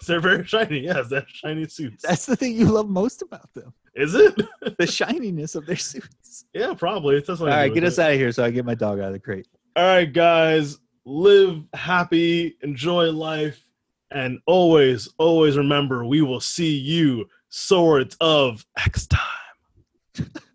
They're 0.08 0.20
very 0.20 0.46
shiny. 0.46 0.80
Yes, 0.80 1.10
they're 1.10 1.26
shiny 1.28 1.68
suits. 1.68 2.04
That's 2.04 2.26
the 2.26 2.36
thing 2.36 2.56
you 2.56 2.66
love 2.66 2.90
most 2.90 3.22
about 3.22 3.52
them. 3.54 3.74
Is 3.96 4.16
it? 4.16 4.34
The 4.78 4.88
shininess 4.88 5.56
of 5.56 5.66
their 5.66 5.76
suits. 5.76 6.46
yeah, 6.54 6.74
probably. 6.74 7.18
It's 7.18 7.30
All 7.30 7.46
right, 7.46 7.74
get 7.74 7.84
us 7.84 8.00
out 8.00 8.12
of 8.12 8.18
here 8.18 8.32
so 8.32 8.44
I 8.44 8.50
get 8.50 8.66
my 8.66 8.76
dog 8.76 9.00
out 9.00 9.08
of 9.08 9.14
the 9.14 9.20
crate. 9.20 9.48
All 9.76 9.84
right, 9.86 10.12
guys. 10.12 10.78
Live 11.06 11.64
happy, 11.74 12.56
enjoy 12.62 13.12
life, 13.12 13.62
and 14.12 14.40
always, 14.46 15.10
always 15.18 15.58
remember 15.58 16.06
we 16.06 16.22
will 16.22 16.40
see 16.40 16.76
you 16.78 17.26
swords 17.54 18.18
of 18.20 18.66
X 18.78 19.08
time. 19.08 19.22